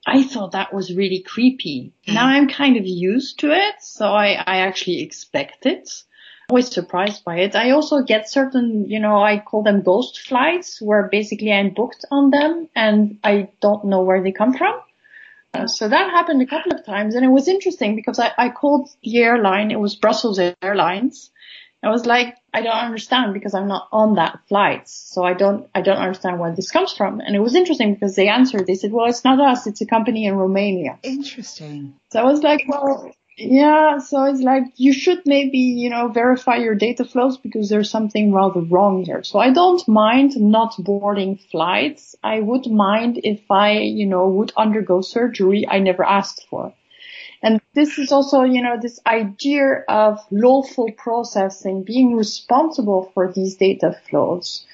I 0.07 0.24
thought 0.24 0.53
that 0.53 0.74
was 0.74 0.95
really 0.95 1.20
creepy. 1.20 1.93
Mm. 2.07 2.14
Now 2.16 2.28
I'm 2.28 2.49
kind 2.49 2.78
of 2.78 2.88
used 2.88 3.39
to 3.41 3.51
it, 3.51 3.76
so 3.82 4.07
I, 4.07 4.30
I 4.34 4.57
actually 4.62 5.01
expect 5.03 5.68
it. 5.68 6.03
Always 6.49 6.72
surprised 6.72 7.24
by 7.24 7.38
it. 7.38 7.55
I 7.55 7.70
also 7.72 8.01
get 8.01 8.28
certain, 8.28 8.89
you 8.89 8.99
know, 8.99 9.22
I 9.22 9.38
call 9.38 9.62
them 9.62 9.84
ghost 9.84 10.20
flights 10.20 10.82
where 10.82 11.07
basically 11.09 11.53
I'm 11.53 11.76
booked 11.76 12.03
on 12.09 12.32
them 12.32 12.68
and 12.76 13.20
I 13.24 13.49
don't 13.62 13.86
know 13.86 14.01
where 14.01 14.22
they 14.24 14.32
come 14.32 14.57
from. 14.57 14.82
Uh, 15.54 15.68
so 15.68 15.88
that 15.88 16.12
happened 16.12 16.41
a 16.41 16.45
couple 16.45 16.74
of 16.74 16.86
times 16.86 17.16
and 17.16 17.26
it 17.26 17.30
was 17.30 17.47
interesting 17.47 17.95
because 17.95 18.20
I, 18.20 18.32
I 18.38 18.49
called 18.49 18.89
the 19.04 19.18
airline. 19.18 19.72
It 19.72 19.80
was 19.80 19.95
Brussels 19.95 20.39
Airlines. 20.62 21.32
I 21.84 21.89
was 21.89 22.06
like, 22.06 22.38
I 22.54 22.62
don't 22.62 22.76
understand 22.76 23.34
because 23.34 23.56
I'm 23.56 23.68
not 23.68 23.88
on 23.91 24.16
that 24.16 24.39
flight. 24.47 24.88
So 24.88 25.24
I 25.24 25.34
don't, 25.34 25.68
I 25.74 25.82
don't 25.82 25.97
understand 25.97 26.39
where 26.39 26.54
this 26.56 26.70
comes 26.70 26.93
from. 26.93 27.22
And 27.22 27.36
it 27.36 27.39
was 27.39 27.56
interesting 27.56 27.93
because 27.93 28.16
they 28.16 28.28
answered, 28.28 28.68
they 28.68 28.76
said, 28.76 28.91
well, 28.91 29.08
it's 29.08 29.24
not 29.24 29.39
us. 29.39 29.66
It's 29.66 29.82
a 29.82 29.86
company 29.88 30.26
in 30.26 30.36
Romania. 30.36 30.99
Interesting. 31.02 31.95
So 32.12 32.20
I 32.20 32.24
was 32.24 32.43
like, 32.43 32.66
well, 32.68 33.12
yeah, 33.50 33.98
so 33.98 34.26
it's 34.26 34.42
like 34.42 34.64
you 34.76 34.94
should 34.94 35.24
maybe, 35.26 35.58
you 35.58 35.89
know, 35.89 36.08
verify 36.10 36.58
your 36.58 36.76
data 36.76 37.06
flows 37.06 37.38
because 37.38 37.70
there's 37.70 37.89
something 37.89 38.34
rather 38.34 38.62
wrong 38.62 39.04
here. 39.04 39.24
So 39.24 39.39
I 39.39 39.52
don't 39.52 39.86
mind 39.88 40.39
not 40.39 40.76
boarding 40.78 41.38
flights. 41.38 42.16
I 42.24 42.39
would 42.39 42.68
mind 42.68 43.20
if 43.24 43.50
I, 43.50 43.80
you 43.80 44.06
know, 44.06 44.28
would 44.28 44.54
undergo 44.56 45.02
surgery 45.02 45.68
I 45.68 45.80
never 45.80 46.04
asked 46.04 46.46
for. 46.50 46.74
And 47.42 47.60
this 47.74 47.98
is 47.98 48.12
also, 48.12 48.44
you 48.44 48.62
know, 48.62 48.78
this 48.80 49.00
idea 49.06 49.84
of 49.89 50.20
lawful 50.30 50.92
processing, 50.92 51.84
being 51.84 52.16
responsible 52.16 53.12
for 53.14 53.32
these 53.32 53.56
data 53.56 54.00
flows. 54.10 54.66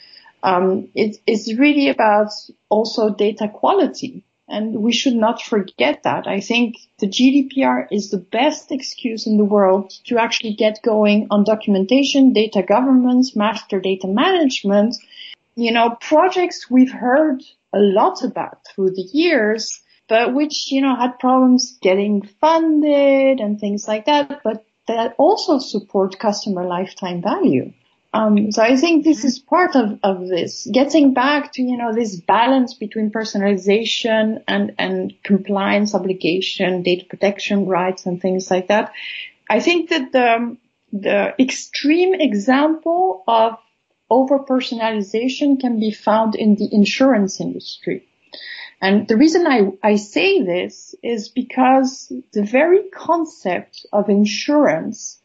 Um, 0.44 0.90
it, 0.94 1.18
it's 1.26 1.54
really 1.54 1.90
about 1.90 2.32
also 2.70 3.10
data 3.10 3.48
quality. 3.48 4.24
And 4.50 4.78
we 4.82 4.94
should 4.94 5.16
not 5.16 5.42
forget 5.42 6.04
that. 6.04 6.26
I 6.26 6.40
think 6.40 6.78
the 7.00 7.08
GDPR 7.08 7.88
is 7.92 8.10
the 8.10 8.18
best 8.18 8.72
excuse 8.72 9.28
in 9.28 9.38
the 9.38 9.44
world 9.44 9.92
to 10.06 10.18
actually 10.18 10.54
get 10.54 10.82
going 10.84 11.28
on 11.30 11.44
documentation, 11.44 12.32
data 12.32 12.64
governance, 12.64 13.36
master 13.36 13.82
data 13.82 14.08
management. 14.08 14.96
You 15.56 15.72
know, 15.74 15.98
projects 16.00 16.72
we've 16.72 16.92
heard 16.92 17.44
a 17.74 17.80
lot 17.80 18.24
about 18.24 18.60
through 18.68 18.92
the 18.92 19.10
years, 19.12 19.82
but 20.08 20.34
which, 20.34 20.72
you 20.72 20.82
know, 20.82 20.96
had 20.96 21.20
problems 21.20 21.78
getting 21.82 22.22
funded 22.40 23.42
and 23.42 23.60
things 23.60 23.86
like 23.88 24.06
that, 24.06 24.42
but 24.44 24.66
that 24.88 25.16
also 25.18 25.60
support 25.60 26.20
customer 26.20 26.66
lifetime 26.66 27.22
value. 27.22 27.74
Um, 28.18 28.52
so 28.52 28.64
I 28.64 28.76
think 28.78 29.04
this 29.04 29.24
is 29.24 29.38
part 29.38 29.76
of, 29.76 30.00
of 30.02 30.28
this 30.28 30.68
getting 30.74 31.14
back 31.14 31.54
to, 31.54 31.62
you 31.62 31.78
know, 31.78 31.94
this 31.94 32.20
balance 32.20 32.74
between 32.74 33.12
personalization 33.12 34.42
and, 34.48 34.74
and 34.80 35.14
compliance 35.24 35.94
obligation, 35.94 36.82
data 36.82 37.06
protection 37.08 37.68
rights 37.68 38.08
and 38.08 38.20
things 38.20 38.50
like 38.50 38.70
that. 38.70 38.92
I 39.48 39.60
think 39.60 39.92
that 39.92 40.12
the, 40.12 40.58
the 40.92 41.36
extreme 41.40 42.16
example 42.16 43.24
of 43.28 43.60
over 44.10 44.40
personalization 44.40 45.60
can 45.60 45.80
be 45.80 45.92
found 45.92 46.34
in 46.34 46.56
the 46.56 46.70
insurance 46.74 47.40
industry. 47.40 48.08
And 48.82 49.08
the 49.08 49.18
reason 49.18 49.46
I, 49.46 49.74
I 49.84 49.96
say 49.98 50.42
this 50.42 50.96
is 51.04 51.30
because 51.30 52.12
the 52.34 52.44
very 52.44 52.90
concept 52.90 53.86
of 53.94 54.10
insurance 54.10 55.20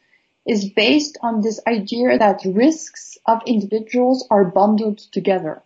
is 0.45 0.69
based 0.69 1.17
on 1.21 1.41
this 1.41 1.59
idea 1.67 2.17
that 2.17 2.41
risks 2.45 3.17
of 3.25 3.41
individuals 3.45 4.27
are 4.29 4.45
bundled 4.45 4.97
together. 4.97 5.61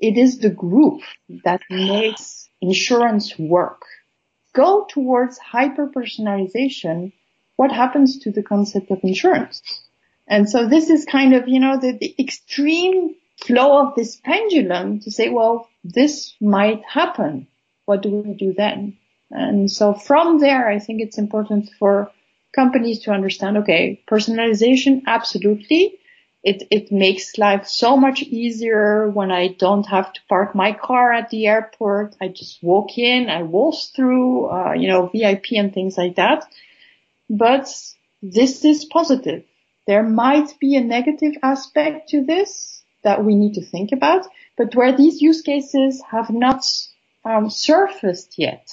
It 0.00 0.16
is 0.16 0.38
the 0.38 0.50
group 0.50 1.02
that 1.44 1.60
makes 1.70 2.48
insurance 2.60 3.38
work. 3.38 3.82
Go 4.54 4.86
towards 4.88 5.38
hyper 5.38 5.88
personalization. 5.88 7.12
What 7.56 7.72
happens 7.72 8.18
to 8.20 8.30
the 8.30 8.42
concept 8.42 8.90
of 8.90 9.00
insurance? 9.02 9.62
And 10.26 10.48
so 10.48 10.66
this 10.68 10.88
is 10.88 11.04
kind 11.04 11.34
of, 11.34 11.48
you 11.48 11.60
know, 11.60 11.78
the, 11.78 11.92
the 11.92 12.14
extreme 12.18 13.14
flow 13.44 13.86
of 13.86 13.94
this 13.94 14.16
pendulum 14.16 15.00
to 15.00 15.10
say, 15.10 15.28
well, 15.28 15.68
this 15.82 16.34
might 16.40 16.82
happen. 16.84 17.46
What 17.84 18.02
do 18.02 18.08
we 18.10 18.34
do 18.34 18.54
then? 18.54 18.96
And 19.30 19.70
so 19.70 19.92
from 19.92 20.38
there, 20.38 20.68
I 20.68 20.78
think 20.78 21.02
it's 21.02 21.18
important 21.18 21.70
for 21.78 22.10
companies 22.54 23.00
to 23.00 23.10
understand, 23.10 23.58
okay, 23.58 24.02
personalization, 24.06 25.02
absolutely. 25.06 25.98
It, 26.42 26.66
it 26.70 26.92
makes 26.92 27.38
life 27.38 27.66
so 27.66 27.96
much 27.96 28.22
easier 28.22 29.08
when 29.08 29.30
I 29.30 29.48
don't 29.48 29.86
have 29.86 30.12
to 30.12 30.20
park 30.28 30.54
my 30.54 30.72
car 30.72 31.12
at 31.12 31.30
the 31.30 31.46
airport. 31.46 32.16
I 32.20 32.28
just 32.28 32.62
walk 32.62 32.98
in, 32.98 33.30
I 33.30 33.42
waltz 33.42 33.86
through, 33.88 34.50
uh, 34.50 34.72
you 34.74 34.88
know, 34.88 35.06
VIP 35.06 35.52
and 35.52 35.72
things 35.72 35.96
like 35.96 36.16
that. 36.16 36.44
But 37.30 37.66
this 38.22 38.64
is 38.64 38.84
positive. 38.84 39.44
There 39.86 40.02
might 40.02 40.58
be 40.58 40.76
a 40.76 40.80
negative 40.80 41.34
aspect 41.42 42.10
to 42.10 42.22
this 42.24 42.82
that 43.02 43.24
we 43.24 43.34
need 43.34 43.54
to 43.54 43.62
think 43.62 43.92
about, 43.92 44.26
but 44.56 44.74
where 44.74 44.96
these 44.96 45.20
use 45.20 45.42
cases 45.42 46.02
have 46.10 46.30
not 46.30 46.64
um, 47.24 47.50
surfaced 47.50 48.38
yet, 48.38 48.70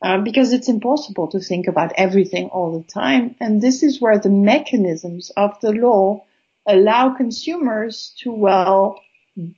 uh, 0.00 0.18
because 0.18 0.52
it's 0.52 0.68
impossible 0.68 1.28
to 1.28 1.40
think 1.40 1.66
about 1.66 1.92
everything 1.96 2.48
all 2.48 2.78
the 2.78 2.84
time. 2.84 3.34
And 3.40 3.60
this 3.60 3.82
is 3.82 4.00
where 4.00 4.18
the 4.18 4.30
mechanisms 4.30 5.30
of 5.36 5.60
the 5.60 5.72
law 5.72 6.24
allow 6.66 7.14
consumers 7.14 8.14
to, 8.18 8.30
well, 8.30 9.00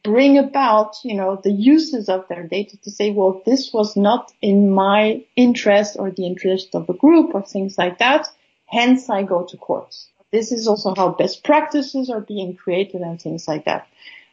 bring 0.02 0.38
about, 0.38 0.96
you 1.04 1.14
know, 1.14 1.40
the 1.42 1.52
uses 1.52 2.08
of 2.08 2.28
their 2.28 2.46
data 2.46 2.76
to 2.82 2.90
say, 2.90 3.10
well, 3.10 3.42
this 3.46 3.72
was 3.72 3.96
not 3.96 4.32
in 4.40 4.70
my 4.70 5.24
interest 5.36 5.96
or 5.98 6.10
the 6.10 6.26
interest 6.26 6.74
of 6.74 6.88
a 6.88 6.94
group 6.94 7.34
or 7.34 7.42
things 7.42 7.76
like 7.78 7.98
that. 7.98 8.28
Hence 8.66 9.10
I 9.10 9.22
go 9.22 9.44
to 9.44 9.56
court. 9.56 9.96
This 10.32 10.52
is 10.52 10.68
also 10.68 10.94
how 10.94 11.10
best 11.10 11.42
practices 11.42 12.08
are 12.08 12.20
being 12.20 12.56
created 12.56 13.00
and 13.00 13.20
things 13.20 13.48
like 13.48 13.64
that. 13.64 13.88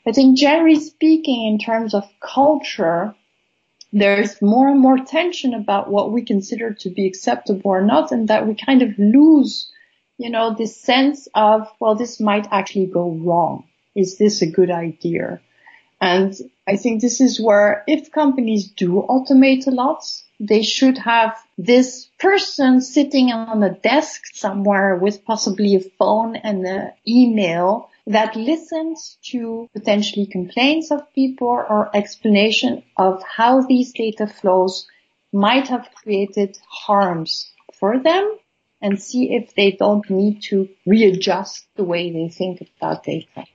I 0.06 0.12
think 0.12 0.38
generally 0.38 0.80
speaking, 0.80 1.48
in 1.48 1.58
terms 1.58 1.94
of 1.94 2.08
culture, 2.20 3.16
there's 3.94 4.42
more 4.42 4.68
and 4.68 4.80
more 4.80 4.98
tension 4.98 5.54
about 5.54 5.90
what 5.90 6.12
we 6.12 6.24
consider 6.24 6.74
to 6.74 6.90
be 6.90 7.08
acceptable 7.08 7.72
or 7.72 7.82
not, 7.82 8.12
and 8.12 8.28
that 8.28 8.48
we 8.48 8.56
kind 8.56 8.82
of 8.82 8.98
lose, 8.98 9.72
you 10.18 10.30
know, 10.30 10.54
this 10.54 10.76
sense 10.76 11.28
of, 11.34 11.68
well, 11.80 11.96
this 11.96 12.20
might 12.20 12.48
actually 12.52 12.88
go 12.88 13.12
wrong. 13.12 13.64
Is 13.96 14.18
this 14.18 14.42
a 14.42 14.52
good 14.52 14.72
idea? 14.72 15.40
And 16.00 16.34
I 16.68 16.76
think 16.76 17.02
this 17.02 17.22
is 17.22 17.40
where 17.40 17.84
if 17.88 18.12
companies 18.12 18.68
do 18.68 19.06
automate 19.10 19.68
a 19.68 19.72
lot, 19.72 20.04
they 20.40 20.62
should 20.62 20.98
have 21.00 21.36
this 21.58 22.08
person 22.20 22.82
sitting 22.82 23.32
on 23.32 23.64
a 23.64 23.74
desk 23.74 24.26
somewhere 24.34 24.96
with 24.96 25.26
possibly 25.26 25.76
a 25.76 25.80
phone 25.80 26.36
and 26.36 26.66
an 26.66 26.92
email 27.08 27.90
that 28.08 28.36
listens 28.36 29.18
to 29.22 29.70
potentially 29.74 30.26
complaints 30.26 30.92
of 30.92 31.14
people 31.14 31.48
or 31.48 31.96
explanation 31.96 32.84
of 32.96 33.22
how 33.24 33.62
these 33.62 33.92
data 33.92 34.26
flows 34.26 34.88
might 35.34 35.68
have 35.68 35.90
created 35.94 36.58
harms 36.68 37.52
for 37.74 38.00
them 38.00 38.38
and 38.82 39.02
see 39.02 39.34
if 39.34 39.54
they 39.56 39.72
don't 39.72 40.10
need 40.10 40.42
to 40.42 40.70
readjust 40.86 41.68
the 41.76 41.84
way 41.84 42.12
they 42.12 42.30
think 42.30 42.62
about 42.78 43.04
data. 43.04 43.46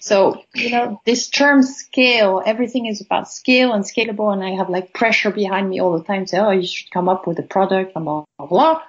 So, 0.00 0.44
you 0.54 0.70
know, 0.70 1.00
this 1.06 1.30
term 1.30 1.62
scale, 1.62 2.42
everything 2.44 2.84
is 2.84 3.00
about 3.00 3.30
scale 3.30 3.72
and 3.72 3.84
scalable. 3.84 4.30
And 4.30 4.44
I 4.44 4.50
have 4.50 4.68
like 4.68 4.92
pressure 4.92 5.30
behind 5.30 5.70
me 5.70 5.80
all 5.80 5.96
the 5.96 6.04
time. 6.04 6.26
Say, 6.26 6.38
oh, 6.38 6.50
you 6.50 6.66
should 6.66 6.90
come 6.90 7.08
up 7.08 7.26
with 7.26 7.38
a 7.38 7.42
product, 7.42 7.94
blah, 7.94 8.02
blah, 8.02 8.46
blah. 8.46 8.82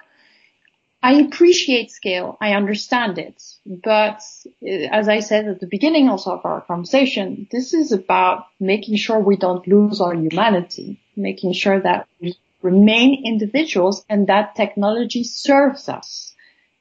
I 1.06 1.20
appreciate 1.20 1.92
scale. 1.92 2.36
I 2.40 2.54
understand 2.54 3.18
it. 3.18 3.40
But 3.64 4.22
uh, 4.60 4.98
as 5.00 5.08
I 5.08 5.20
said 5.20 5.46
at 5.46 5.60
the 5.60 5.68
beginning 5.68 6.08
also 6.08 6.32
of 6.32 6.44
our 6.44 6.62
conversation, 6.62 7.46
this 7.52 7.74
is 7.74 7.92
about 7.92 8.48
making 8.58 8.96
sure 8.96 9.20
we 9.20 9.36
don't 9.36 9.64
lose 9.68 10.00
our 10.00 10.14
humanity, 10.14 11.00
making 11.14 11.52
sure 11.52 11.78
that 11.80 12.08
we 12.20 12.34
remain 12.60 13.24
individuals 13.24 14.04
and 14.08 14.26
that 14.26 14.56
technology 14.56 15.22
serves 15.22 15.88
us 15.88 16.34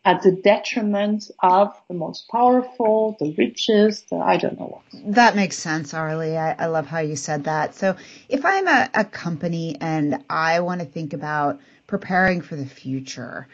at 0.04 0.24
the 0.24 0.32
detriment 0.32 1.30
of 1.44 1.80
the 1.88 1.94
most 1.94 2.28
powerful, 2.28 3.16
the 3.20 3.32
richest, 3.38 4.10
the, 4.10 4.16
I 4.16 4.38
don't 4.38 4.60
know 4.60 4.82
what. 4.82 5.14
That 5.14 5.36
makes 5.36 5.58
sense, 5.58 5.94
Aurélie. 5.94 6.36
I, 6.36 6.64
I 6.64 6.66
love 6.66 6.88
how 6.88 7.00
you 7.00 7.16
said 7.16 7.44
that. 7.44 7.76
So 7.76 7.96
if 8.28 8.44
I'm 8.44 8.68
a, 8.68 8.90
a 8.96 9.06
company 9.06 9.78
and 9.80 10.24
I 10.32 10.62
want 10.62 10.82
to 10.82 10.88
think 10.88 11.14
about 11.14 11.60
preparing 11.86 12.42
for 12.42 12.56
the 12.56 12.66
future, 12.66 13.48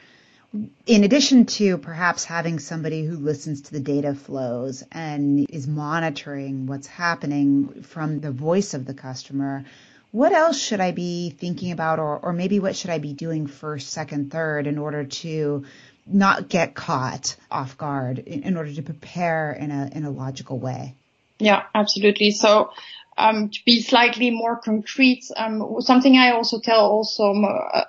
in 0.86 1.04
addition 1.04 1.46
to 1.46 1.78
perhaps 1.78 2.26
having 2.26 2.60
somebody 2.60 3.06
who 3.06 3.16
listens 3.16 3.62
to 3.62 3.72
the 3.72 3.80
data 3.80 4.14
flows 4.14 4.84
and 4.92 5.50
is 5.50 5.68
monitoring 5.68 6.68
what's 6.68 6.88
happening 6.88 7.84
from 7.84 8.20
the 8.20 8.32
voice 8.32 8.74
of 8.74 8.86
the 8.86 8.94
customer, 8.94 9.64
what 10.12 10.34
else 10.34 10.60
should 10.62 10.82
I 10.82 10.92
be 10.92 11.30
thinking 11.30 11.72
about 11.72 12.00
or, 12.00 12.20
or 12.20 12.34
maybe 12.34 12.60
what 12.60 12.76
should 12.76 12.90
I 12.90 12.98
be 12.98 13.14
doing 13.14 13.48
first, 13.48 13.92
second, 13.92 14.32
third 14.32 14.68
in 14.68 14.78
order 14.78 15.06
to 15.06 15.66
not 16.06 16.50
get 16.50 16.76
caught 16.76 17.38
off 17.50 17.78
guard 17.78 18.20
in, 18.20 18.44
in 18.44 18.58
order 18.58 18.74
to 18.74 18.82
prepare 18.82 19.54
in 19.54 19.72
a 19.72 19.90
in 19.94 20.04
a 20.04 20.12
logical 20.12 20.60
way. 20.60 20.96
Yeah, 21.40 21.64
absolutely. 21.74 22.32
So 22.32 22.72
um, 23.18 23.50
to 23.50 23.60
be 23.66 23.82
slightly 23.82 24.32
more 24.32 24.58
concrete, 24.58 25.26
um, 25.36 25.82
something 25.82 26.18
I 26.18 26.32
also 26.32 26.60
tell 26.60 26.86
also 26.86 27.34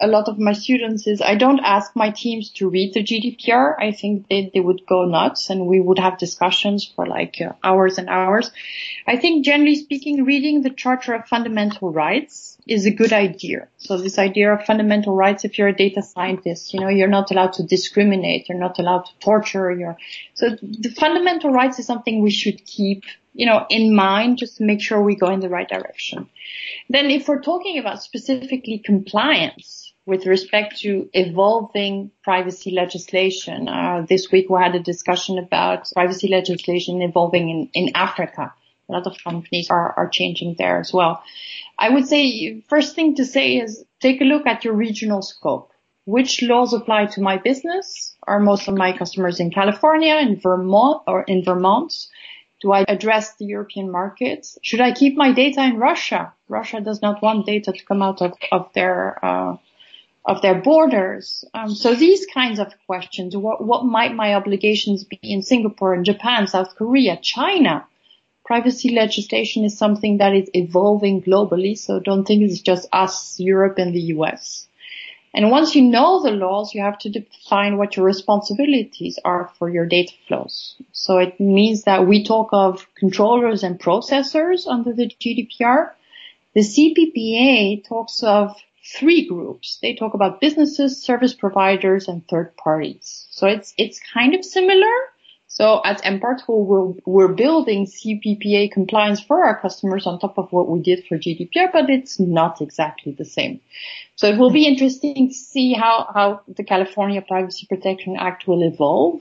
a 0.01 0.07
lot 0.07 0.29
of 0.29 0.39
my 0.39 0.53
students 0.53 1.07
is 1.07 1.21
I 1.21 1.37
don't 1.37 1.61
ask 1.61 1.95
my 1.95 2.11
teams 2.11 2.51
to 2.55 2.69
read 2.69 2.95
the 2.95 3.05
GDPR. 3.05 3.77
I 3.79 3.93
think 3.93 4.29
they, 4.29 4.51
they 4.53 4.61
would 4.61 4.85
go 4.87 5.05
nuts 5.05 5.49
and 5.49 5.67
we 5.67 5.81
would 5.81 5.99
have 6.01 6.19
discussions 6.19 6.85
for 6.85 7.07
like 7.07 7.41
uh, 7.41 7.53
hours 7.63 7.99
and 7.99 8.09
hours. 8.09 8.51
I 9.07 9.17
think 9.17 9.45
generally 9.45 9.77
speaking, 9.77 10.25
reading 10.25 10.63
the 10.63 10.71
Charter 10.71 11.15
of 11.15 11.29
Fundamental 11.29 11.93
Rights 11.93 12.59
is 12.67 12.87
a 12.87 12.91
good 12.91 13.13
idea. 13.13 13.69
So 13.79 13.99
this 13.99 14.19
idea 14.19 14.53
of 14.53 14.65
fundamental 14.65 15.15
rights, 15.15 15.45
if 15.45 15.59
you're 15.59 15.69
a 15.69 15.77
data 15.77 16.03
scientist, 16.03 16.75
you 16.75 16.81
know, 16.81 16.89
you're 16.89 17.09
not 17.09 17.31
allowed 17.31 17.55
to 17.55 17.65
discriminate, 17.65 18.49
you're 18.49 18.59
not 18.59 18.79
allowed 18.79 19.07
to 19.07 19.19
torture, 19.21 19.73
you're, 19.73 19.97
so 20.35 20.51
the 20.51 20.95
fundamental 20.97 21.51
rights 21.51 21.79
is 21.79 21.87
something 21.87 22.23
we 22.23 22.31
should 22.31 22.65
keep 22.65 23.05
you 23.33 23.47
know, 23.47 23.67
in 23.71 23.95
mind 23.95 24.39
just 24.39 24.59
to 24.59 24.65
make 24.65 24.81
sure 24.81 25.01
we 25.01 25.17
go 25.17 25.31
in 25.31 25.41
the 25.41 25.49
right 25.49 25.69
direction. 25.69 26.29
Then 26.89 27.11
if 27.11 27.29
we're 27.29 27.41
talking 27.43 27.79
about 27.79 28.03
specifically 28.03 28.79
compliance 28.79 29.93
with 30.05 30.27
respect 30.27 30.81
to 30.81 31.09
evolving 31.13 32.11
privacy 32.23 32.73
legislation, 32.73 33.69
uh, 33.69 34.05
this 34.09 34.31
week 34.31 34.51
we 34.51 34.61
had 34.61 34.75
a 34.75 34.81
discussion 34.81 35.39
about 35.39 35.91
privacy 35.95 36.29
legislation 36.29 37.03
evolving 37.03 37.49
in, 37.49 37.71
in 37.73 37.93
Africa. 37.95 38.53
A 38.89 38.93
lot 38.93 39.07
of 39.07 39.17
companies 39.23 39.71
are, 39.71 39.95
are 39.97 40.09
changing 40.09 40.57
there 40.59 40.79
as 40.79 40.93
well. 40.93 41.23
I 41.79 41.89
would 41.89 42.07
say 42.07 42.61
first 42.69 42.95
thing 42.95 43.15
to 43.17 43.25
say 43.25 43.57
is 43.57 43.85
take 44.01 44.21
a 44.21 44.25
look 44.25 44.47
at 44.47 44.65
your 44.65 44.75
regional 44.75 45.23
scope. 45.23 45.71
Which 46.05 46.43
laws 46.43 46.73
apply 46.73 47.07
to 47.07 47.21
my 47.21 47.39
business? 47.39 48.17
Are 48.27 48.41
most 48.41 48.67
of 48.67 48.75
my 48.75 48.97
customers 48.97 49.39
in 49.39 49.53
California, 49.53 50.17
in 50.17 50.41
Vermont, 50.41 51.03
or 51.07 51.23
in 51.23 51.45
Vermont? 51.45 51.93
Do 52.63 52.71
I 52.71 52.85
address 52.87 53.35
the 53.35 53.45
European 53.45 53.91
markets? 53.91 54.57
Should 54.63 54.81
I 54.81 54.93
keep 54.93 55.17
my 55.17 55.33
data 55.33 55.63
in 55.65 55.79
Russia? 55.79 56.33
Russia 56.49 56.81
does 56.81 57.03
not 57.03 57.21
want 57.21 57.45
data 57.45 57.73
to 57.73 57.85
come 57.85 58.03
out 58.03 58.23
of, 58.23 58.35
of 58.53 58.73
their, 58.73 59.19
uh, 59.25 59.57
of 60.25 60.43
their 60.43 60.55
borders. 60.63 61.45
Um, 61.55 61.75
so 61.75 61.97
these 61.97 62.25
kinds 62.27 62.61
of 62.61 62.73
questions, 62.87 63.37
what, 63.37 63.65
what 63.65 63.85
might 63.85 64.15
my 64.15 64.35
obligations 64.35 65.03
be 65.03 65.19
in 65.23 65.43
Singapore 65.43 65.93
and 65.93 66.05
Japan, 66.05 66.47
South 66.47 66.77
Korea, 66.77 67.19
China? 67.21 67.85
Privacy 68.45 68.91
legislation 68.91 69.65
is 69.65 69.77
something 69.77 70.19
that 70.19 70.33
is 70.33 70.49
evolving 70.55 71.21
globally, 71.21 71.77
so 71.77 71.99
don't 71.99 72.25
think 72.25 72.43
it's 72.43 72.61
just 72.61 72.89
us, 72.93 73.41
Europe 73.41 73.79
and 73.79 73.93
the 73.93 74.15
US. 74.17 74.69
And 75.35 75.51
once 75.51 75.75
you 75.75 75.83
know 75.83 76.23
the 76.23 76.31
laws, 76.31 76.75
you 76.75 76.83
have 76.83 76.99
to 76.99 77.09
define 77.09 77.79
what 77.79 77.97
your 77.97 78.05
responsibilities 78.05 79.19
are 79.25 79.51
for 79.59 79.71
your 79.71 79.87
data 79.87 80.13
flows. 80.29 80.77
So 80.93 81.19
it 81.19 81.41
means 81.41 81.85
that 81.85 82.07
we 82.07 82.25
talk 82.25 82.51
of 82.53 82.87
controllers 82.95 83.63
and 83.63 83.81
processors 83.81 84.67
under 84.67 84.93
the 84.93 85.09
GDPR. 85.09 85.93
The 86.55 86.61
CPPA 86.61 87.89
talks 87.89 88.23
of 88.23 88.57
three 88.85 89.27
groups. 89.27 89.79
They 89.81 89.95
talk 89.95 90.13
about 90.13 90.41
businesses, 90.41 91.03
service 91.03 91.33
providers, 91.33 92.09
and 92.09 92.27
third 92.29 92.55
parties. 92.57 93.27
So 93.31 93.47
it's, 93.47 93.73
it's 93.79 94.01
kind 94.13 94.35
of 94.35 94.45
similar, 94.45 94.93
so 95.53 95.83
at 95.85 96.03
mParticle, 96.03 96.65
we're, 96.65 96.95
we're 97.05 97.35
building 97.35 97.85
CPPA 97.85 98.73
compliance 98.73 99.21
for 99.21 99.45
our 99.45 99.61
customers 99.61 100.07
on 100.07 100.19
top 100.19 100.39
of 100.39 100.51
what 100.51 100.67
we 100.67 100.81
did 100.81 101.05
for 101.07 101.19
GDPR, 101.19 101.71
but 101.71 101.91
it's 101.91 102.19
not 102.19 102.63
exactly 102.63 103.13
the 103.13 103.27
same. 103.27 103.61
So 104.17 104.29
it 104.29 104.39
will 104.39 104.51
be 104.51 104.67
interesting 104.67 105.29
to 105.29 105.35
see 105.35 105.75
how, 105.75 106.09
how 106.15 106.41
the 106.49 106.65
California 106.65 107.21
Privacy 107.21 107.67
Protection 107.69 108.17
Act 108.19 108.49
will 108.49 108.63
evolve. 108.63 109.21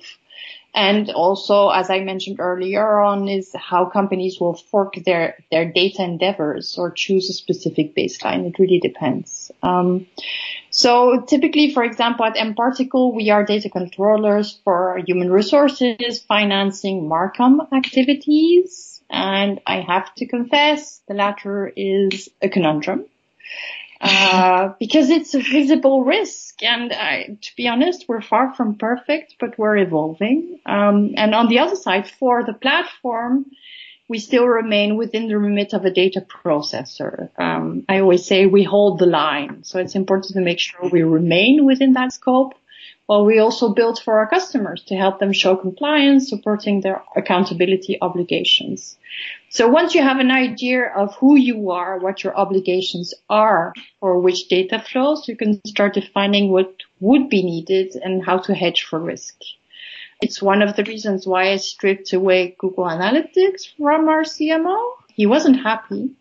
And 0.73 1.09
also, 1.09 1.69
as 1.69 1.89
I 1.89 1.99
mentioned 1.99 2.39
earlier 2.39 3.01
on, 3.01 3.27
is 3.27 3.53
how 3.53 3.86
companies 3.86 4.39
will 4.39 4.53
fork 4.53 4.95
their, 5.05 5.43
their 5.51 5.69
data 5.69 6.01
endeavors 6.01 6.77
or 6.77 6.91
choose 6.91 7.29
a 7.29 7.34
specific 7.34 7.93
baseline. 7.93 8.47
It 8.47 8.57
really 8.57 8.79
depends. 8.79 9.51
Um, 9.61 10.07
so 10.69 11.25
typically, 11.27 11.73
for 11.73 11.84
example, 11.84 12.23
at 12.23 12.36
mParticle, 12.36 13.13
we 13.13 13.29
are 13.32 13.45
data 13.45 13.69
controllers 13.69 14.59
for 14.63 14.97
human 15.05 15.29
resources, 15.29 16.21
financing, 16.21 17.01
Marcom 17.01 17.67
activities. 17.73 19.01
And 19.09 19.59
I 19.67 19.82
have 19.82 20.15
to 20.15 20.25
confess, 20.25 21.01
the 21.05 21.15
latter 21.15 21.69
is 21.75 22.29
a 22.41 22.47
conundrum. 22.47 23.05
Uh, 24.02 24.74
because 24.80 25.10
it's 25.10 25.36
a 25.36 25.39
visible 25.39 26.04
risk. 26.04 26.64
And 26.64 26.91
I, 26.91 27.38
to 27.39 27.56
be 27.56 27.68
honest, 27.68 28.06
we're 28.08 28.22
far 28.22 28.54
from 28.56 28.76
perfect, 28.76 29.36
but 29.39 29.58
we're 29.60 29.78
evolving. 29.78 30.60
Um, 30.66 31.14
and 31.18 31.36
on 31.36 31.47
the 31.47 31.60
other 31.60 31.76
side, 31.76 32.10
for 32.10 32.43
the 32.43 32.54
platform, 32.54 33.45
we 34.10 34.18
still 34.20 34.45
remain 34.45 34.97
within 34.97 35.28
the 35.28 35.38
remit 35.38 35.74
of 35.74 35.86
a 35.86 35.91
data 35.91 36.20
processor. 36.20 37.30
Um, 37.39 37.86
I 37.88 37.99
always 37.99 38.26
say 38.26 38.45
we 38.45 38.64
hold 38.64 38.99
the 38.99 39.06
line. 39.06 39.64
So 39.64 39.80
it's 39.80 39.95
important 39.95 40.34
to 40.34 40.41
make 40.41 40.60
sure 40.60 40.89
we 40.89 41.04
remain 41.04 41.66
within 41.66 41.93
that 41.93 42.12
scope 42.12 42.56
well, 43.12 43.26
we 43.26 43.39
also 43.39 43.74
build 43.74 43.99
for 43.99 44.20
our 44.20 44.26
customers 44.26 44.82
to 44.86 44.95
help 44.95 45.20
them 45.20 45.34
show 45.34 45.57
compliance, 45.57 46.30
supporting 46.30 46.80
their 46.80 47.03
accountability 47.14 47.97
obligations. 48.01 48.97
So 49.49 49.68
once 49.68 49.93
you 49.93 50.01
have 50.01 50.20
an 50.20 50.32
idea 50.32 50.86
of 50.95 51.14
who 51.16 51.36
you 51.36 51.72
are, 51.72 51.99
what 51.99 52.24
your 52.24 52.34
obligations 52.38 53.14
are 53.30 53.74
for 53.99 54.18
which 54.18 54.47
data 54.47 54.80
flows, 54.80 55.28
you 55.28 55.36
can 55.36 55.59
start 55.68 55.93
defining 55.93 56.51
what 56.51 56.74
would 57.01 57.28
be 57.28 57.43
needed 57.43 57.97
and 58.01 58.24
how 58.24 58.38
to 58.38 58.53
hedge 58.53 58.84
for 58.84 58.97
risk. 58.97 59.36
It's 60.22 60.41
one 60.41 60.62
of 60.62 60.78
the 60.78 60.86
reasons 60.86 61.28
why 61.28 61.51
I 61.51 61.57
stripped 61.57 62.14
away 62.14 62.55
Google 62.59 62.86
Analytics 62.86 63.76
from 63.78 64.07
our 64.07 64.24
CMO. 64.24 64.93
He 65.09 65.26
wasn't 65.26 65.62
happy. 65.62 66.12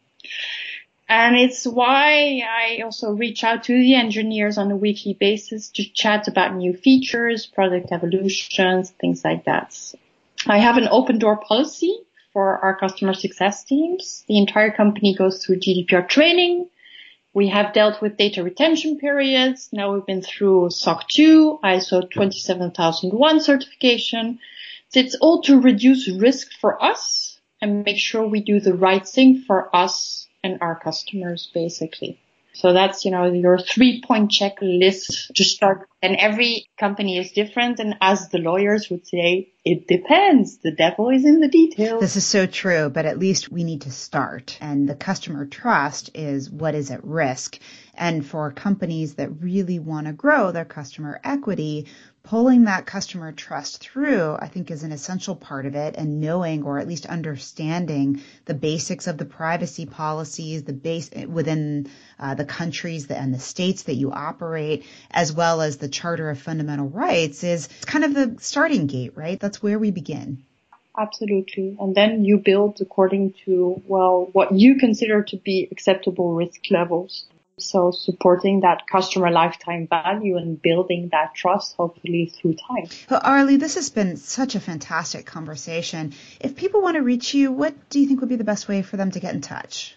And 1.10 1.34
it's 1.34 1.66
why 1.66 2.40
I 2.48 2.82
also 2.84 3.10
reach 3.10 3.42
out 3.42 3.64
to 3.64 3.72
the 3.72 3.96
engineers 3.96 4.58
on 4.58 4.70
a 4.70 4.76
weekly 4.76 5.12
basis 5.12 5.68
to 5.70 5.82
chat 5.82 6.28
about 6.28 6.54
new 6.54 6.72
features, 6.72 7.46
product 7.46 7.90
evolutions, 7.90 8.90
things 8.90 9.24
like 9.24 9.46
that. 9.46 9.76
I 10.46 10.58
have 10.58 10.76
an 10.76 10.86
open 10.88 11.18
door 11.18 11.36
policy 11.36 11.98
for 12.32 12.58
our 12.58 12.76
customer 12.76 13.12
success 13.12 13.64
teams. 13.64 14.22
The 14.28 14.38
entire 14.38 14.70
company 14.70 15.16
goes 15.16 15.44
through 15.44 15.58
GDPR 15.58 16.08
training. 16.08 16.68
We 17.34 17.48
have 17.48 17.72
dealt 17.72 18.00
with 18.00 18.16
data 18.16 18.44
retention 18.44 18.98
periods. 18.98 19.68
Now 19.72 19.92
we've 19.92 20.06
been 20.06 20.22
through 20.22 20.70
SOC 20.70 21.08
2, 21.08 21.58
ISO 21.64 22.08
27001 22.08 23.40
certification. 23.40 24.38
So 24.90 25.00
it's 25.00 25.16
all 25.16 25.42
to 25.42 25.60
reduce 25.60 26.08
risk 26.08 26.52
for 26.52 26.80
us 26.80 27.40
and 27.60 27.84
make 27.84 27.98
sure 27.98 28.24
we 28.24 28.42
do 28.42 28.60
the 28.60 28.74
right 28.74 29.04
thing 29.04 29.42
for 29.44 29.74
us 29.74 30.28
and 30.42 30.58
our 30.60 30.78
customers 30.78 31.50
basically. 31.52 32.20
So 32.52 32.72
that's, 32.72 33.04
you 33.04 33.10
know, 33.10 33.30
your 33.32 33.58
three 33.58 34.02
point 34.02 34.30
checklist 34.30 35.32
to 35.34 35.44
start. 35.44 35.89
And 36.02 36.16
every 36.16 36.66
company 36.78 37.18
is 37.18 37.32
different. 37.32 37.78
And 37.78 37.94
as 38.00 38.28
the 38.30 38.38
lawyers 38.38 38.88
would 38.90 39.06
say, 39.06 39.52
it 39.64 39.86
depends. 39.86 40.58
The 40.58 40.70
devil 40.70 41.10
is 41.10 41.26
in 41.26 41.40
the 41.40 41.48
details. 41.48 42.00
This 42.00 42.16
is 42.16 42.26
so 42.26 42.46
true, 42.46 42.88
but 42.88 43.04
at 43.04 43.18
least 43.18 43.52
we 43.52 43.64
need 43.64 43.82
to 43.82 43.90
start. 43.90 44.56
And 44.60 44.88
the 44.88 44.94
customer 44.94 45.44
trust 45.44 46.10
is 46.14 46.50
what 46.50 46.74
is 46.74 46.90
at 46.90 47.04
risk. 47.04 47.58
And 47.94 48.24
for 48.24 48.50
companies 48.50 49.16
that 49.16 49.42
really 49.42 49.78
want 49.78 50.06
to 50.06 50.14
grow 50.14 50.52
their 50.52 50.64
customer 50.64 51.20
equity, 51.22 51.88
pulling 52.22 52.64
that 52.64 52.86
customer 52.86 53.32
trust 53.32 53.80
through, 53.82 54.36
I 54.38 54.48
think, 54.48 54.70
is 54.70 54.82
an 54.82 54.92
essential 54.92 55.36
part 55.36 55.66
of 55.66 55.74
it. 55.74 55.96
And 55.98 56.20
knowing 56.20 56.62
or 56.62 56.78
at 56.78 56.88
least 56.88 57.04
understanding 57.04 58.22
the 58.46 58.54
basics 58.54 59.06
of 59.06 59.18
the 59.18 59.26
privacy 59.26 59.84
policies, 59.84 60.62
the 60.62 60.72
base 60.72 61.10
within 61.28 61.90
uh, 62.18 62.34
the 62.34 62.46
countries 62.46 63.10
and 63.10 63.34
the 63.34 63.38
states 63.38 63.82
that 63.82 63.96
you 63.96 64.10
operate, 64.12 64.86
as 65.10 65.34
well 65.34 65.60
as 65.60 65.76
the 65.76 65.88
Charter 65.90 66.30
of 66.30 66.38
Fundamental 66.38 66.88
Rights, 66.88 67.44
is 67.44 67.68
kind 67.86 68.04
of 68.04 68.14
the 68.14 68.36
starting 68.40 68.86
gate, 68.86 69.12
right? 69.16 69.38
That's 69.38 69.62
where 69.62 69.78
we 69.78 69.90
begin. 69.90 70.44
Absolutely. 70.98 71.76
And 71.80 71.94
then 71.94 72.24
you 72.24 72.38
build 72.38 72.80
according 72.80 73.34
to, 73.44 73.80
well, 73.86 74.28
what 74.32 74.52
you 74.52 74.76
consider 74.76 75.22
to 75.22 75.36
be 75.36 75.68
acceptable 75.70 76.34
risk 76.34 76.60
levels. 76.70 77.26
So 77.58 77.90
supporting 77.90 78.60
that 78.60 78.86
customer 78.90 79.30
lifetime 79.30 79.86
value 79.86 80.36
and 80.38 80.60
building 80.60 81.10
that 81.12 81.34
trust, 81.34 81.76
hopefully 81.76 82.32
through 82.34 82.54
time. 82.54 82.88
Well, 83.10 83.20
Aurélie, 83.20 83.60
this 83.60 83.74
has 83.74 83.90
been 83.90 84.16
such 84.16 84.54
a 84.54 84.60
fantastic 84.60 85.26
conversation. 85.26 86.14
If 86.40 86.56
people 86.56 86.80
want 86.80 86.96
to 86.96 87.02
reach 87.02 87.34
you, 87.34 87.52
what 87.52 87.74
do 87.90 88.00
you 88.00 88.08
think 88.08 88.20
would 88.20 88.30
be 88.30 88.36
the 88.36 88.44
best 88.44 88.66
way 88.66 88.82
for 88.82 88.96
them 88.96 89.10
to 89.10 89.20
get 89.20 89.34
in 89.34 89.42
touch? 89.42 89.94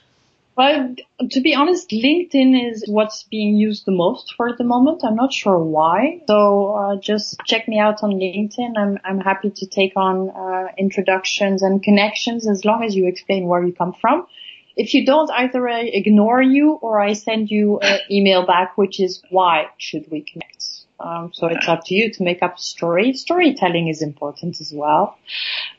Well, 0.56 0.96
to 1.32 1.42
be 1.42 1.56
honest, 1.56 1.90
LinkedIn 1.90 2.72
is 2.72 2.86
what's 2.88 3.24
being 3.24 3.56
used 3.56 3.86
the 3.88 3.92
most 3.92 4.36
for 4.38 4.56
the 4.56 4.64
moment. 4.64 5.04
I'm 5.04 5.16
not 5.16 5.34
sure 5.34 5.58
why. 5.58 6.22
So 6.28 6.76
uh, 6.76 6.96
just 6.98 7.40
check 7.46 7.68
me 7.68 7.80
out 7.80 8.04
on 8.04 8.12
LinkedIn. 8.12 8.78
I'm 8.78 9.00
I'm 9.04 9.20
happy 9.20 9.50
to 9.50 9.66
take 9.66 9.94
on 9.96 10.30
uh, 10.30 10.68
introductions 10.78 11.64
and 11.64 11.82
connections 11.82 12.48
as 12.48 12.66
long 12.66 12.84
as 12.84 12.96
you 12.96 13.08
explain 13.08 13.48
where 13.48 13.64
you 13.64 13.74
come 13.74 13.94
from. 13.94 14.28
If 14.76 14.94
you 14.94 15.06
don't, 15.06 15.30
either 15.32 15.68
I 15.68 15.82
ignore 15.82 16.42
you 16.42 16.74
or 16.74 17.00
I 17.00 17.14
send 17.14 17.50
you 17.50 17.80
an 17.80 18.00
email 18.12 18.46
back, 18.46 18.78
which 18.78 19.00
is 19.00 19.24
why 19.30 19.68
should 19.78 20.10
we 20.12 20.22
connect? 20.22 20.83
Um, 21.00 21.32
so 21.34 21.48
it's 21.48 21.68
up 21.68 21.86
to 21.86 21.96
you 21.96 22.12
to 22.14 22.24
make 22.24 22.42
up 22.42 22.58
a 22.58 22.62
story. 22.62 23.14
Storytelling 23.14 23.88
is 23.88 24.02
important 24.02 24.62
as 24.62 24.72
well. 24.74 25.18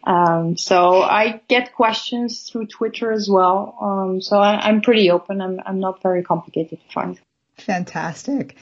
Um, 0.05 0.57
so 0.57 1.03
I 1.03 1.41
get 1.49 1.75
questions 1.75 2.49
through 2.49 2.67
Twitter 2.67 3.11
as 3.11 3.29
well. 3.29 3.77
Um, 3.81 4.21
so 4.21 4.39
I, 4.39 4.69
am 4.69 4.83
pretty 4.83 5.11
open. 5.11 5.41
I'm, 5.41 5.61
I'm 5.65 5.81
not 5.81 6.03
very 6.03 6.23
complicated 6.23 6.81
to 6.81 6.93
find. 6.93 7.19
Fantastic. 7.57 8.57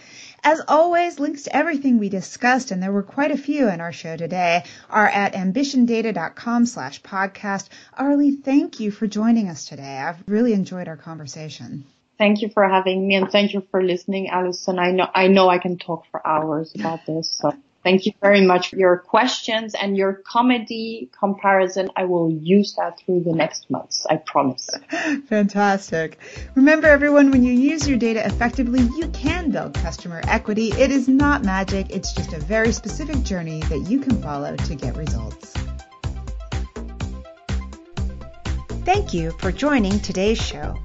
As 0.45 0.61
always, 0.69 1.19
links 1.19 1.45
to 1.45 1.57
everything 1.57 1.99
we 1.99 2.09
discussed, 2.09 2.73
and 2.73 2.83
there 2.83 2.93
were 2.93 3.03
quite 3.03 3.31
a 3.31 3.37
few 3.37 3.69
in 3.69 3.81
our 3.81 3.93
show 3.93 4.17
today, 4.17 4.65
are 4.91 5.09
at 5.09 5.35
ambitiondata.com 5.35 6.67
slash 6.67 7.01
podcast. 7.01 7.69
Aurélie, 7.99 8.43
thank 8.43 8.81
you 8.81 8.91
for 8.91 9.07
joining 9.07 9.49
us 9.49 9.65
today. 9.65 9.99
I've 9.99 10.23
really 10.27 10.53
enjoyed 10.53 10.89
our 10.89 10.97
conversation. 10.97 11.85
Thank 12.19 12.43
you 12.43 12.49
for 12.51 12.69
having 12.69 13.07
me 13.07 13.15
and 13.17 13.31
thank 13.31 13.53
you 13.53 13.67
for 13.71 13.83
listening, 13.83 14.29
Allison. 14.29 14.79
I 14.79 14.93
know, 14.93 15.09
I 15.15 15.29
know 15.29 15.49
I 15.49 15.59
can 15.59 15.79
talk 15.79 16.05
for 16.11 16.25
hours 16.27 16.73
about 16.75 17.05
this. 17.07 17.31
So 17.31 17.53
Thank 17.83 18.07
you 18.07 18.13
very 18.21 18.41
much 18.41 18.71
for 18.71 18.77
your 18.77 18.97
questions 18.97 19.75
and 19.75 19.97
your 19.97 20.13
comedy 20.13 21.11
comparison. 21.19 21.91
I 21.97 22.05
will 22.05 22.31
use 22.31 22.75
that 22.75 23.01
through 23.01 23.25
the 23.25 23.33
next 23.33 23.71
months. 23.71 24.07
I 24.09 24.17
promise. 24.17 24.71
Fantastic. 25.27 26.19
Remember 26.55 26.87
everyone, 26.87 27.33
when 27.33 27.43
you 27.43 27.53
use 27.53 27.89
your 27.89 27.99
data 27.99 28.25
effectively, 28.25 28.83
you 28.97 29.09
can 29.09 29.51
build 29.51 29.75
customer 29.75 30.21
equity. 30.29 30.71
It 30.73 30.93
is 30.93 31.09
not 31.09 31.45
magic. 31.45 31.91
It's 31.91 32.13
just 32.13 32.33
a 32.33 32.39
very 32.39 32.71
specific 32.71 33.25
journey 33.25 33.61
that 33.63 33.81
you 33.81 33.99
can 33.99 34.23
follow 34.23 34.55
to 34.55 34.75
get 34.77 34.97
results. 34.97 35.53
Thank 38.85 39.13
you 39.13 39.33
for 39.39 39.51
joining 39.51 39.99
today's 40.01 40.41
show. 40.41 40.77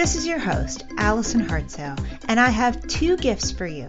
This 0.00 0.16
is 0.16 0.26
your 0.26 0.38
host, 0.38 0.84
Allison 0.96 1.46
Hartsoe, 1.46 1.94
and 2.26 2.40
I 2.40 2.48
have 2.48 2.86
two 2.86 3.18
gifts 3.18 3.50
for 3.50 3.66
you. 3.66 3.86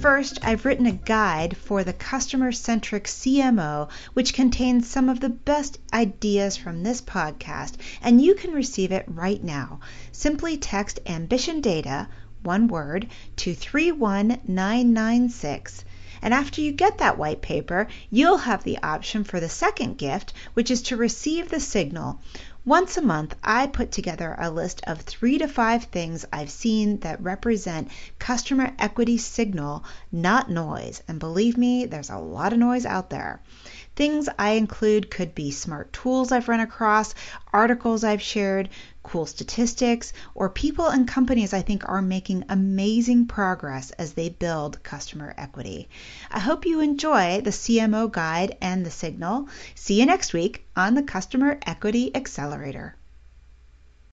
First, 0.00 0.40
I've 0.42 0.64
written 0.64 0.86
a 0.86 0.90
guide 0.90 1.56
for 1.56 1.84
the 1.84 1.92
customer 1.92 2.50
centric 2.50 3.04
CMO, 3.04 3.88
which 4.14 4.34
contains 4.34 4.90
some 4.90 5.08
of 5.08 5.20
the 5.20 5.28
best 5.28 5.78
ideas 5.92 6.56
from 6.56 6.82
this 6.82 7.00
podcast, 7.00 7.74
and 8.02 8.20
you 8.20 8.34
can 8.34 8.50
receive 8.50 8.90
it 8.90 9.04
right 9.06 9.44
now. 9.44 9.78
Simply 10.10 10.56
text 10.56 10.98
Ambition 11.06 11.60
Data, 11.60 12.08
one 12.42 12.66
word, 12.66 13.06
to 13.36 13.54
31996. 13.54 15.84
And 16.20 16.34
after 16.34 16.62
you 16.62 16.72
get 16.72 16.98
that 16.98 17.16
white 17.16 17.42
paper, 17.42 17.86
you'll 18.10 18.38
have 18.38 18.64
the 18.64 18.82
option 18.82 19.22
for 19.22 19.38
the 19.38 19.48
second 19.48 19.98
gift, 19.98 20.32
which 20.54 20.72
is 20.72 20.82
to 20.82 20.96
receive 20.96 21.48
the 21.48 21.60
signal. 21.60 22.20
Once 22.66 22.96
a 22.96 23.02
month, 23.02 23.34
I 23.44 23.66
put 23.66 23.92
together 23.92 24.34
a 24.38 24.50
list 24.50 24.80
of 24.86 25.02
three 25.02 25.36
to 25.36 25.46
five 25.46 25.84
things 25.84 26.24
I've 26.32 26.50
seen 26.50 26.98
that 27.00 27.22
represent 27.22 27.90
customer 28.18 28.72
equity 28.78 29.18
signal, 29.18 29.84
not 30.10 30.50
noise. 30.50 31.02
And 31.06 31.20
believe 31.20 31.58
me, 31.58 31.84
there's 31.84 32.08
a 32.08 32.16
lot 32.16 32.54
of 32.54 32.58
noise 32.58 32.86
out 32.86 33.10
there. 33.10 33.42
Things 33.96 34.30
I 34.38 34.52
include 34.52 35.10
could 35.10 35.34
be 35.34 35.50
smart 35.50 35.92
tools 35.92 36.32
I've 36.32 36.48
run 36.48 36.60
across, 36.60 37.14
articles 37.54 38.02
I've 38.02 38.20
shared, 38.20 38.68
cool 39.04 39.26
statistics, 39.26 40.12
or 40.34 40.50
people 40.50 40.88
and 40.88 41.06
companies 41.06 41.54
I 41.54 41.62
think 41.62 41.88
are 41.88 42.02
making 42.02 42.44
amazing 42.48 43.26
progress 43.26 43.92
as 43.92 44.14
they 44.14 44.28
build 44.28 44.82
customer 44.82 45.32
equity. 45.38 45.88
I 46.32 46.40
hope 46.40 46.66
you 46.66 46.80
enjoy 46.80 47.40
the 47.40 47.50
CMO 47.50 48.10
guide 48.10 48.56
and 48.60 48.84
the 48.84 48.90
signal. 48.90 49.48
See 49.76 50.00
you 50.00 50.06
next 50.06 50.32
week 50.32 50.66
on 50.74 50.94
the 50.94 51.02
Customer 51.04 51.58
Equity 51.64 52.14
Accelerator. 52.16 52.96